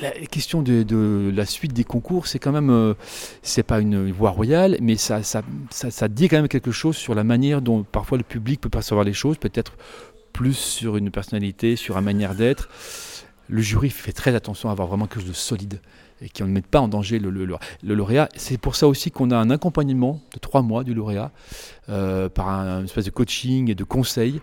la 0.00 0.10
question 0.26 0.62
de, 0.62 1.32
la 1.32 1.46
suite 1.46 1.72
des 1.72 1.84
concours, 1.84 2.26
c'est 2.26 2.40
quand 2.40 2.50
même, 2.50 2.70
euh, 2.70 2.94
c'est 3.42 3.62
pas 3.62 3.80
une 3.80 4.10
voie 4.10 4.30
royale, 4.30 4.76
mais 4.80 4.96
ça 4.96 5.22
dit 6.08 6.28
quand 6.28 6.36
même 6.36 6.48
quelque 6.48 6.72
chose 6.72 6.96
sur 6.96 7.14
la 7.14 7.22
manière 7.22 7.62
dont 7.62 7.84
parfois 7.84 8.18
le 8.18 8.24
public 8.24 8.60
peut 8.60 8.70
percevoir 8.70 9.04
les 9.04 9.12
choses, 9.12 9.38
peut-être 9.38 9.74
plus 10.32 10.56
sur 10.56 10.96
une 10.96 11.12
personnalité, 11.12 11.76
sur 11.76 11.96
une 11.96 12.04
manière 12.04 12.34
d'être 12.34 12.68
le 13.48 13.60
jury 13.62 13.90
fait 13.90 14.12
très 14.12 14.34
attention 14.34 14.68
à 14.68 14.72
avoir 14.72 14.88
vraiment 14.88 15.06
quelque 15.06 15.20
chose 15.20 15.28
de 15.28 15.34
solide 15.34 15.80
et 16.22 16.28
qui 16.28 16.42
ne 16.42 16.48
mette 16.48 16.66
pas 16.66 16.80
en 16.80 16.88
danger 16.88 17.18
le, 17.18 17.28
le- 17.30 17.44
le- 17.44 17.94
lauréat. 17.94 18.28
C'est 18.36 18.56
pour 18.58 18.76
ça 18.76 18.86
aussi 18.88 19.10
qu'on 19.10 19.30
a 19.30 19.36
un 19.36 19.50
accompagnement 19.50 20.20
de 20.32 20.38
trois 20.38 20.62
mois 20.62 20.84
du 20.84 20.94
lauréat 20.94 21.30
euh, 21.88 22.28
par 22.28 22.48
un, 22.48 22.78
une 22.80 22.84
espèce 22.86 23.04
de 23.04 23.10
coaching 23.10 23.70
et 23.70 23.74
de 23.74 23.84
conseil 23.84 24.40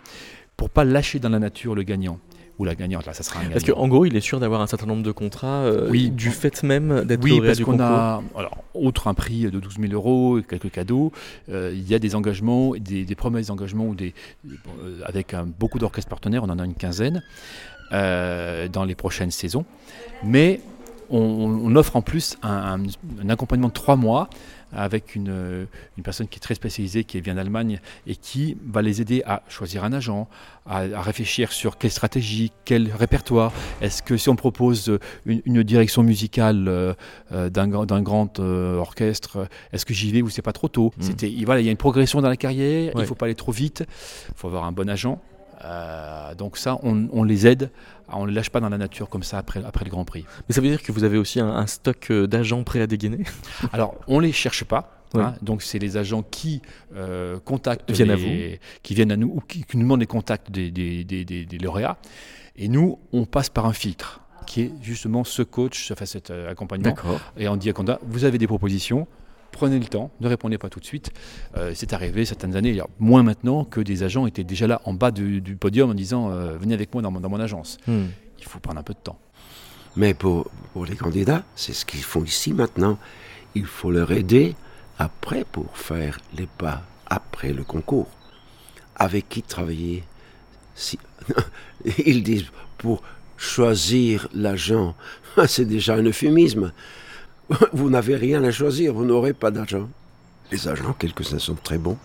pour 0.58 0.70
pas 0.70 0.84
lâcher 0.84 1.20
dans 1.20 1.30
la 1.30 1.39
nature 1.39 1.74
le 1.74 1.84
gagnant 1.84 2.20
ou 2.60 2.66
la 2.66 2.76
gagnante. 2.76 3.08
Là, 3.08 3.14
ça 3.14 3.24
sera 3.24 3.39
un 3.39 3.49
Parce 3.49 3.64
qu'en 3.64 3.88
gros, 3.88 4.06
il 4.06 4.16
est 4.16 4.20
sûr 4.22 4.39
d'avoir 4.39 4.62
un 4.62 4.68
certain 4.68 4.86
nombre 4.86 5.02
de 5.02 5.12
contrats 5.12 5.62
euh, 5.64 5.89
Oui. 5.89 6.12
du 6.12 6.30
fait 6.30 6.62
même 6.62 7.06
d'être 7.06 7.24
Oui, 7.24 7.32
lauréat 7.32 7.45
parce 7.47 7.58
du 7.58 7.66
qu'on 7.66 7.72
concours. 7.72 7.86
a, 7.88 8.22
alors, 8.38 8.64
outre 8.76 9.08
un 9.08 9.16
prix 9.16 9.49
de 9.49 9.60
12 9.60 9.78
000 9.80 9.93
euros 9.93 10.38
et 10.38 10.43
quelques 10.43 10.70
cadeaux, 10.70 11.12
euh, 11.49 11.72
il 11.74 11.89
y 11.89 11.95
a 11.95 11.99
des 11.99 12.14
engagements, 12.14 12.74
des, 12.76 13.04
des 13.06 13.16
promesses 13.16 13.47
d'engagement 13.47 13.86
ou 13.88 13.95
des, 13.95 14.14
euh, 14.47 14.99
avec 15.06 15.34
un- 15.34 15.45
beaucoup 15.47 15.80
d'orchestres 15.80 16.10
partenaires, 16.10 16.43
on 16.43 16.49
en 16.49 16.60
a 16.60 16.66
une 16.66 16.76
quinzaine 16.76 17.24
euh, 17.94 18.68
dans 18.68 18.84
les 18.86 18.96
prochaines 18.96 19.32
saisons. 19.32 19.66
Mais 20.24 20.62
on, 21.10 21.20
on 21.20 21.76
offre 21.76 21.96
en 21.96 22.02
plus 22.02 22.38
un, 22.42 22.80
un- 22.80 23.24
un 23.26 23.30
accompagnement 23.30 23.68
de 23.68 23.74
trois 23.74 23.96
mois 23.96 24.30
avec 24.74 25.16
une, 25.16 25.68
une 25.98 26.04
personne 26.04 26.30
qui 26.30 26.38
est 26.38 26.39
très 26.39 26.56
spécialisée, 26.56 27.04
qui 27.04 27.20
vient 27.20 27.36
d'Allemagne 27.36 27.82
et 28.08 28.16
qui 28.16 28.56
va 28.66 28.82
les 28.82 29.02
aider 29.02 29.22
à 29.26 29.44
choisir 29.50 29.84
un 29.84 29.92
agent, 29.92 30.30
à, 30.66 30.78
à 30.96 31.02
réfléchir 31.02 31.52
sur 31.52 31.78
quelle 31.78 31.92
stratégie, 31.92 32.54
quel 32.64 32.89
répertoire. 32.94 33.52
Est-ce 33.82 34.02
que 34.02 34.16
si 34.16 34.30
on 34.30 34.38
propose 34.38 34.98
une, 35.26 35.42
une 35.44 35.64
direction 35.64 36.04
musicale 36.04 36.70
euh, 36.70 36.94
euh, 37.34 37.50
d'un 37.50 37.68
grand, 37.68 37.86
d'un 37.86 38.02
grand, 38.02 38.39
euh, 38.39 38.78
orchestre, 38.78 39.50
est-ce 39.74 39.86
que 39.86 39.94
j'y 39.94 40.10
vais 40.14 40.22
ou 40.22 40.30
c'est 40.30 40.42
pas 40.42 40.54
trop 40.54 40.70
tôt? 40.70 40.94
Mm. 40.98 41.02
C'était, 41.02 41.34
voilà, 41.46 41.60
Il 41.60 41.66
y 41.66 41.68
a 41.68 41.72
une 41.72 41.78
progression 41.78 42.22
dans 42.22 42.30
la 42.30 42.38
carrière, 42.38 42.94
il 42.96 43.02
ne 43.02 43.06
faut 43.06 43.16
pas 43.16 43.26
aller 43.26 43.36
trop 43.36 43.52
vite, 43.52 43.84
il 44.30 44.36
faut 44.38 44.48
avoir 44.48 44.64
un 44.64 44.72
bon 44.72 44.89
agent. 44.89 45.20
Euh, 45.64 46.34
donc 46.36 46.57
ça, 46.57 46.78
on, 46.84 47.07
on 47.12 47.24
les 47.24 47.47
aide, 47.47 47.70
on 48.09 48.24
ne 48.24 48.30
les 48.30 48.36
lâche 48.36 48.49
pas 48.49 48.59
dans 48.59 48.70
la 48.70 48.78
nature 48.78 49.09
comme 49.09 49.24
ça 49.24 49.38
après, 49.38 49.64
après 49.64 49.86
le 49.86 49.91
Grand 49.91 50.05
Prix. 50.05 50.26
Mais 50.47 50.55
ça 50.55 50.62
veut 50.62 50.68
dire 50.70 50.82
que 50.82 50.91
vous 50.91 51.03
avez 51.03 51.18
aussi 51.18 51.39
un, 51.39 51.49
un 51.49 51.68
stock 51.68 52.07
euh, 52.12 52.28
d'agents 52.28 52.64
prêts 52.64 52.82
à 52.82 52.88
dégainer? 52.88 53.24
Alors, 53.74 53.95
on 54.07 54.20
les 54.20 54.32
cherche 54.32 54.64
pas. 54.64 54.97
Ouais. 55.14 55.22
hein. 55.24 55.36
donc, 55.41 55.62
c'est 55.62 55.78
les 55.78 55.97
agents 55.97 56.24
qui 56.24 56.62
euh, 56.95 57.38
contactent, 57.43 57.91
Viennent 57.91 58.12
à 58.12 58.16
les- 58.16 58.59
qui 58.82 58.93
viennent 58.95 59.12
à 59.12 59.18
nous 59.18 59.28
ou 59.36 59.41
qui, 59.41 59.64
qui 59.66 59.76
nous 59.78 59.84
demandent 59.84 59.99
les 59.99 60.05
contacts 60.07 60.49
des, 60.51 60.72
des- 60.72 61.03
des- 61.03 61.26
des- 61.26 61.45
des 61.45 61.57
lauréats. 61.57 61.97
Et 62.55 62.68
nous, 62.70 62.97
on 63.12 63.26
passe 63.26 63.49
par 63.49 63.66
un 63.66 63.74
filtre 63.74 64.22
qui 64.47 64.62
est 64.62 64.72
justement 64.82 65.24
ce 65.24 65.41
coach, 65.43 65.91
enfin 65.91 66.05
cet 66.05 66.32
accompagnement. 66.32 66.89
D'accord. 66.89 67.20
Et 67.38 67.47
on 67.49 67.55
dit 67.57 67.70
à 67.70 67.74
Conda, 67.74 67.99
vous 68.03 68.24
avez 68.26 68.38
des 68.38 68.47
propositions, 68.47 69.05
prenez 69.52 69.80
le 69.80 69.86
temps, 69.86 70.12
ne 70.20 70.28
répondez 70.28 70.58
pas 70.58 70.70
tout 70.70 70.80
de 70.80 70.86
suite. 70.86 71.12
Euh, 71.58 71.72
c'est 71.76 71.93
arrivé 71.93 72.26
certaines 72.26 72.56
années, 72.56 72.70
il 72.70 72.76
y 72.76 72.82
a 72.82 72.88
moins 72.99 73.24
maintenant, 73.24 73.64
que 73.64 73.82
des 73.82 74.04
agents 74.04 74.26
étaient 74.28 74.43
déjà 74.43 74.68
là 74.68 74.82
en 74.86 74.93
bas 74.93 75.12
du, 75.12 75.41
du 75.41 75.56
podium 75.56 75.91
en 75.91 75.93
disant, 75.93 76.32
euh, 76.32 76.58
venez 76.58 76.74
avec 76.74 76.93
moi 76.93 77.02
dans 77.02 77.12
mon, 77.12 77.20
dans 77.20 77.30
mon 77.30 77.39
agence. 77.39 77.78
Hmm. 77.88 78.06
Il 78.39 78.45
faut 78.45 78.60
prendre 78.60 78.80
un 78.80 78.84
peu 78.84 78.93
de 78.93 78.99
temps. 78.99 79.20
Mais 79.95 80.14
pour, 80.14 80.49
pour 80.74 80.86
les 80.86 80.95
candidats, 80.95 81.43
c'est 81.56 81.74
ce 81.74 81.86
qu'ils 81.86 82.04
font 82.04 82.24
ici 82.24 82.54
maintenant. 82.54 82.97
Il 83.56 83.66
faut 83.66 83.91
leur 83.91 84.12
aider 84.12 84.56
après 84.97 85.43
pour 85.43 85.78
faire 85.78 86.20
les 86.38 86.47
pas 86.47 86.84
après 87.08 87.54
le 87.54 87.64
concours. 87.64 88.08
Avec 88.95 89.28
qui 89.30 89.41
travailler 89.41 90.04
si... 90.76 90.97
Ils 92.06 92.24
disent 92.24 92.52
pour 92.78 93.02
choisir 93.38 94.28
l'agent. 94.34 94.95
C'est 95.47 95.66
déjà 95.66 95.95
un 95.95 96.04
euphémisme. 96.04 96.72
Vous 97.74 97.89
n'avez 97.89 98.16
rien 98.16 98.43
à 98.43 98.52
choisir, 98.52 98.93
vous 98.93 99.06
n'aurez 99.06 99.34
pas 99.34 99.52
d'agent. 99.52 99.89
Les 100.52 100.68
agents, 100.68 100.93
quelques-uns 100.93 101.39
sont 101.39 101.56
très 101.56 101.78
bons, 101.78 101.97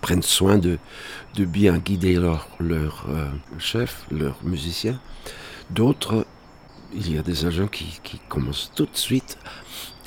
prennent 0.00 0.22
soin 0.22 0.58
de, 0.58 0.78
de 1.34 1.44
bien 1.44 1.78
guider 1.78 2.14
leur, 2.14 2.48
leur 2.60 3.06
euh, 3.08 3.26
chef, 3.58 4.06
leur 4.10 4.36
musicien. 4.44 5.00
D'autres 5.70 6.26
il 6.94 7.12
y 7.12 7.18
a 7.18 7.22
des 7.22 7.46
agents 7.46 7.68
qui, 7.68 8.00
qui 8.02 8.20
commencent 8.28 8.70
tout 8.74 8.84
de 8.84 8.96
suite 8.96 9.38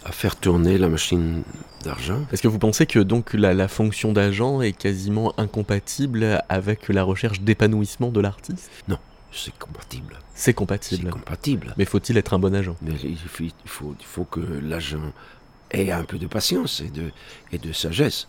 à 0.03 0.11
faire 0.11 0.35
tourner 0.35 0.77
la 0.77 0.87
machine 0.87 1.41
d'argent. 1.83 2.19
Est-ce 2.31 2.43
que 2.43 2.47
vous 2.47 2.59
pensez 2.59 2.85
que 2.85 2.99
donc 2.99 3.33
la, 3.33 3.55
la 3.55 3.67
fonction 3.67 4.13
d'agent 4.13 4.61
est 4.61 4.73
quasiment 4.73 5.33
incompatible 5.39 6.43
avec 6.47 6.89
la 6.89 7.03
recherche 7.03 7.41
d'épanouissement 7.41 8.11
de 8.11 8.19
l'artiste? 8.19 8.69
C'est 9.37 9.57
compatible. 9.59 10.19
C'est 10.33 10.53
compatible. 10.53 11.03
C'est 11.03 11.09
compatible. 11.11 11.73
Mais 11.77 11.85
faut-il 11.85 12.17
être 12.17 12.33
un 12.33 12.39
bon 12.39 12.55
agent? 12.55 12.75
Il 12.81 13.17
faut, 13.17 13.43
il 13.99 14.05
faut 14.05 14.23
que 14.23 14.39
l'agent 14.39 15.13
ait 15.71 15.91
un 15.91 16.03
peu 16.03 16.17
de 16.17 16.27
patience 16.27 16.81
et 16.81 16.89
de, 16.89 17.11
et 17.51 17.57
de 17.57 17.71
sagesse. 17.73 18.27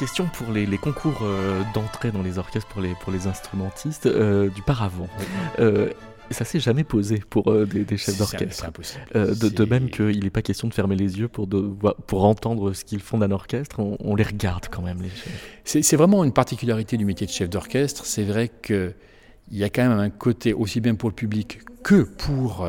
Question 0.00 0.26
pour 0.32 0.50
les, 0.50 0.64
les 0.64 0.78
concours 0.78 1.20
euh, 1.22 1.62
d'entrée 1.74 2.10
dans 2.10 2.22
les 2.22 2.38
orchestres 2.38 2.68
pour 2.68 2.80
les, 2.80 2.94
pour 3.02 3.12
les 3.12 3.26
instrumentistes 3.26 4.06
euh, 4.06 4.48
du 4.48 4.62
paravent. 4.62 5.06
Euh, 5.58 5.90
ça 6.30 6.46
s'est 6.46 6.58
jamais 6.58 6.84
posé 6.84 7.22
pour 7.28 7.50
euh, 7.50 7.66
des, 7.66 7.84
des 7.84 7.98
chefs 7.98 8.16
d'orchestre. 8.16 8.64
Euh, 9.14 9.34
de, 9.34 9.50
de 9.50 9.64
même 9.66 9.90
qu'il 9.90 10.20
n'est 10.24 10.30
pas 10.30 10.40
question 10.40 10.68
de 10.68 10.74
fermer 10.74 10.96
les 10.96 11.18
yeux 11.18 11.28
pour, 11.28 11.46
de, 11.46 11.70
pour 12.06 12.24
entendre 12.24 12.72
ce 12.72 12.82
qu'ils 12.84 13.00
font 13.02 13.18
d'un 13.18 13.30
orchestre, 13.30 13.78
on, 13.78 13.98
on 14.00 14.14
les 14.14 14.24
regarde 14.24 14.68
quand 14.70 14.80
même. 14.80 15.02
C'est 15.64 15.96
vraiment 15.96 16.24
une 16.24 16.32
particularité 16.32 16.96
du 16.96 17.04
métier 17.04 17.26
de 17.26 17.32
chef 17.32 17.50
d'orchestre. 17.50 18.06
C'est 18.06 18.24
vrai 18.24 18.50
qu'il 18.62 18.94
y 19.52 19.64
a 19.64 19.68
quand 19.68 19.86
même 19.86 19.98
un 19.98 20.08
côté, 20.08 20.54
aussi 20.54 20.80
bien 20.80 20.94
pour 20.94 21.10
le 21.10 21.14
public 21.14 21.60
que 21.82 22.02
pour 22.04 22.66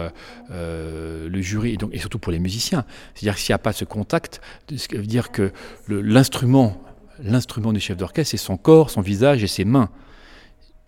euh, 0.51 1.29
le 1.29 1.41
jury, 1.41 1.75
et, 1.75 1.77
donc, 1.77 1.91
et 1.93 1.99
surtout 1.99 2.19
pour 2.19 2.33
les 2.33 2.39
musiciens. 2.39 2.83
C'est-à-dire 3.13 3.35
que 3.35 3.39
s'il 3.39 3.53
n'y 3.53 3.55
a 3.55 3.59
pas 3.59 3.73
ce 3.73 3.85
contact, 3.85 4.41
qui 4.67 4.97
veut 4.97 5.05
dire 5.05 5.31
que 5.31 5.53
l'instrument, 5.87 6.81
l'instrument 7.23 7.73
du 7.73 7.79
chef 7.79 7.97
d'orchestre, 7.97 8.31
c'est 8.31 8.37
son 8.37 8.57
corps, 8.57 8.89
son 8.89 9.01
visage 9.01 9.43
et 9.43 9.47
ses 9.47 9.65
mains. 9.65 9.89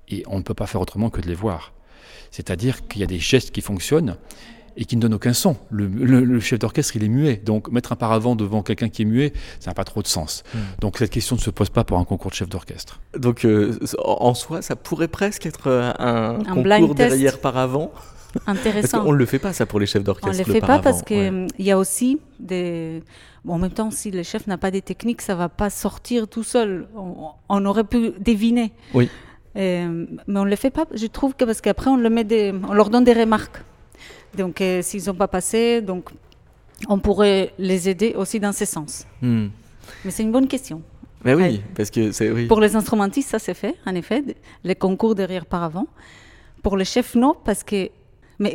Et 0.10 0.24
on 0.28 0.38
ne 0.38 0.44
peut 0.44 0.54
pas 0.54 0.68
faire 0.68 0.82
autrement 0.82 1.10
que 1.10 1.22
de 1.22 1.28
les 1.28 1.36
voir. 1.36 1.74
C'est-à-dire 2.32 2.88
qu'il 2.88 3.02
y 3.02 3.04
a 3.04 3.08
des 3.08 3.20
gestes 3.20 3.52
qui 3.52 3.62
fonctionnent 3.62 4.18
et 4.76 4.86
qui 4.86 4.96
ne 4.98 5.02
donnent 5.02 5.14
aucun 5.14 5.34
son. 5.34 5.56
Le, 5.70 5.86
le- 5.88 6.24
le 6.26 6.40
chef 6.40 6.58
d'orchestre, 6.60 6.96
il 6.96 7.04
est 7.04 7.08
muet. 7.10 7.36
Donc 7.38 7.72
mettre 7.72 7.92
un 7.92 7.96
paravent 7.96 8.36
devant 8.36 8.64
quelqu'un 8.64 8.90
qui 8.90 9.04
est 9.04 9.06
muet, 9.06 9.32
ça 9.60 9.70
n'a 9.70 9.76
pas 9.76 9.84
trop 9.84 10.02
de 10.02 10.08
sens. 10.08 10.44
Hmm. 10.54 10.58
Donc 10.82 10.98
cette 10.98 11.12
question 11.12 11.36
ne 11.36 11.42
se 11.42 11.52
pose 11.52 11.70
pas 11.70 11.84
pour 11.84 12.00
un 12.00 12.06
concours 12.06 12.32
de 12.32 12.36
chef 12.36 12.50
d'orchestre. 12.50 13.00
Donc 13.18 13.46
euh, 13.46 13.78
en 14.04 14.34
soi, 14.34 14.62
ça 14.64 14.76
pourrait 14.76 15.08
presque 15.08 15.46
être 15.46 15.68
euh, 15.68 15.92
un, 16.00 16.40
Un 16.40 16.44
concours 16.44 16.64
blind 16.64 16.88
test. 16.96 17.10
derrière 17.10 17.40
par 17.40 17.56
Parce 18.34 18.58
Intéressant. 18.58 19.04
qu'on 19.04 19.14
ne 19.14 19.18
le 19.18 19.26
fait 19.26 19.40
pas 19.40 19.54
ça 19.54 19.66
pour 19.66 19.80
les 19.80 19.86
chefs 19.86 20.02
On 20.02 20.06
d'orchestre. 20.06 20.32
ne 20.42 20.46
le 20.46 20.52
fait 20.52 20.60
pas 20.60 20.80
parce 20.80 21.04
qu'il 21.04 21.18
ouais. 21.18 21.48
y 21.60 21.72
a 21.72 21.78
aussi 21.78 22.20
des. 22.40 23.04
Bon, 23.46 23.56
en 23.56 23.58
même 23.60 23.72
temps, 23.72 23.92
si 23.92 24.10
le 24.10 24.24
chef 24.24 24.48
n'a 24.48 24.58
pas 24.58 24.72
des 24.72 24.82
techniques, 24.82 25.22
ça 25.22 25.36
va 25.36 25.50
pas 25.50 25.70
sortir 25.70 26.28
tout 26.28 26.44
seul. 26.44 26.88
On, 26.96 27.28
on 27.50 27.66
aurait 27.66 27.84
pu 27.84 28.12
deviner. 28.20 28.72
Oui. 28.94 29.10
Euh, 29.56 30.06
mais 30.28 30.40
on 30.40 30.46
ne 30.46 30.50
le 30.50 30.56
fait 30.56 30.72
pas, 30.72 30.86
je 30.94 31.06
trouve 31.06 31.36
que 31.36 31.46
parce 31.46 31.62
qu'après, 31.62 31.90
on, 31.90 31.98
le 31.98 32.10
met 32.10 32.24
des, 32.24 32.54
on 32.68 32.74
leur 32.74 32.90
donne 32.90 33.04
des 33.04 33.14
remarques. 33.14 33.62
Donc, 34.36 34.62
euh, 34.62 34.82
s'ils 34.82 35.06
n'ont 35.06 35.14
pas 35.14 35.28
passé, 35.28 35.82
donc, 35.82 36.10
on 36.88 36.98
pourrait 37.00 37.54
les 37.60 37.88
aider 37.88 38.16
aussi 38.18 38.40
dans 38.40 38.52
ce 38.52 38.66
sens. 38.66 39.06
Hmm. 39.22 39.48
Mais 40.04 40.12
c'est 40.12 40.24
une 40.24 40.32
bonne 40.32 40.48
question. 40.48 40.82
Mais 41.24 41.36
oui, 41.36 41.62
parce 41.76 41.90
que 41.90 42.12
c'est 42.12 42.32
oui. 42.32 42.48
Pour 42.48 42.60
les 42.60 42.76
instrumentistes, 42.76 43.30
ça 43.30 43.40
c'est 43.40 43.54
fait, 43.54 43.76
en 43.86 43.96
effet, 43.96 44.24
les 44.64 44.76
concours 44.76 45.16
derrière 45.16 45.46
par 45.46 45.64
avant. 45.64 45.88
Pour 46.64 46.76
les 46.76 46.86
chefs, 46.86 47.16
non, 47.16 47.36
parce 47.46 47.64
que. 47.64 47.90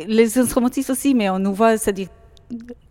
Les 0.07 0.37
instrumentistes 0.37 0.89
aussi, 0.89 1.13
mais 1.13 1.29
on 1.29 1.39
nous 1.39 1.53
voit, 1.53 1.77
c'est-à-dire. 1.77 2.07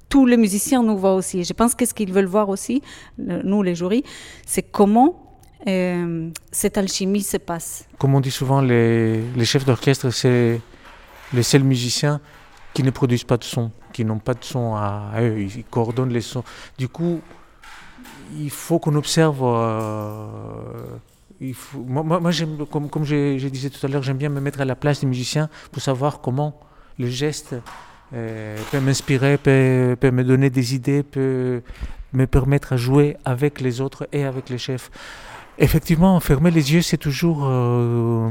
Tous 0.09 0.25
les 0.25 0.39
musiciens 0.39 0.83
nous 0.83 0.97
voient 0.97 1.15
aussi. 1.15 1.45
Je 1.45 1.53
pense 1.53 1.75
que 1.75 1.85
ce 1.85 1.93
qu'ils 1.93 2.13
veulent 2.13 2.25
voir 2.25 2.49
aussi, 2.49 2.81
nous 3.19 3.63
les 3.63 3.75
jurys, 3.75 4.05
c'est 4.47 4.63
comment 4.63 5.29
euh, 5.67 6.31
cette 6.53 6.79
alchimie 6.79 7.23
se 7.23 7.37
passe. 7.37 7.87
Comme 7.99 8.15
on 8.15 8.21
dit 8.21 8.31
souvent, 8.31 8.61
les, 8.61 9.45
chefs 9.45 9.65
d'orchestre, 9.65 10.11
c'est 10.11 10.61
les 11.33 11.43
seuls 11.43 11.65
musiciens 11.65 12.21
qui 12.73 12.83
ne 12.83 12.91
produisent 12.91 13.25
pas 13.25 13.37
de 13.37 13.45
son, 13.45 13.71
qui 13.93 14.05
n'ont 14.05 14.19
pas 14.19 14.35
de 14.35 14.45
son 14.45 14.77
à, 14.77 15.13
eux, 15.21 15.41
ils 15.41 15.65
coordonnent 15.65 16.13
les 16.13 16.21
sons. 16.21 16.45
Du 16.79 16.89
coup, 16.89 17.21
il 18.39 18.51
faut 18.51 18.79
qu'on 18.79 18.95
observe. 18.95 19.43
euh, 19.43 20.27
moi, 21.75 22.31
comme, 22.71 23.05
je 23.05 23.49
disais 23.49 23.71
tout 23.71 23.85
à 23.85 23.89
l'heure, 23.89 24.03
j'aime 24.03 24.19
bien 24.19 24.29
me 24.29 24.41
mettre 24.41 24.61
à 24.61 24.65
la 24.65 24.77
place 24.77 25.01
des 25.01 25.07
musiciens 25.07 25.49
pour 25.73 25.83
savoir 25.83 26.21
comment 26.21 26.59
le 26.99 27.09
geste 27.09 27.55
euh, 28.15 28.57
peut 28.71 28.81
m'inspirer, 28.81 29.37
peut, 29.37 29.97
me 30.11 30.23
donner 30.23 30.51
des 30.51 30.75
idées, 30.75 31.03
peut 31.03 31.63
me 32.13 32.27
permettre 32.27 32.73
à 32.73 32.77
jouer 32.77 33.17
avec 33.25 33.61
les 33.61 33.81
autres 33.81 34.09
et 34.13 34.25
avec 34.25 34.49
les 34.49 34.59
chefs. 34.59 34.91
Effectivement, 35.59 36.19
fermer 36.21 36.51
les 36.51 36.73
yeux, 36.73 36.83
c'est 36.83 36.97
toujours 36.97 37.41
euh, 37.45 38.31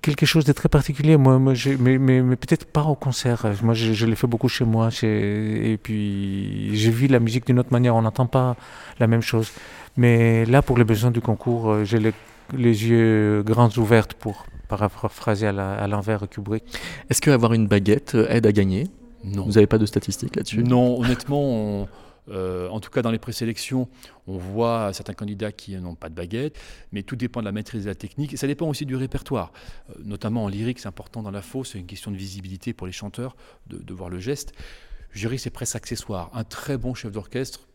quelque 0.00 0.26
chose 0.26 0.44
de 0.44 0.52
très 0.52 0.68
particulier. 0.68 1.16
Moi, 1.16 1.38
moi 1.38 1.54
je- 1.54 1.70
mais, 1.70 2.36
peut-être 2.36 2.66
pas 2.66 2.84
au 2.84 2.94
concert. 2.94 3.44
Moi, 3.62 3.74
je, 3.74 3.92
je 3.92 4.06
l'ai 4.06 4.14
fait 4.14 4.28
beaucoup 4.28 4.48
chez 4.48 4.64
moi. 4.64 4.88
et 5.02 5.78
puis, 5.82 6.70
j'ai 6.74 6.90
vu 6.90 7.08
la 7.08 7.18
musique 7.18 7.46
d'une 7.46 7.58
autre 7.58 7.72
manière. 7.72 7.96
On 7.96 8.02
n'entend 8.02 8.26
pas 8.26 8.56
la 9.00 9.06
même 9.08 9.22
chose. 9.22 9.50
Mais 9.96 10.46
là, 10.46 10.62
pour 10.62 10.78
les 10.78 10.84
besoins 10.84 11.10
du 11.10 11.20
concours, 11.20 11.70
euh, 11.70 11.84
j'ai 11.84 11.98
les, 11.98 12.12
les 12.56 12.86
yeux 12.88 13.42
grands 13.44 13.70
ouverts 13.76 14.08
pour 14.08 14.46
paraphraser 14.78 15.46
à 15.46 15.86
l'envers 15.86 16.28
Kubrick. 16.28 16.64
Est-ce 17.10 17.20
qu'avoir 17.20 17.52
une 17.52 17.66
baguette 17.66 18.14
euh, 18.14 18.28
aide 18.28 18.46
à 18.46 18.52
gagner? 18.52 18.88
Non. 19.24 19.44
Vous 19.44 19.52
n'avez 19.52 19.66
pas 19.66 19.78
de 19.78 19.86
statistiques 19.86 20.36
là-dessus? 20.36 20.62
Non, 20.64 21.00
honnêtement, 21.00 21.42
on- 21.42 21.88
euh, 22.28 22.68
en 22.68 22.78
tout 22.80 22.90
cas 22.90 23.02
dans 23.02 23.10
les 23.10 23.18
présélections, 23.18 23.88
on 24.26 24.36
voit 24.36 24.92
certains 24.92 25.12
candidats 25.12 25.50
qui 25.52 25.76
n'ont 25.76 25.96
pas 25.96 26.08
de 26.08 26.14
baguette, 26.14 26.56
mais 26.92 27.02
tout 27.02 27.16
dépend 27.16 27.40
de 27.40 27.44
la 27.46 27.52
maîtrise 27.52 27.84
de 27.84 27.88
la 27.88 27.94
technique 27.96 28.32
et 28.32 28.36
ça 28.36 28.46
dépend 28.46 28.68
aussi 28.68 28.86
du 28.86 28.96
répertoire. 28.96 29.52
Euh, 29.90 29.94
notamment 30.04 30.44
en 30.44 30.48
lyrique, 30.48 30.78
c'est 30.78 30.88
important 30.88 31.22
dans 31.22 31.32
la 31.32 31.42
faux, 31.42 31.64
c'est 31.64 31.78
une 31.78 31.86
question 31.86 32.10
de 32.10 32.16
visibilité 32.16 32.72
pour 32.72 32.86
les 32.86 32.92
chanteurs, 32.92 33.36
de, 33.66 33.78
de 33.78 33.94
voir 33.94 34.08
le 34.08 34.20
geste. 34.20 34.52
Jury, 35.12 35.38
c'est 35.38 35.50
presque 35.50 35.76
accessoire. 35.76 36.30
Un 36.32 36.44
très 36.44 36.78
bon 36.78 36.94
chef 36.94 37.12
d'orchestre 37.12 37.68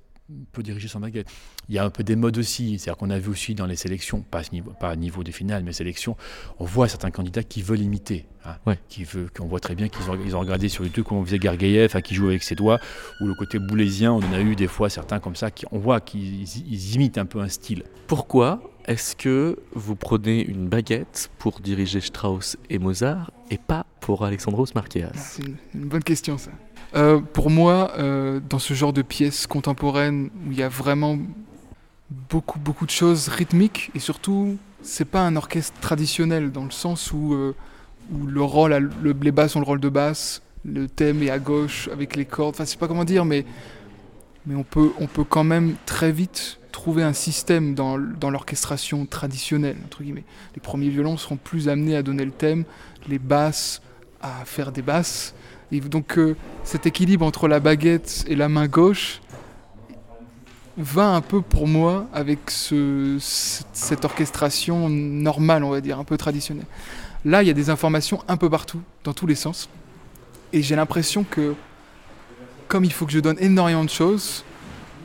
peut 0.51 0.63
diriger 0.63 0.88
sans 0.88 0.99
baguette. 0.99 1.28
Il 1.69 1.75
y 1.75 1.80
a 1.80 1.86
un 1.86 1.89
peu 1.89 2.03
des 2.03 2.15
modes 2.15 2.38
aussi, 2.38 2.78
c'est-à-dire 2.80 2.97
qu'on 2.97 3.09
a 3.09 3.19
vu 3.19 3.30
aussi 3.30 3.55
dans 3.55 3.65
les 3.65 3.75
sélections, 3.78 4.21
pas 4.21 4.39
à, 4.39 4.43
ce 4.43 4.51
niveau, 4.51 4.71
pas 4.80 4.89
à 4.89 4.95
niveau 4.95 5.23
des 5.23 5.32
finales, 5.32 5.63
mais 5.63 5.71
sélections, 5.73 6.17
on 6.59 6.65
voit 6.65 6.88
certains 6.88 7.11
candidats 7.11 7.43
qui 7.43 7.61
veulent 7.61 7.80
imiter, 7.82 8.25
hein, 8.45 8.55
Ouais. 8.65 8.78
qui 8.89 9.03
veut, 9.05 9.30
qu'on 9.36 9.45
voit 9.47 9.59
très 9.61 9.75
bien 9.75 9.88
qu'ils 9.88 10.09
ont, 10.09 10.17
ils 10.25 10.36
ont 10.36 10.39
regardé 10.41 10.67
sur 10.69 10.84
YouTube 10.84 11.05
comment 11.07 11.21
on 11.21 11.25
faisait 11.25 11.39
Gargayev, 11.39 11.95
hein, 11.95 12.01
qui 12.01 12.13
joue 12.15 12.28
avec 12.28 12.43
ses 12.43 12.55
doigts, 12.55 12.80
ou 13.21 13.25
le 13.28 13.36
côté 13.36 13.57
boulésien, 13.59 14.11
on 14.11 14.19
en 14.19 14.34
a 14.34 14.41
eu 14.41 14.55
des 14.55 14.67
fois 14.67 14.89
certains 14.89 15.19
comme 15.19 15.36
ça, 15.36 15.49
qui, 15.49 15.65
on 15.71 15.80
voit 15.80 16.01
qu'ils 16.01 16.43
ils 16.43 16.95
imitent 16.95 17.17
un 17.17 17.25
peu 17.25 17.39
un 17.39 17.47
style. 17.49 17.84
Pourquoi 18.07 18.61
est-ce 18.86 19.15
que 19.15 19.57
vous 19.73 19.95
prenez 19.95 20.41
une 20.45 20.67
baguette 20.67 21.30
pour 21.39 21.59
diriger 21.61 21.99
Strauss 22.01 22.57
et 22.69 22.80
Mozart 22.80 23.32
et 23.49 23.57
pas 23.57 23.86
pour 24.01 24.25
Alexandros 24.25 24.67
Marquez? 24.75 25.07
C'est 25.15 25.43
une, 25.43 25.55
une 25.75 25.86
bonne 25.88 26.03
question 26.03 26.38
ça. 26.38 26.51
Euh, 26.95 27.19
pour 27.19 27.49
moi, 27.49 27.91
euh, 27.97 28.39
dans 28.49 28.59
ce 28.59 28.73
genre 28.73 28.93
de 28.93 29.01
pièces 29.01 29.45
contemporaines 29.47 30.29
où 30.47 30.51
il 30.51 30.57
y 30.57 30.63
a 30.63 30.69
vraiment 30.69 31.17
beaucoup 32.29 32.59
beaucoup 32.59 32.85
de 32.85 32.91
choses 32.91 33.27
rythmiques 33.27 33.91
et 33.93 33.99
surtout 33.99 34.57
c'est 34.81 35.05
pas 35.05 35.21
un 35.21 35.35
orchestre 35.35 35.77
traditionnel 35.81 36.51
dans 36.51 36.63
le 36.63 36.71
sens 36.71 37.11
où, 37.11 37.33
euh, 37.33 37.53
le 38.25 38.41
rôle, 38.41 38.89
les 39.21 39.31
basses 39.31 39.57
ont 39.57 39.59
le 39.59 39.65
rôle 39.65 39.81
de 39.81 39.89
basse, 39.89 40.41
le 40.63 40.88
thème 40.88 41.21
est 41.23 41.29
à 41.29 41.39
gauche 41.39 41.89
avec 41.91 42.15
les 42.15 42.23
cordes. 42.23 42.55
Enfin, 42.55 42.63
je 42.63 42.69
sais 42.69 42.77
pas 42.77 42.88
comment 42.88 43.03
dire, 43.03 43.25
mais 43.25 43.45
mais 44.45 44.55
on 44.55 44.63
peut 44.63 44.91
on 44.99 45.07
peut 45.07 45.25
quand 45.25 45.43
même 45.43 45.75
très 45.85 46.13
vite 46.13 46.59
trouver 46.71 47.03
un 47.03 47.11
système 47.11 47.75
dans, 47.75 47.97
dans 47.97 48.29
l'orchestration 48.29 49.05
traditionnelle 49.05 49.75
entre 49.83 50.03
guillemets. 50.03 50.23
Les 50.55 50.61
premiers 50.61 50.89
violons 50.89 51.17
seront 51.17 51.35
plus 51.35 51.67
amenés 51.67 51.97
à 51.97 52.03
donner 52.03 52.23
le 52.23 52.31
thème, 52.31 52.63
les 53.09 53.19
basses 53.19 53.81
à 54.21 54.45
faire 54.45 54.71
des 54.71 54.81
basses. 54.81 55.33
Donc 55.72 56.18
euh, 56.18 56.36
cet 56.63 56.86
équilibre 56.86 57.26
entre 57.26 57.47
la 57.47 57.59
baguette 57.59 58.26
et 58.28 58.36
la 58.36 58.47
main 58.49 58.68
gauche 58.68 59.22
va 60.78 61.09
un 61.09 61.22
peu 61.22 61.41
pour 61.41 61.68
moi 61.68 62.07
avec 62.13 62.39
cette 62.49 64.05
orchestration 64.05 64.89
normale, 64.89 65.63
on 65.63 65.72
va 65.72 65.82
dire, 65.82 65.99
un 65.99 66.03
peu 66.03 66.18
traditionnelle. 66.18 66.68
Là, 67.26 67.41
il 67.41 67.47
y 67.47 67.49
a 67.49 67.53
des 67.53 67.70
informations 67.70 68.24
un 68.28 68.38
peu 68.38 68.49
partout, 68.49 68.82
dans 69.03 69.13
tous 69.13 69.26
les 69.26 69.36
sens. 69.36 69.70
Et 70.53 70.61
j'ai 70.61 70.76
l'impression 70.76 71.26
que, 71.30 71.55
comme 72.68 72.86
il 72.86 72.93
faut 72.93 73.05
que 73.05 73.11
je 73.11 73.20
donne 73.20 73.38
énormément 73.39 73.84
de 73.84 73.89
choses, 73.89 74.45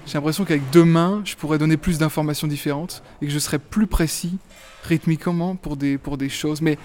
j'ai 0.07 0.15
l'impression 0.15 0.45
qu'avec 0.45 0.69
deux 0.71 0.85
mains, 0.85 1.23
je 1.25 1.35
pourrais 1.37 1.59
donner 1.59 1.77
plus 1.77 1.99
d'informations 1.99 2.47
différentes 2.47 3.03
et 3.23 3.27
que 3.27 3.33
je 3.33 3.39
serais 3.39 3.59
plus 3.59 3.87
précis 3.87 4.37
rythmiquement 4.85 5.57
pour 5.57 5.77
des, 5.77 5.97
pour 5.97 6.19
des 6.19 6.29
choses. 6.29 6.61
Mais 6.61 6.77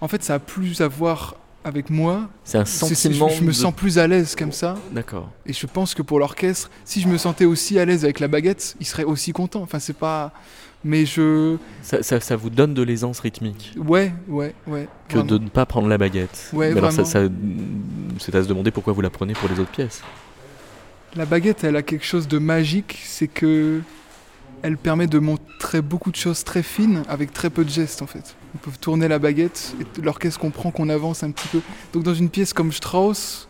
en 0.00 0.08
fait, 0.08 0.22
ça 0.22 0.34
a 0.34 0.38
plus 0.38 0.80
à 0.82 0.88
voir 0.88 1.36
avec 1.64 1.90
moi. 1.90 2.28
C'est 2.44 2.58
un 2.58 2.64
sentiment. 2.64 3.28
je, 3.28 3.36
je 3.36 3.42
me 3.42 3.48
de- 3.48 3.52
sens 3.52 3.74
plus 3.74 3.98
à 3.98 4.06
l'aise 4.06 4.34
comme 4.36 4.52
ça. 4.52 4.76
D'accord. 4.92 5.30
Et 5.46 5.52
je 5.52 5.66
pense 5.66 5.94
que 5.94 6.02
pour 6.02 6.18
l'orchestre, 6.18 6.70
si 6.84 7.00
je 7.00 7.08
me 7.08 7.18
sentais 7.18 7.44
aussi 7.44 7.78
à 7.78 7.84
l'aise 7.84 8.04
avec 8.04 8.20
la 8.20 8.28
baguette, 8.28 8.76
il 8.80 8.86
serait 8.86 9.04
aussi 9.04 9.32
content. 9.32 9.62
Enfin, 9.62 9.78
c'est 9.78 9.96
pas. 9.96 10.32
Mais 10.84 11.04
je. 11.06 11.56
Ça, 11.82 12.02
ça- 12.04 12.20
ça 12.20 12.36
vous 12.36 12.50
donne 12.50 12.72
de 12.72 12.82
l'aisance 12.82 13.18
rythmique 13.20 13.74
Ouais, 13.76 14.12
ouais, 14.28 14.54
ouais. 14.68 14.88
que 15.08 15.14
vraiment. 15.14 15.26
de 15.26 15.38
ne 15.38 15.48
pas 15.48 15.66
prendre 15.66 15.88
la 15.88 15.98
baguette. 15.98 16.50
Ouais, 16.52 16.70
Mais 16.72 16.78
alors 16.78 16.92
ça- 16.92 17.04
c'est 17.04 18.34
à 18.34 18.42
se 18.42 18.48
demander 18.48 18.70
pourquoi 18.70 18.92
vous 18.92 19.00
la 19.00 19.10
prenez 19.10 19.32
pour 19.32 19.48
les 19.48 19.58
autres 19.58 19.72
pièces. 19.72 20.02
La 21.16 21.24
baguette, 21.26 21.64
elle 21.64 21.74
a 21.76 21.82
quelque 21.82 22.04
chose 22.04 22.28
de 22.28 22.38
magique, 22.38 22.98
c'est 23.04 23.26
que. 23.28 23.80
Elle 24.62 24.76
permet 24.76 25.06
de 25.06 25.18
montrer 25.18 25.82
beaucoup 25.82 26.10
de 26.10 26.16
choses 26.16 26.44
très 26.44 26.62
fines 26.62 27.02
avec 27.08 27.32
très 27.32 27.50
peu 27.50 27.64
de 27.64 27.70
gestes 27.70 28.02
en 28.02 28.06
fait. 28.06 28.36
On 28.54 28.58
peut 28.58 28.70
tourner 28.80 29.08
la 29.08 29.18
baguette 29.18 29.74
et 29.80 30.00
l'orchestre 30.00 30.40
comprend 30.40 30.70
qu'on 30.70 30.88
avance 30.88 31.22
un 31.22 31.30
petit 31.30 31.48
peu. 31.48 31.60
Donc 31.92 32.02
dans 32.02 32.14
une 32.14 32.28
pièce 32.28 32.52
comme 32.52 32.72
Strauss, 32.72 33.48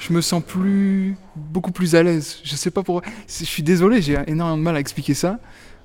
je 0.00 0.12
me 0.12 0.20
sens 0.20 0.42
plus 0.42 1.16
beaucoup 1.36 1.72
plus 1.72 1.94
à 1.94 2.02
l'aise. 2.02 2.38
Je 2.44 2.56
sais 2.56 2.70
pas 2.70 2.82
pourquoi. 2.82 3.08
Je 3.28 3.44
suis 3.44 3.62
désolé, 3.62 4.02
j'ai 4.02 4.18
énormément 4.26 4.58
de 4.58 4.62
mal 4.62 4.76
à 4.76 4.80
expliquer 4.80 5.14
ça, 5.14 5.38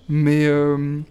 mais 0.09 0.45
euh, 0.45 1.01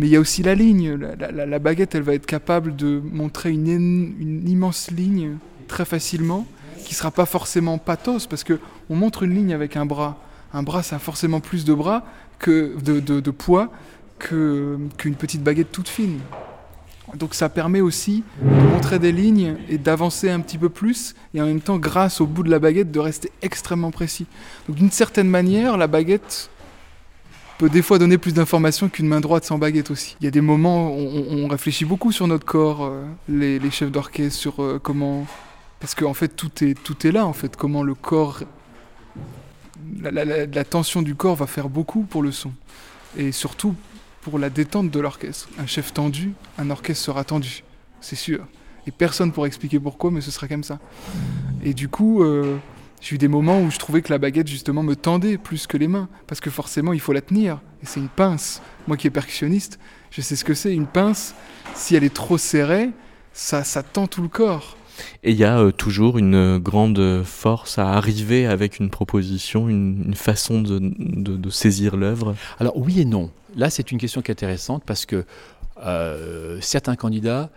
mais 0.00 0.06
il 0.06 0.12
y 0.12 0.16
a 0.16 0.20
aussi 0.20 0.42
la 0.42 0.54
ligne. 0.54 0.94
La, 0.94 1.58
baguette, 1.58 1.94
elle 1.94 2.02
va 2.02 2.14
être 2.14 2.24
capable 2.24 2.74
de 2.74 3.02
montrer 3.04 3.50
une, 3.50 4.48
immense 4.48 4.90
ligne 4.90 5.36
très 5.68 5.84
facilement, 5.84 6.46
qui 6.86 6.94
sera 6.94 7.10
pas 7.10 7.26
forcément 7.26 7.76
pathos 7.76 8.26
parce 8.26 8.42
que 8.42 8.58
on 8.88 8.96
montre 8.96 9.24
une 9.24 9.34
ligne 9.34 9.52
avec 9.52 9.76
un 9.76 9.84
bras, 9.84 10.16
Un 10.54 10.62
bras, 10.62 10.82
ça 10.82 10.96
a 10.96 10.98
forcément 10.98 11.40
plus 11.40 11.66
de 11.66 11.74
bras 11.74 12.02
que 12.40 12.74
de, 12.82 12.98
de- 12.98 13.20
de 13.20 13.30
poids 13.30 13.70
qu'une 14.18 15.14
petite 15.16 15.42
baguette 15.42 15.70
toute 15.70 15.88
fine. 15.88 16.18
Donc 17.16 17.34
ça 17.34 17.48
permet 17.48 17.80
aussi 17.80 18.22
de 18.42 18.66
montrer 18.68 18.98
des 18.98 19.12
lignes 19.12 19.56
et 19.68 19.78
d'avancer 19.78 20.30
un 20.30 20.40
petit 20.40 20.58
peu 20.58 20.68
plus, 20.68 21.14
et 21.34 21.40
en 21.42 21.46
même 21.46 21.60
temps, 21.60 21.76
grâce 21.78 22.20
au 22.20 22.26
bout 22.26 22.42
de 22.42 22.50
la 22.50 22.58
baguette, 22.58 22.92
de 22.92 23.00
rester 23.00 23.32
extrêmement 23.42 23.90
précis. 23.90 24.26
Donc 24.68 24.76
d'une 24.76 24.90
certaine 24.90 25.28
manière, 25.28 25.76
la 25.76 25.86
baguette 25.86 26.50
peut 27.58 27.68
des 27.68 27.82
fois 27.82 27.98
donner 27.98 28.16
plus 28.16 28.32
d'informations 28.32 28.88
qu'une 28.88 29.08
main 29.08 29.20
droite 29.20 29.44
sans 29.44 29.58
baguette 29.58 29.90
aussi. 29.90 30.16
Il 30.20 30.24
y 30.24 30.28
a 30.28 30.30
des 30.30 30.40
moments 30.40 30.94
où 30.94 31.00
on, 31.00 31.44
on 31.44 31.48
réfléchit 31.48 31.84
beaucoup 31.84 32.12
sur 32.12 32.26
notre 32.26 32.46
corps, 32.46 32.84
euh, 32.84 33.02
les, 33.28 33.58
les 33.58 33.70
chefs 33.70 33.90
d'orchestre, 33.90 34.38
sur 34.38 34.62
euh, 34.62 34.78
comment... 34.82 35.26
Parce 35.80 35.94
qu'en 35.94 36.14
fait, 36.14 36.28
tout 36.28 36.50
est, 36.62 36.74
tout 36.74 37.06
est 37.06 37.12
là, 37.12 37.26
en 37.26 37.32
fait, 37.32 37.56
comment 37.56 37.82
le 37.82 37.94
corps... 37.94 38.42
La, 40.02 40.64
tension 40.64 41.02
du 41.02 41.14
corps 41.14 41.36
va 41.36 41.46
faire 41.46 41.68
beaucoup 41.68 42.02
pour 42.02 42.22
le 42.22 42.32
son. 42.32 42.52
Et 43.16 43.32
surtout 43.32 43.74
pour 44.22 44.38
la 44.38 44.50
détente 44.50 44.90
de 44.90 45.00
l'orchestre. 45.00 45.48
Un 45.58 45.66
chef 45.66 45.92
tendu, 45.92 46.32
un 46.58 46.70
orchestre 46.70 47.04
sera 47.04 47.24
tendu, 47.24 47.64
c'est 48.00 48.16
sûr. 48.16 48.46
Et 48.86 48.90
personne 48.90 49.32
pourra 49.32 49.46
expliquer 49.46 49.80
pourquoi, 49.80 50.10
mais 50.10 50.20
ce 50.20 50.30
sera 50.30 50.48
comme 50.48 50.64
ça. 50.64 50.78
Et 51.62 51.74
du 51.74 51.88
coup, 51.88 52.22
euh, 52.22 52.56
j'ai 53.00 53.14
eu 53.14 53.18
des 53.18 53.28
moments 53.28 53.60
où 53.60 53.70
je 53.70 53.78
trouvais 53.78 54.02
que 54.02 54.12
la 54.12 54.18
baguette, 54.18 54.48
justement, 54.48 54.82
me 54.82 54.96
tendait 54.96 55.38
plus 55.38 55.66
que 55.66 55.76
les 55.76 55.88
mains. 55.88 56.08
Parce 56.26 56.40
que 56.40 56.50
forcément, 56.50 56.92
il 56.92 57.00
faut 57.00 57.12
la 57.12 57.20
tenir. 57.20 57.60
Et 57.82 57.86
c'est 57.86 58.00
une 58.00 58.08
pince. 58.08 58.62
Moi 58.86 58.96
qui 58.96 59.06
est 59.06 59.10
percussionniste, 59.10 59.78
je 60.10 60.20
sais 60.20 60.36
ce 60.36 60.44
que 60.44 60.54
c'est. 60.54 60.72
Une 60.72 60.86
pince, 60.86 61.34
si 61.74 61.94
elle 61.94 62.04
est 62.04 62.14
trop 62.14 62.38
serrée, 62.38 62.90
ça, 63.32 63.64
ça 63.64 63.82
tend 63.82 64.06
tout 64.06 64.22
le 64.22 64.28
corps. 64.28 64.76
Et 65.22 65.30
il 65.30 65.36
y 65.36 65.44
a 65.44 65.58
euh, 65.58 65.70
toujours 65.70 66.18
une 66.18 66.34
euh, 66.34 66.58
grande 66.58 67.22
force 67.24 67.78
à 67.78 67.92
arriver 67.92 68.46
avec 68.46 68.78
une 68.78 68.90
proposition, 68.90 69.68
une, 69.68 70.14
façon 70.14 70.60
de, 70.62 71.50
saisir 71.50 71.96
l'œuvre. 71.96 72.34
Alors 72.58 72.76
oui 72.76 73.00
et 73.00 73.04
non. 73.04 73.30
Là, 73.56 73.70
c'est 73.70 73.90
une 73.90 73.98
question 73.98 74.22
qui 74.22 74.30
est 74.30 74.32
intéressante 74.32 74.82
parce 74.86 75.06
que 75.06 75.24
euh, 75.84 76.58
certains 76.60 76.96
candidats 76.96 77.50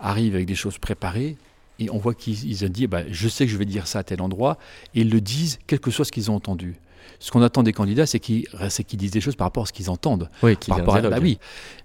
arrivent 0.00 0.34
avec 0.34 0.46
des 0.46 0.54
choses 0.54 0.78
préparées 0.78 1.36
et 1.78 1.90
on 1.90 1.98
voit 1.98 2.14
qu'ils 2.14 2.44
ils 2.44 2.64
ont 2.64 2.68
dit, 2.68 2.86
bah, 2.86 3.02
je 3.10 3.28
sais 3.28 3.46
que 3.46 3.52
je 3.52 3.56
vais 3.56 3.64
dire 3.64 3.86
ça 3.86 4.00
à 4.00 4.02
tel 4.04 4.22
endroit, 4.22 4.58
et 4.94 5.00
ils 5.00 5.10
le 5.10 5.20
disent, 5.20 5.58
quel 5.66 5.80
que 5.80 5.90
soit 5.90 6.04
ce 6.04 6.12
qu'ils 6.12 6.30
ont 6.30 6.36
entendu. 6.36 6.76
Ce 7.18 7.30
qu'on 7.30 7.42
attend 7.42 7.62
des 7.62 7.72
candidats, 7.72 8.06
c'est 8.06 8.20
qu'ils 8.20 8.46
c'est 8.68 8.84
qu'ils 8.84 8.98
disent 8.98 9.10
des 9.12 9.20
choses 9.20 9.36
par 9.36 9.46
rapport 9.46 9.62
à 9.64 9.66
ce 9.66 9.72
qu'ils 9.72 9.90
entendent. 9.90 10.28
Oui, 10.42 10.56
Par 10.56 10.78
rapport 10.78 10.96
à- 10.96 11.00
bah 11.02 11.18
oui. 11.22 11.38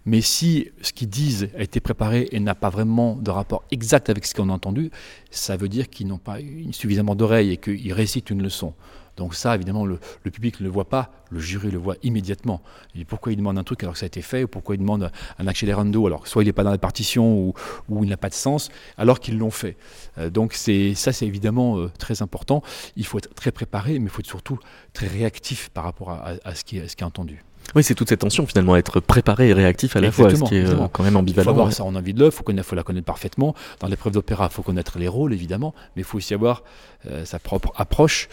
Mais 0.05 0.21
si 0.21 0.69
ce 0.81 0.91
qu'ils 0.93 1.09
disent 1.09 1.49
a 1.57 1.61
été 1.61 1.79
préparé 1.79 2.27
et 2.31 2.39
n'a 2.39 2.55
pas 2.55 2.69
vraiment 2.69 3.15
de 3.15 3.29
rapport 3.31 3.63
exact 3.71 4.09
avec 4.09 4.25
ce 4.25 4.33
qu'on 4.33 4.49
a 4.49 4.53
entendu, 4.53 4.91
ça 5.31 5.55
veut 5.57 5.69
dire 5.69 5.89
qu'ils 5.89 6.07
n'ont 6.07 6.17
pas 6.17 6.37
suffisamment 6.71 7.15
d'oreilles 7.15 7.51
et 7.51 7.57
qu'ils 7.57 7.93
récitent 7.93 8.29
une 8.29 8.41
leçon. 8.41 8.73
Donc 9.19 9.35
ça, 9.35 9.53
évidemment, 9.53 9.85
le, 9.85 9.99
public 10.23 10.61
ne 10.61 10.65
le 10.65 10.71
voit 10.71 10.87
pas, 10.87 11.11
le 11.29 11.39
jury 11.39 11.69
le 11.69 11.77
voit 11.77 11.95
immédiatement. 12.03 12.61
Et 12.95 13.03
pourquoi 13.03 13.33
il 13.33 13.35
demande 13.35 13.57
un 13.57 13.63
truc 13.63 13.83
alors 13.83 13.93
que 13.93 13.99
ça 13.99 14.05
a 14.05 14.07
été 14.07 14.21
fait, 14.21 14.45
ou 14.45 14.47
pourquoi 14.47 14.75
il 14.75 14.79
demande 14.79 15.11
un 15.37 15.47
accélérando 15.47 16.07
alors 16.07 16.21
que 16.23 16.29
soit 16.29 16.41
il 16.41 16.45
n'est 16.45 16.53
pas 16.53 16.63
dans 16.63 16.71
la 16.71 16.77
partition 16.77 17.53
ou, 17.89 18.03
il 18.03 18.09
n'a 18.09 18.17
pas 18.17 18.29
de 18.29 18.33
sens, 18.33 18.69
alors 18.97 19.19
qu'ils 19.19 19.37
l'ont 19.37 19.51
fait. 19.51 19.75
Euh, 20.17 20.29
donc 20.29 20.53
c'est 20.53 20.95
ça, 20.95 21.11
c'est 21.11 21.27
évidemment 21.27 21.77
euh, 21.77 21.91
très 21.99 22.21
important. 22.21 22.63
Il 22.95 23.05
faut 23.05 23.17
être 23.17 23.33
très 23.35 23.51
préparé, 23.51 23.99
mais 23.99 24.05
il 24.05 24.09
faut 24.09 24.21
être 24.21 24.25
surtout 24.25 24.57
très 24.93 25.07
réactif 25.07 25.69
par 25.69 25.83
rapport 25.83 26.11
à 26.11 26.55
ce 26.55 26.63
qui 26.63 26.77
est 26.77 27.03
entendu. 27.03 27.43
Oui, 27.75 27.83
c'est 27.83 27.95
toute 27.95 28.09
cette 28.09 28.21
tension 28.21 28.45
finalement, 28.45 28.75
être 28.75 28.99
préparé 28.99 29.49
et 29.49 29.53
réactif 29.53 29.95
à 29.95 30.01
la 30.01 30.11
fois, 30.11 30.25
ce 30.29 30.35
Exactement, 30.35 30.49
qui 30.49 30.55
est 30.55 30.59
euh, 30.59 30.61
exactement. 30.61 30.89
quand 30.89 31.03
même 31.03 31.11
Il 31.11 31.13
faut 31.13 31.19
ambivalent. 31.19 31.51
avoir 31.51 31.73
ça 31.73 31.83
en 31.83 31.95
envie 31.95 32.13
de 32.13 32.19
l'œuvre, 32.19 32.41
il 32.47 32.63
faut, 32.63 32.75
la 32.75 32.83
connaître 32.83 33.05
parfaitement. 33.05 33.55
Dans 33.79 33.87
l'épreuve 33.87 34.13
d'opéra, 34.13 34.49
il 34.51 34.53
faut 34.53 34.63
connaître 34.63 34.97
les 34.99 35.07
rôles, 35.07 35.33
évidemment, 35.33 35.73
mais 35.95 36.01
il 36.01 36.05
faut 36.05 36.17
aussi 36.17 36.33
avoir 36.33 36.63
euh, 37.07 37.23
sa 37.25 37.39
propre 37.39 37.71
approche. 37.75 38.27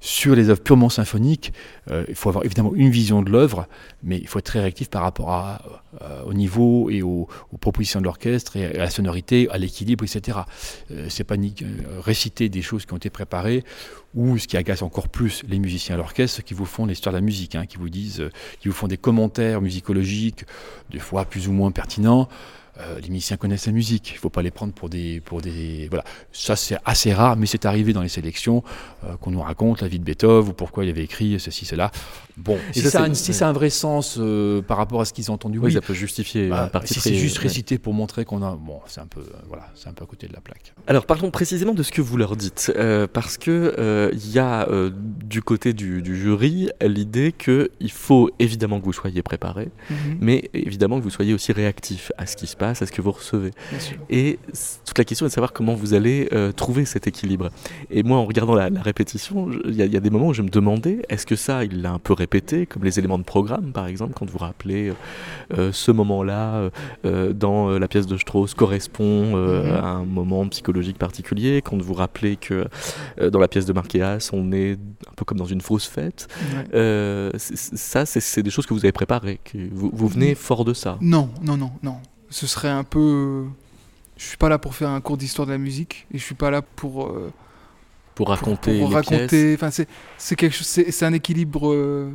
Sur 0.00 0.34
les 0.34 0.50
œuvres 0.50 0.62
purement 0.62 0.88
symphoniques, 0.88 1.52
euh, 1.90 2.04
il 2.08 2.14
faut 2.14 2.28
avoir 2.28 2.44
évidemment 2.44 2.72
une 2.74 2.90
vision 2.90 3.22
de 3.22 3.30
l'œuvre, 3.30 3.66
mais 4.02 4.18
il 4.18 4.26
faut 4.28 4.38
être 4.38 4.46
très 4.46 4.60
réactif 4.60 4.88
par 4.88 5.02
rapport 5.02 5.30
à, 5.32 5.60
euh, 6.02 6.22
au 6.24 6.32
niveau 6.32 6.88
et 6.90 7.02
aux, 7.02 7.28
aux 7.52 7.56
propositions 7.58 8.00
de 8.00 8.04
l'orchestre, 8.04 8.56
et 8.56 8.66
à 8.66 8.78
la 8.84 8.90
sonorité, 8.90 9.48
à 9.50 9.58
l'équilibre, 9.58 10.04
etc. 10.04 10.38
C'est 11.08 11.24
pas 11.24 11.36
ni 11.36 11.54
réciter 12.02 12.48
des 12.48 12.62
choses 12.62 12.86
qui 12.86 12.92
ont 12.94 12.98
été 12.98 13.10
préparées, 13.10 13.64
ou 14.14 14.38
ce 14.38 14.46
qui 14.46 14.56
agace 14.56 14.80
encore 14.82 15.08
plus 15.08 15.42
les 15.48 15.58
musiciens 15.58 15.96
à 15.96 15.98
l'orchestre, 15.98 16.42
qui 16.42 16.54
vous 16.54 16.64
font 16.64 16.86
l'histoire 16.86 17.12
de 17.12 17.18
la 17.18 17.24
musique, 17.24 17.54
hein, 17.54 17.66
qui 17.66 17.76
vous 17.76 17.88
disent, 17.90 18.22
qui 18.60 18.68
vous 18.68 18.74
font 18.76 18.86
des 18.86 18.96
commentaires 18.96 19.60
musicologiques, 19.60 20.44
des 20.90 20.98
fois 20.98 21.24
plus 21.24 21.48
ou 21.48 21.52
moins 21.52 21.70
pertinents. 21.70 22.28
Euh, 22.78 23.00
les 23.00 23.08
musiciens 23.08 23.36
connaissent 23.38 23.66
la 23.66 23.72
musique, 23.72 24.10
il 24.10 24.14
ne 24.14 24.18
faut 24.18 24.28
pas 24.30 24.42
les 24.42 24.50
prendre 24.50 24.72
pour 24.74 24.88
des, 24.90 25.20
pour 25.20 25.40
des... 25.40 25.86
Voilà, 25.88 26.04
ça 26.30 26.56
c'est 26.56 26.76
assez 26.84 27.12
rare, 27.12 27.36
mais 27.36 27.46
c'est 27.46 27.64
arrivé 27.64 27.92
dans 27.94 28.02
les 28.02 28.10
sélections 28.10 28.62
euh, 29.04 29.16
qu'on 29.16 29.30
nous 29.30 29.40
raconte 29.40 29.80
la 29.80 29.88
vie 29.88 29.98
de 29.98 30.04
Beethoven 30.04 30.50
ou 30.50 30.52
pourquoi 30.52 30.84
il 30.84 30.90
avait 30.90 31.04
écrit 31.04 31.40
ceci, 31.40 31.64
cela. 31.64 31.90
Bon, 32.36 32.58
si, 32.72 32.82
ça, 32.82 32.90
ça, 32.90 33.00
a 33.00 33.06
un, 33.06 33.14
si 33.14 33.30
ouais. 33.30 33.34
ça 33.34 33.46
a 33.46 33.48
un 33.48 33.54
vrai 33.54 33.70
sens 33.70 34.16
euh, 34.18 34.60
par 34.60 34.76
rapport 34.76 35.00
à 35.00 35.06
ce 35.06 35.14
qu'ils 35.14 35.30
ont 35.30 35.34
entendu, 35.34 35.58
Oui, 35.58 35.66
oui. 35.68 35.72
ça 35.72 35.80
peut 35.80 35.94
justifier 35.94 36.48
Bah, 36.50 36.70
si 36.84 37.00
c'est 37.00 37.14
juste 37.14 37.38
ouais. 37.38 37.44
récité 37.44 37.78
pour 37.78 37.94
montrer 37.94 38.26
qu'on 38.26 38.42
a... 38.42 38.54
Bon, 38.54 38.80
c'est 38.86 39.00
un 39.00 39.06
peu... 39.06 39.20
euh, 39.20 39.38
voilà, 39.48 39.70
c'est 39.74 39.88
un 39.88 39.94
peu 39.94 40.04
à 40.04 40.06
côté 40.06 40.28
de 40.28 40.34
la 40.34 40.40
plaque. 40.42 40.74
Alors 40.86 41.06
parlons 41.06 41.30
précisément 41.30 41.72
de 41.72 41.82
ce 41.82 41.92
que 41.92 42.02
vous 42.02 42.18
leur 42.18 42.36
dites, 42.36 42.70
euh, 42.76 43.06
parce 43.10 43.38
que 43.38 43.74
euh, 43.78 44.10
il 44.12 44.30
y 44.32 44.38
a 44.38 44.68
euh, 44.68 44.90
du 45.24 45.40
côté 45.40 45.72
du, 45.72 46.02
du 46.02 46.14
jury 46.14 46.68
l'idée 46.82 47.32
que 47.32 47.70
il 47.80 47.90
faut 47.90 48.28
évidemment 48.38 48.80
que 48.80 48.84
vous 48.84 48.92
soyez 48.92 49.22
préparé, 49.22 49.70
Mhm, 49.88 50.18
mais 50.20 50.50
évidemment 50.52 50.98
que 50.98 51.04
vous 51.04 51.10
soyez 51.10 51.32
aussi 51.32 51.52
réactif 51.52 52.12
à 52.18 52.26
ce 52.26 52.36
qui 52.36 52.46
se 52.46 52.56
passe, 52.56 52.65
à 52.70 52.74
ce 52.86 52.92
que 52.92 53.02
vous 53.02 53.12
recevez. 53.12 53.50
Et 54.10 54.38
toute 54.84 54.98
la 54.98 55.04
question 55.04 55.26
est 55.26 55.28
de 55.28 55.34
savoir 55.34 55.52
comment 55.52 55.74
vous 55.74 55.94
allez 55.94 56.28
euh, 56.32 56.52
trouver 56.52 56.84
cet 56.84 57.06
équilibre. 57.06 57.50
Et 57.90 58.02
moi, 58.02 58.18
en 58.18 58.24
regardant 58.24 58.54
la, 58.54 58.70
la 58.70 58.82
répétition, 58.82 59.48
il 59.64 59.74
y, 59.74 59.82
a- 59.82 59.86
il 59.86 59.92
y 59.92 59.96
a 59.96 60.00
des 60.00 60.10
moments 60.10 60.28
où 60.28 60.34
je 60.34 60.42
me 60.42 60.48
demandais, 60.48 61.02
est-ce 61.08 61.26
que 61.26 61.36
ça, 61.36 61.64
il 61.64 61.82
l'a 61.82 61.92
un 61.92 61.98
peu 61.98 62.12
répété, 62.12 62.66
comme 62.66 62.84
les 62.84 62.98
éléments 62.98 63.18
de 63.18 63.24
programme, 63.24 63.72
par 63.72 63.86
exemple, 63.86 64.12
quand 64.14 64.28
vous 64.28 64.38
rappelez 64.38 64.88
euh, 64.88 64.94
euh, 65.58 65.72
ce 65.72 65.90
moment-là 65.92 66.70
euh, 67.04 67.32
dans 67.32 67.78
la 67.78 67.88
pièce 67.88 68.06
de 68.06 68.16
Strauss 68.16 68.54
correspond 68.54 69.36
Mhm. 69.36 69.70
à 69.72 69.86
un 69.88 70.04
moment 70.04 70.46
psychologique 70.48 70.98
particulier, 70.98 71.62
quand 71.62 71.80
vous 71.80 71.94
rappelez 71.94 72.36
que 72.36 72.66
dans 73.30 73.38
la 73.38 73.48
pièce 73.48 73.66
de 73.66 73.72
Marquéas, 73.72 74.30
on 74.32 74.52
est 74.52 74.72
un 74.72 75.12
peu 75.16 75.24
comme 75.24 75.38
dans 75.38 75.44
une 75.46 75.60
fausse 75.60 75.86
fête. 75.86 76.28
Ça, 77.36 78.06
c'est- 78.06 78.20
c'est 78.20 78.42
des 78.42 78.50
choses 78.50 78.66
que 78.66 78.74
vous 78.74 78.84
avez 78.84 78.92
préparées, 78.92 79.40
que 79.44 79.58
vous, 79.72 79.90
vous 79.92 80.08
venez 80.08 80.34
fort 80.34 80.64
de 80.64 80.74
ça. 80.74 80.98
Non, 81.00 81.28
non, 81.42 81.56
non, 81.56 81.70
non. 81.82 81.96
Ce 82.30 82.46
serait 82.46 82.68
un 82.68 82.84
peu. 82.84 83.44
Je 84.16 84.24
suis 84.24 84.36
pas 84.36 84.48
là 84.48 84.58
pour 84.58 84.74
faire 84.74 84.90
un 84.90 85.00
cours 85.00 85.16
d'histoire 85.16 85.46
de 85.46 85.52
la 85.52 85.58
musique 85.58 86.06
et 86.12 86.18
je 86.18 86.24
suis 86.24 86.34
pas 86.34 86.50
là 86.50 86.62
pour 86.62 87.06
euh, 87.06 87.32
Pour 88.14 88.28
raconter 88.28 88.78
pour 88.80 88.92
raconter. 88.92 89.54
Enfin, 89.54 89.70
c'est 89.70 89.88
c'est 90.18 90.36
quelque 90.36 90.54
chose. 90.54 90.66
C'est 90.66 90.90
c'est 90.90 91.04
un 91.04 91.12
équilibre 91.12 91.70
euh, 91.72 92.10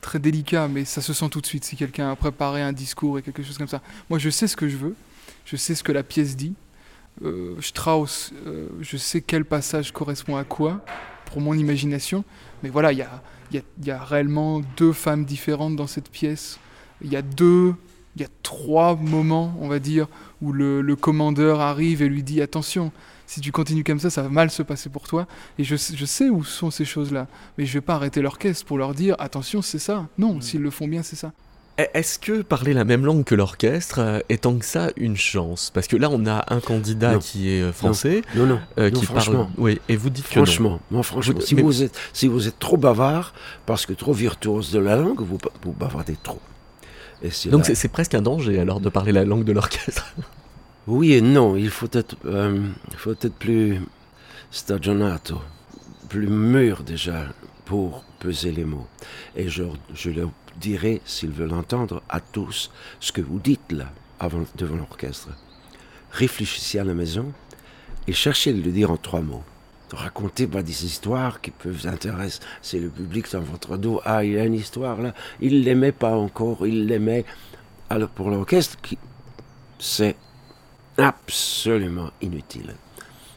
très 0.00 0.18
délicat, 0.18 0.68
mais 0.68 0.84
ça 0.84 1.00
se 1.00 1.12
sent 1.12 1.28
tout 1.28 1.40
de 1.40 1.46
suite 1.46 1.64
si 1.64 1.76
quelqu'un 1.76 2.10
a 2.10 2.16
préparé 2.16 2.62
un 2.62 2.72
discours 2.72 3.18
et 3.18 3.22
quelque 3.22 3.42
chose 3.42 3.58
comme 3.58 3.68
ça. 3.68 3.80
Moi, 4.10 4.18
je 4.18 4.30
sais 4.30 4.46
ce 4.48 4.56
que 4.56 4.68
je 4.68 4.76
veux. 4.76 4.94
Je 5.44 5.56
sais 5.56 5.74
ce 5.74 5.84
que 5.84 5.92
la 5.92 6.02
pièce 6.02 6.36
dit. 6.36 6.54
Euh, 7.24 7.54
Strauss, 7.60 8.32
euh, 8.46 8.68
je 8.80 8.96
sais 8.96 9.22
quel 9.22 9.44
passage 9.44 9.92
correspond 9.92 10.36
à 10.36 10.44
quoi 10.44 10.84
pour 11.24 11.40
mon 11.40 11.54
imagination. 11.54 12.24
Mais 12.62 12.68
voilà, 12.68 12.92
il 12.92 12.98
y 12.98 13.02
a, 13.02 13.22
y, 13.52 13.58
a, 13.58 13.62
y 13.82 13.90
a 13.90 14.02
réellement 14.02 14.60
deux 14.76 14.92
femmes 14.92 15.24
différentes 15.24 15.76
dans 15.76 15.86
cette 15.86 16.10
pièce. 16.10 16.58
Il 17.00 17.10
y 17.10 17.16
a 17.16 17.22
deux, 17.22 17.74
il 18.16 18.22
y 18.22 18.24
a 18.24 18.28
trois 18.42 18.96
moments, 18.96 19.54
on 19.60 19.68
va 19.68 19.78
dire, 19.78 20.08
où 20.42 20.52
le, 20.52 20.80
le 20.80 20.96
commandeur 20.96 21.60
arrive 21.60 22.02
et 22.02 22.08
lui 22.08 22.22
dit 22.22 22.40
attention, 22.42 22.90
si 23.26 23.40
tu 23.40 23.52
continues 23.52 23.84
comme 23.84 24.00
ça, 24.00 24.08
ça 24.10 24.22
va 24.22 24.28
mal 24.28 24.50
se 24.50 24.62
passer 24.62 24.88
pour 24.88 25.06
toi. 25.06 25.26
Et 25.58 25.64
je, 25.64 25.76
sais- 25.76 25.94
je 25.96 26.04
sais 26.06 26.28
où 26.30 26.44
sont 26.44 26.70
ces 26.70 26.84
choses-là. 26.84 27.26
Mais 27.58 27.66
je 27.66 27.72
vais 27.74 27.80
pas 27.80 27.94
arrêter 27.96 28.22
l'orchestre 28.22 28.64
pour 28.64 28.78
leur 28.78 28.94
dire 28.94 29.16
attention, 29.18 29.62
c'est 29.62 29.78
ça. 29.78 30.06
Non, 30.16 30.40
s'ils 30.40 30.62
le 30.62 30.70
font 30.70 30.88
bien, 30.88 31.02
c'est 31.02 31.16
ça. 31.16 31.32
E- 31.78 31.84
Est-ce 31.92 32.18
que 32.18 32.40
parler 32.40 32.72
la 32.72 32.84
même 32.84 33.04
langue 33.04 33.24
que 33.24 33.34
l'orchestre 33.34 33.98
euh, 33.98 34.20
est 34.30 34.44
tant 34.44 34.56
que 34.56 34.64
ça 34.64 34.90
une 34.96 35.16
chance? 35.16 35.70
Parce 35.74 35.86
que 35.88 35.96
là, 35.96 36.08
on 36.10 36.24
a 36.26 36.44
un 36.54 36.60
candidat 36.60 37.14
Non. 37.14 37.18
qui 37.18 37.50
est 37.50 37.60
euh, 37.60 37.72
français, 37.72 38.22
Non, 38.34 38.46
non. 38.46 38.60
euh, 38.78 38.90
non, 38.90 38.98
qui 39.00 39.04
parle. 39.06 39.20
franchement. 39.20 39.50
Oui, 39.58 39.78
et 39.90 39.96
vous 39.96 40.08
dites 40.08 40.26
que 40.28 40.38
non. 40.38 40.44
Franchement, 40.46 40.80
moi, 40.90 41.02
franchement, 41.02 41.34
Vous- 41.40 41.44
si, 41.44 41.54
mais- 41.54 41.62
vous 41.62 41.82
êtes, 41.82 41.98
si 42.14 42.28
vous 42.28 42.48
êtes 42.48 42.58
trop 42.58 42.78
bavard, 42.78 43.34
parce 43.66 43.84
que 43.84 43.92
trop 43.92 44.14
virtuose 44.14 44.70
de 44.72 44.78
la 44.78 44.96
langue, 44.96 45.20
vous, 45.20 45.36
vous 45.64 45.72
bavardez 45.72 46.16
trop. 46.22 46.40
Et 47.22 47.30
Donc 47.48 47.64
c'est- 47.64 47.88
presque 47.88 48.14
un 48.14 48.22
danger 48.22 48.58
alors 48.58 48.80
de 48.80 48.88
parler 48.88 49.12
la 49.12 49.24
langue 49.24 49.44
de 49.44 49.52
l'orchestre. 49.52 50.14
Oui 50.88 51.14
et 51.14 51.20
non, 51.20 51.56
il 51.56 51.70
faut 51.70 51.88
être, 51.90 52.14
euh, 52.26 52.60
faut 52.96 53.10
être 53.10 53.32
plus 53.34 53.80
stagionato, 54.52 55.40
plus 56.08 56.28
mûr 56.28 56.84
déjà 56.84 57.26
pour 57.64 58.04
peser 58.20 58.52
les 58.52 58.64
mots. 58.64 58.86
Et 59.34 59.48
je, 59.48 59.64
je 59.94 60.10
leur 60.10 60.30
dirai, 60.60 61.02
s'ils 61.04 61.32
veulent 61.32 61.54
entendre, 61.54 62.02
à 62.08 62.20
tous 62.20 62.70
ce 63.00 63.10
que 63.10 63.20
vous 63.20 63.40
dites 63.40 63.72
là, 63.72 63.90
avant, 64.20 64.44
devant 64.56 64.76
l'orchestre. 64.76 65.30
Réfléchissez 66.12 66.78
à 66.78 66.84
la 66.84 66.94
maison 66.94 67.32
et 68.06 68.12
cherchez 68.12 68.52
de 68.52 68.62
le 68.62 68.70
dire 68.70 68.92
en 68.92 68.96
trois 68.96 69.22
mots. 69.22 69.42
Racontez 69.92 70.46
pas 70.46 70.62
des 70.62 70.84
histoires 70.84 71.40
qui 71.40 71.50
peuvent 71.52 71.86
intéresser 71.86 72.40
le 72.74 72.88
public 72.88 73.30
dans 73.32 73.40
votre 73.40 73.76
dos. 73.76 74.00
Ah, 74.04 74.24
il 74.24 74.32
y 74.32 74.38
a 74.38 74.44
une 74.44 74.54
histoire 74.54 75.00
là, 75.00 75.14
il 75.40 75.62
l'aimait 75.62 75.92
pas 75.92 76.14
encore, 76.16 76.66
il 76.66 76.86
l'aimait. 76.86 77.24
Alors 77.88 78.08
pour 78.08 78.30
l'orchestre, 78.30 78.76
c'est 79.78 80.16
absolument 80.98 82.10
inutile. 82.20 82.74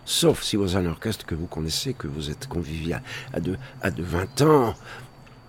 Sauf 0.05 0.41
si 0.41 0.55
vous 0.55 0.75
avez 0.75 0.87
un 0.87 0.91
orchestre 0.91 1.25
que 1.25 1.35
vous 1.35 1.45
connaissez, 1.45 1.93
que 1.93 2.07
vous 2.07 2.31
êtes 2.31 2.47
convivial 2.47 3.03
à 3.31 3.39
de, 3.39 3.55
à 3.81 3.91
de 3.91 4.01
20 4.01 4.41
ans. 4.41 4.73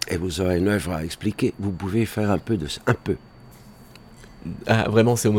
et 0.08 0.18
vous 0.18 0.40
aurez 0.42 0.58
une 0.58 0.68
œuvre 0.68 0.92
à 0.92 1.04
expliquer. 1.04 1.54
Vous 1.58 1.72
pouvez 1.72 2.04
faire 2.04 2.30
un 2.30 2.38
peu 2.38 2.58
de 2.58 2.66
ça, 2.66 2.80
un 2.86 2.94
peu. 2.94 3.16
Ah, 4.66 4.88
vraiment, 4.90 5.16
c'est. 5.16 5.30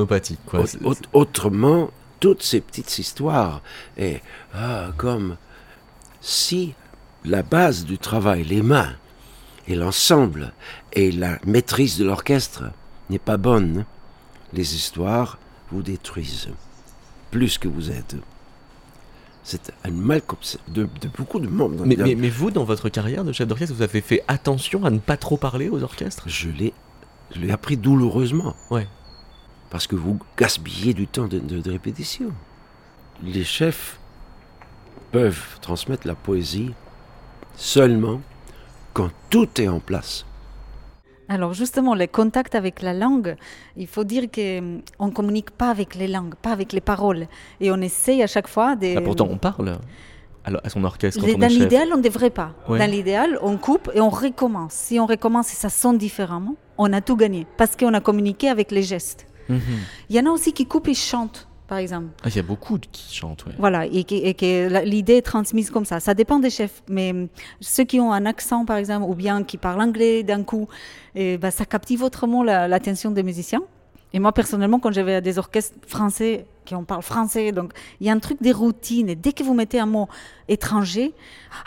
Quoi. 0.46 0.64
Aut- 0.84 0.96
autrement, 1.14 1.92
toutes 2.20 2.42
ces 2.42 2.62
petites 2.62 2.98
histoires, 3.00 3.62
et 3.98 4.22
ah, 4.56 4.90
comme 4.98 5.38
si 6.22 6.74
la 7.26 7.44
base 7.44 7.86
du 7.86 7.98
travail, 7.98 8.44
les 8.44 8.62
mains, 8.62 8.94
et 9.68 9.76
l'ensemble, 9.76 10.54
et 10.94 11.12
la 11.12 11.38
maîtrise 11.46 11.98
de 11.98 12.06
l'orchestre 12.06 12.64
n'est 13.10 13.20
pas 13.20 13.38
bonne, 13.38 13.86
les 14.54 14.76
histoires 14.76 15.38
vous 15.72 15.82
détruisent 15.84 16.50
plus 17.30 17.58
que 17.58 17.68
vous 17.68 17.92
êtes. 17.92 18.16
C'est 19.44 19.72
un 19.84 19.92
mal 19.92 20.22
de, 20.68 20.84
de 20.84 21.08
beaucoup 21.18 21.40
de 21.40 21.48
membres. 21.48 21.76
dans 21.78 21.86
Mais, 21.86 21.96
mais- 21.96 22.16
mais 22.16 22.30
vous, 22.30 22.52
dans 22.52 22.64
votre 22.64 22.90
carrière 22.90 23.24
de 23.24 23.32
chef 23.32 23.48
d'orchestre, 23.48 23.74
vous 23.76 23.82
avez 23.82 24.02
fait 24.02 24.24
attention 24.28 24.84
à 24.86 24.90
ne 24.90 25.00
pas 25.00 25.18
trop 25.18 25.38
parler 25.38 25.70
aux 25.70 25.82
orchestres? 25.84 26.28
Je 26.28 26.50
l'ai, 26.50 26.74
je 27.34 27.40
l'ai 27.40 27.52
appris 27.52 27.78
douloureusement. 27.78 28.56
Ouais. 28.70 28.88
Parce 29.70 29.88
que 29.88 29.96
vous 29.96 30.20
gaspillez 30.38 30.94
du 30.94 31.08
temps 31.08 31.28
de, 31.28 31.40
de- 31.40 31.62
de 31.62 31.72
répétition. 31.72 32.32
Les 33.24 33.44
chefs 33.46 34.00
peuvent 35.12 35.60
transmettre 35.62 36.08
la 36.08 36.16
poésie 36.16 36.72
seulement 37.56 38.22
quand 38.94 39.10
tout 39.30 39.50
est 39.62 39.68
en 39.68 39.80
place. 39.80 40.26
Alors 41.30 41.54
justement, 41.54 41.96
le 41.96 42.08
contact 42.08 42.56
avec 42.56 42.82
la 42.82 42.94
langue, 42.94 43.38
il 43.78 43.88
faut 43.88 44.04
dire 44.04 44.24
qu'on 44.30 45.06
ne 45.08 45.12
communique 45.12 45.52
pas 45.52 45.70
avec 45.70 45.96
les 45.96 46.08
langues, 46.08 46.36
pas 46.36 46.52
avec 46.52 46.74
les 46.74 46.82
paroles. 46.82 47.28
Et 47.62 47.72
on 47.72 47.78
essaye 47.78 48.22
à 48.22 48.28
chaque 48.28 48.50
fois 48.50 48.76
de... 48.76 48.98
Ah, 48.98 49.02
Pourtant, 49.02 49.30
on 49.30 49.38
parle 49.38 49.78
à, 50.44 50.52
à 50.62 50.70
son 50.70 50.84
orchestre 50.84 51.22
quand 51.22 51.38
Dans 51.38 51.48
l'idéal, 51.48 51.88
on 51.94 51.98
ne 51.98 52.02
devrait 52.02 52.32
pas. 52.32 52.54
Ouais. 52.68 52.80
Dans 52.80 52.90
l'idéal, 52.90 53.40
on 53.42 53.56
coupe 53.58 53.90
et 53.94 54.02
on 54.02 54.10
recommence. 54.10 54.74
Si 54.74 55.00
on 55.00 55.06
recommence 55.06 55.54
et 55.54 55.56
ça 55.56 55.70
sonne 55.70 55.98
différemment, 55.98 56.56
on 56.78 56.92
a 56.92 57.00
tout 57.00 57.16
gagné 57.16 57.48
parce 57.56 57.78
qu'on 57.78 57.94
a 57.94 58.02
communiqué 58.02 58.50
avec 58.50 58.72
les 58.72 58.84
gestes. 58.84 59.26
Mhm. 59.48 59.62
Il 60.10 60.16
y 60.16 60.20
en 60.20 60.26
a 60.26 60.32
aussi 60.32 60.52
qui 60.52 60.66
coupent 60.66 60.90
et 60.90 60.94
chantent, 60.94 61.48
par 61.72 61.78
exemple. 61.78 62.10
Ah, 62.22 62.28
il 62.28 62.36
y 62.36 62.40
a 62.40 62.44
beaucoup 62.44 62.78
de- 62.78 62.86
qui 62.92 63.16
chantent, 63.16 63.46
ouais. 63.46 63.54
Voilà, 63.58 63.86
et 63.86 64.04
que, 64.04 64.14
et 64.14 64.34
que 64.34 64.68
la- 64.68 64.84
l'idée 64.84 65.14
est 65.16 65.22
transmise 65.22 65.70
comme 65.72 65.86
ça. 65.86 66.02
Ça 66.02 66.14
dépend 66.14 66.38
des 66.38 66.50
chefs, 66.50 66.84
mais 66.90 67.12
hum, 67.12 67.30
ceux 67.62 67.86
qui 67.86 67.98
ont 68.02 68.12
un 68.12 68.26
accent, 68.26 68.66
par 68.66 68.76
exemple, 68.76 69.06
ou 69.10 69.16
bien 69.16 69.46
qui 69.46 69.56
parlent 69.58 69.80
anglais 69.82 70.24
d'un 70.24 70.44
coup, 70.44 70.68
et 71.16 71.38
bah, 71.38 71.50
ça 71.50 71.64
captive 71.64 72.04
autrement 72.04 72.44
la- 72.44 72.68
l'attention 72.68 73.10
des 73.12 73.24
musiciens. 73.24 73.62
Et 74.12 74.20
moi, 74.20 74.34
personnellement, 74.34 74.80
quand 74.80 74.92
j'avais 74.92 75.22
des 75.22 75.40
orchestres 75.40 75.78
français 75.88 76.46
qui 76.66 76.76
en 76.76 76.84
parlent 76.84 77.04
français, 77.04 77.54
donc 77.54 77.72
il 78.02 78.08
y 78.08 78.10
a 78.10 78.14
un 78.14 78.20
truc 78.20 78.40
des 78.42 78.52
routines, 78.52 79.08
et 79.08 79.16
dès 79.16 79.32
que 79.32 79.42
vous 79.42 79.54
mettez 79.54 79.80
un 79.80 79.86
mot 79.86 80.10
étranger, 80.50 81.14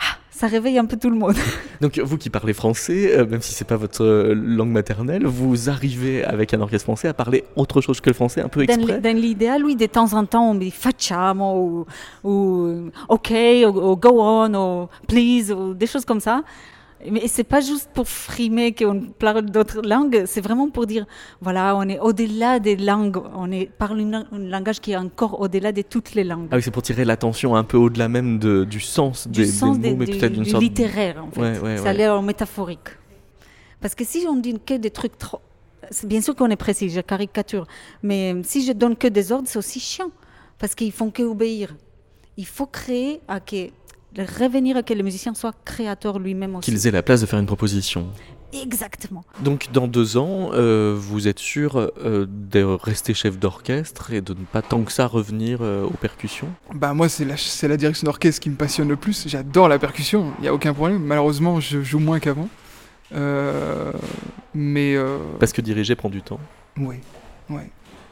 ah, 0.01 0.17
ça 0.35 0.47
réveille 0.47 0.77
un 0.77 0.85
peu 0.85 0.97
tout 0.97 1.09
le 1.09 1.15
monde. 1.15 1.35
Donc 1.81 1.97
vous 1.97 2.17
qui 2.17 2.29
parlez 2.29 2.51
français, 2.51 3.17
euh, 3.17 3.25
même 3.25 3.41
si 3.41 3.53
c'est 3.53 3.63
pas 3.65 3.77
votre 3.77 4.03
euh, 4.03 4.33
langue 4.35 4.69
maternelle, 4.69 5.25
vous 5.25 5.69
arrivez 5.69 6.25
avec 6.25 6.53
un 6.53 6.59
orchestre 6.59 6.83
français 6.83 7.07
à 7.07 7.13
parler 7.13 7.45
autre 7.55 7.79
chose 7.79 8.01
que 8.01 8.09
le 8.09 8.13
français, 8.13 8.41
un 8.41 8.49
peu 8.49 8.63
exprès 8.63 8.99
Dans 8.99 9.15
l'idéal, 9.15 9.63
oui, 9.63 9.77
de 9.77 9.85
temps 9.85 10.13
en 10.13 10.25
temps, 10.25 10.51
on 10.51 10.55
dit 10.55 10.71
facciamo, 10.71 11.85
ou, 12.23 12.29
ou 12.29 12.91
OK, 13.07 13.31
ou, 13.31 13.67
ou 13.67 13.95
go 13.95 14.21
on, 14.21 14.53
ou 14.53 14.89
please, 15.07 15.53
ou 15.53 15.73
des 15.73 15.87
choses 15.87 16.03
comme 16.03 16.19
ça. 16.19 16.43
Mais 17.11 17.27
c'est 17.27 17.43
pas 17.43 17.61
juste 17.61 17.89
pour 17.93 18.07
frimer 18.07 18.73
qu'on 18.73 19.01
parle 19.19 19.45
d'autres 19.45 19.81
langues, 19.81 20.23
c'est 20.25 20.41
vraiment 20.41 20.69
pour 20.69 20.85
dire, 20.85 21.05
voilà, 21.41 21.75
on 21.75 21.83
est 21.87 21.99
au-delà 21.99 22.59
des 22.59 22.75
langues, 22.75 23.17
on 23.35 23.51
est, 23.51 23.65
parle 23.65 23.99
une- 23.99 24.25
un 24.31 24.39
langage 24.39 24.79
qui 24.79 24.91
est 24.91 24.97
encore 24.97 25.39
au-delà 25.39 25.71
de 25.71 25.81
toutes 25.81 26.13
les 26.15 26.23
langues. 26.23 26.47
Ah 26.51 26.55
oui, 26.55 26.61
c'est 26.63 26.71
pour 26.71 26.81
tirer 26.83 27.05
l'attention 27.05 27.55
un 27.55 27.63
peu 27.63 27.77
au-delà 27.77 28.07
même 28.07 28.39
de- 28.39 28.63
du 28.63 28.79
sens 28.79 29.27
du 29.27 29.41
des, 29.41 29.47
sens 29.47 29.77
des 29.79 29.91
mots, 29.91 29.97
mais 29.97 30.05
peut-être 30.05 30.33
d'une 30.33 30.43
du 30.43 30.49
sorte... 30.49 30.63
littéraire, 30.63 31.23
en 31.23 31.31
fait. 31.31 31.41
Ouais, 31.41 31.59
ouais, 31.59 31.77
ça 31.77 31.83
ouais. 31.83 31.89
a 31.89 31.93
l'air 31.93 32.21
métaphorique. 32.21 32.89
Parce 33.81 33.93
que 33.95 34.03
si 34.05 34.25
on 34.27 34.35
dit 34.37 34.55
que 34.65 34.75
des 34.75 34.89
trucs 34.89 35.17
trop... 35.17 35.39
Bien 36.03 36.21
sûr 36.21 36.35
qu'on 36.35 36.49
est 36.49 36.55
précis, 36.55 36.89
je 36.89 37.01
caricature. 37.01 37.67
Mais 38.01 38.35
si 38.43 38.65
je 38.65 38.71
donne 38.71 38.95
que 38.95 39.07
des 39.07 39.31
ordres, 39.31 39.47
c'est 39.47 39.59
aussi 39.59 39.79
chiant. 39.79 40.09
Parce 40.57 40.73
qu'ils 40.73 40.91
font 40.91 41.11
que 41.11 41.21
obéir. 41.21 41.75
Il 42.37 42.47
faut 42.47 42.65
créer 42.65 43.21
à 43.27 43.39
que... 43.39 43.67
Revenir 44.17 44.77
à 44.77 44.83
que 44.83 44.93
le 44.93 45.03
musicien 45.03 45.33
soit 45.33 45.53
créateur 45.65 46.19
lui-même 46.19 46.55
aussi. 46.55 46.71
Qu'ils 46.71 46.87
aient 46.87 46.91
la 46.91 47.03
place 47.03 47.21
de 47.21 47.25
faire 47.25 47.39
une 47.39 47.45
proposition. 47.45 48.07
Exactement. 48.53 49.25
Donc 49.43 49.67
dans 49.73 49.87
deux 49.87 50.15
ans, 50.17 50.51
euh, 50.53 50.95
vous 50.97 51.27
êtes 51.27 51.39
sûr 51.39 51.75
euh, 51.77 52.25
de 52.29 52.63
rester 52.63 53.13
chef 53.13 53.37
d'orchestre 53.37 54.13
et 54.13 54.21
de 54.21 54.33
ne 54.33 54.45
pas 54.45 54.61
tant 54.61 54.83
que 54.83 54.91
ça 54.93 55.07
revenir 55.07 55.59
euh, 55.61 55.83
aux 55.83 55.97
percussions? 55.97 56.47
Bah 56.73 56.93
moi 56.93 57.09
c'est 57.09 57.25
la, 57.25 57.35
c'est 57.35 57.67
la 57.67 57.75
direction 57.75 58.05
d'orchestre 58.05 58.41
qui 58.41 58.49
me 58.49 58.55
passionne 58.55 58.87
le 58.87 58.95
plus. 58.95 59.27
J'adore 59.27 59.67
la 59.67 59.77
percussion, 59.79 60.31
il 60.39 60.43
n'y 60.43 60.47
a 60.47 60.53
aucun 60.53 60.73
problème. 60.73 61.03
Malheureusement 61.03 61.59
je 61.59 61.81
joue 61.81 61.99
moins 61.99 62.19
qu'avant. 62.19 62.47
Euh, 63.13 63.91
mais 64.53 64.95
euh, 64.95 65.17
Parce 65.39 65.51
que 65.51 65.61
diriger 65.61 65.95
prend 65.95 66.09
du 66.09 66.21
temps. 66.21 66.39
ouais, 66.77 67.01
ouais, 67.49 67.69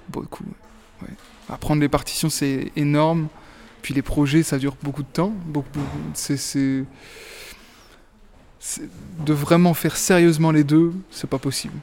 beaucoup. 0.10 0.44
Ouais. 1.02 1.10
Apprendre 1.50 1.82
les 1.82 1.90
partitions 1.90 2.30
c'est 2.30 2.72
énorme. 2.76 3.28
Puis 3.84 3.94
les 3.94 4.02
projets 4.02 4.42
ça 4.42 4.58
dure 4.58 4.76
beaucoup 4.82 5.04
de 5.04 5.08
temps. 5.08 5.34
Beaucoup, 5.46 5.80
c'est, 6.16 6.86
de 9.20 9.34
vraiment 9.34 9.74
faire 9.74 9.96
sérieusement 9.98 10.52
les 10.52 10.64
deux, 10.64 10.94
c'est 11.12 11.30
pas 11.30 11.38
possible. 11.38 11.76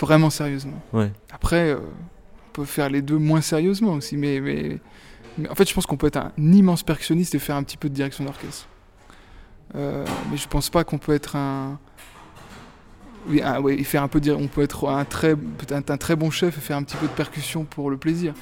Vraiment 0.00 0.30
sérieusement. 0.30 0.80
Ouais. 0.92 1.10
Après, 1.32 1.70
euh, 1.70 1.78
on 1.80 2.52
peut 2.52 2.64
faire 2.64 2.88
les 2.88 3.02
deux 3.02 3.18
moins 3.18 3.40
sérieusement 3.40 3.94
aussi, 3.94 4.16
mais, 4.16 4.40
mais, 4.40 4.78
mais 5.36 5.48
en 5.48 5.56
fait, 5.56 5.68
je 5.68 5.74
pense 5.74 5.86
qu'on 5.86 5.96
peut 5.96 6.06
être 6.06 6.18
un 6.18 6.32
immense 6.38 6.84
percussionniste 6.84 7.34
et 7.34 7.40
faire 7.40 7.56
un 7.56 7.64
petit 7.64 7.76
peu 7.76 7.88
de 7.88 7.94
direction 7.94 8.24
d'orchestre. 8.24 8.68
Euh, 9.74 10.06
mais 10.30 10.36
je 10.36 10.46
pense 10.46 10.70
pas 10.70 10.84
qu'on 10.84 10.98
peut 10.98 11.12
être 11.14 11.34
un. 11.34 11.78
Oui, 13.28 13.42
un- 13.42 13.60
ouais, 13.60 13.74
et 13.74 13.82
faire 13.84 14.04
un 14.04 14.08
peu 14.08 14.20
dire, 14.20 14.38
on 14.38 14.46
peut 14.46 14.62
être 14.62 14.88
un 14.88 15.04
très, 15.04 15.34
peut-être 15.34 15.90
un 15.90 15.96
très 15.96 16.14
bon 16.14 16.30
chef 16.30 16.56
et 16.56 16.60
faire 16.60 16.76
un 16.76 16.84
petit 16.84 16.96
peu 16.96 17.06
de 17.08 17.12
percussion 17.12 17.64
pour 17.64 17.90
le 17.90 17.96
plaisir. 17.96 18.34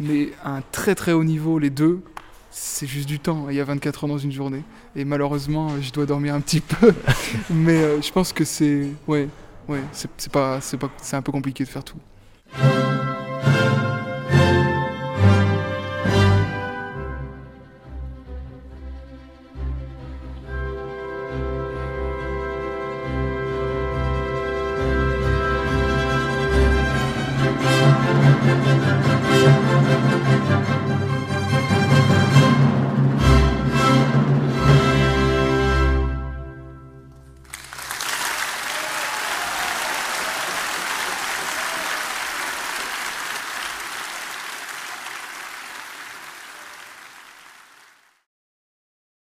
Mais 0.00 0.30
à 0.44 0.56
un 0.56 0.62
très 0.72 0.94
très 0.94 1.12
haut 1.12 1.24
niveau, 1.24 1.58
les 1.58 1.70
deux, 1.70 2.02
c'est 2.50 2.86
juste 2.86 3.08
du 3.08 3.18
temps. 3.18 3.46
Il 3.50 3.56
y 3.56 3.60
a 3.60 3.64
24 3.64 4.04
heures 4.04 4.08
dans 4.08 4.18
une 4.18 4.32
journée. 4.32 4.62
Et 4.96 5.04
malheureusement, 5.04 5.70
je 5.80 5.92
dois 5.92 6.06
dormir 6.06 6.34
un 6.34 6.40
petit 6.40 6.60
peu. 6.60 6.94
mais 7.50 7.82
euh, 7.82 8.00
je 8.00 8.12
pense 8.12 8.32
que 8.32 8.44
c'est. 8.44 8.86
Ouais, 9.06 9.28
ouais, 9.68 9.82
c'est 9.92 10.30
pas, 10.30 10.60
c'est 10.60 10.76
pas, 10.76 10.90
c'est 11.02 11.16
un 11.16 11.22
peu 11.22 11.32
compliqué 11.32 11.64
de 11.64 11.68
faire 11.68 11.84
tout. 11.84 11.98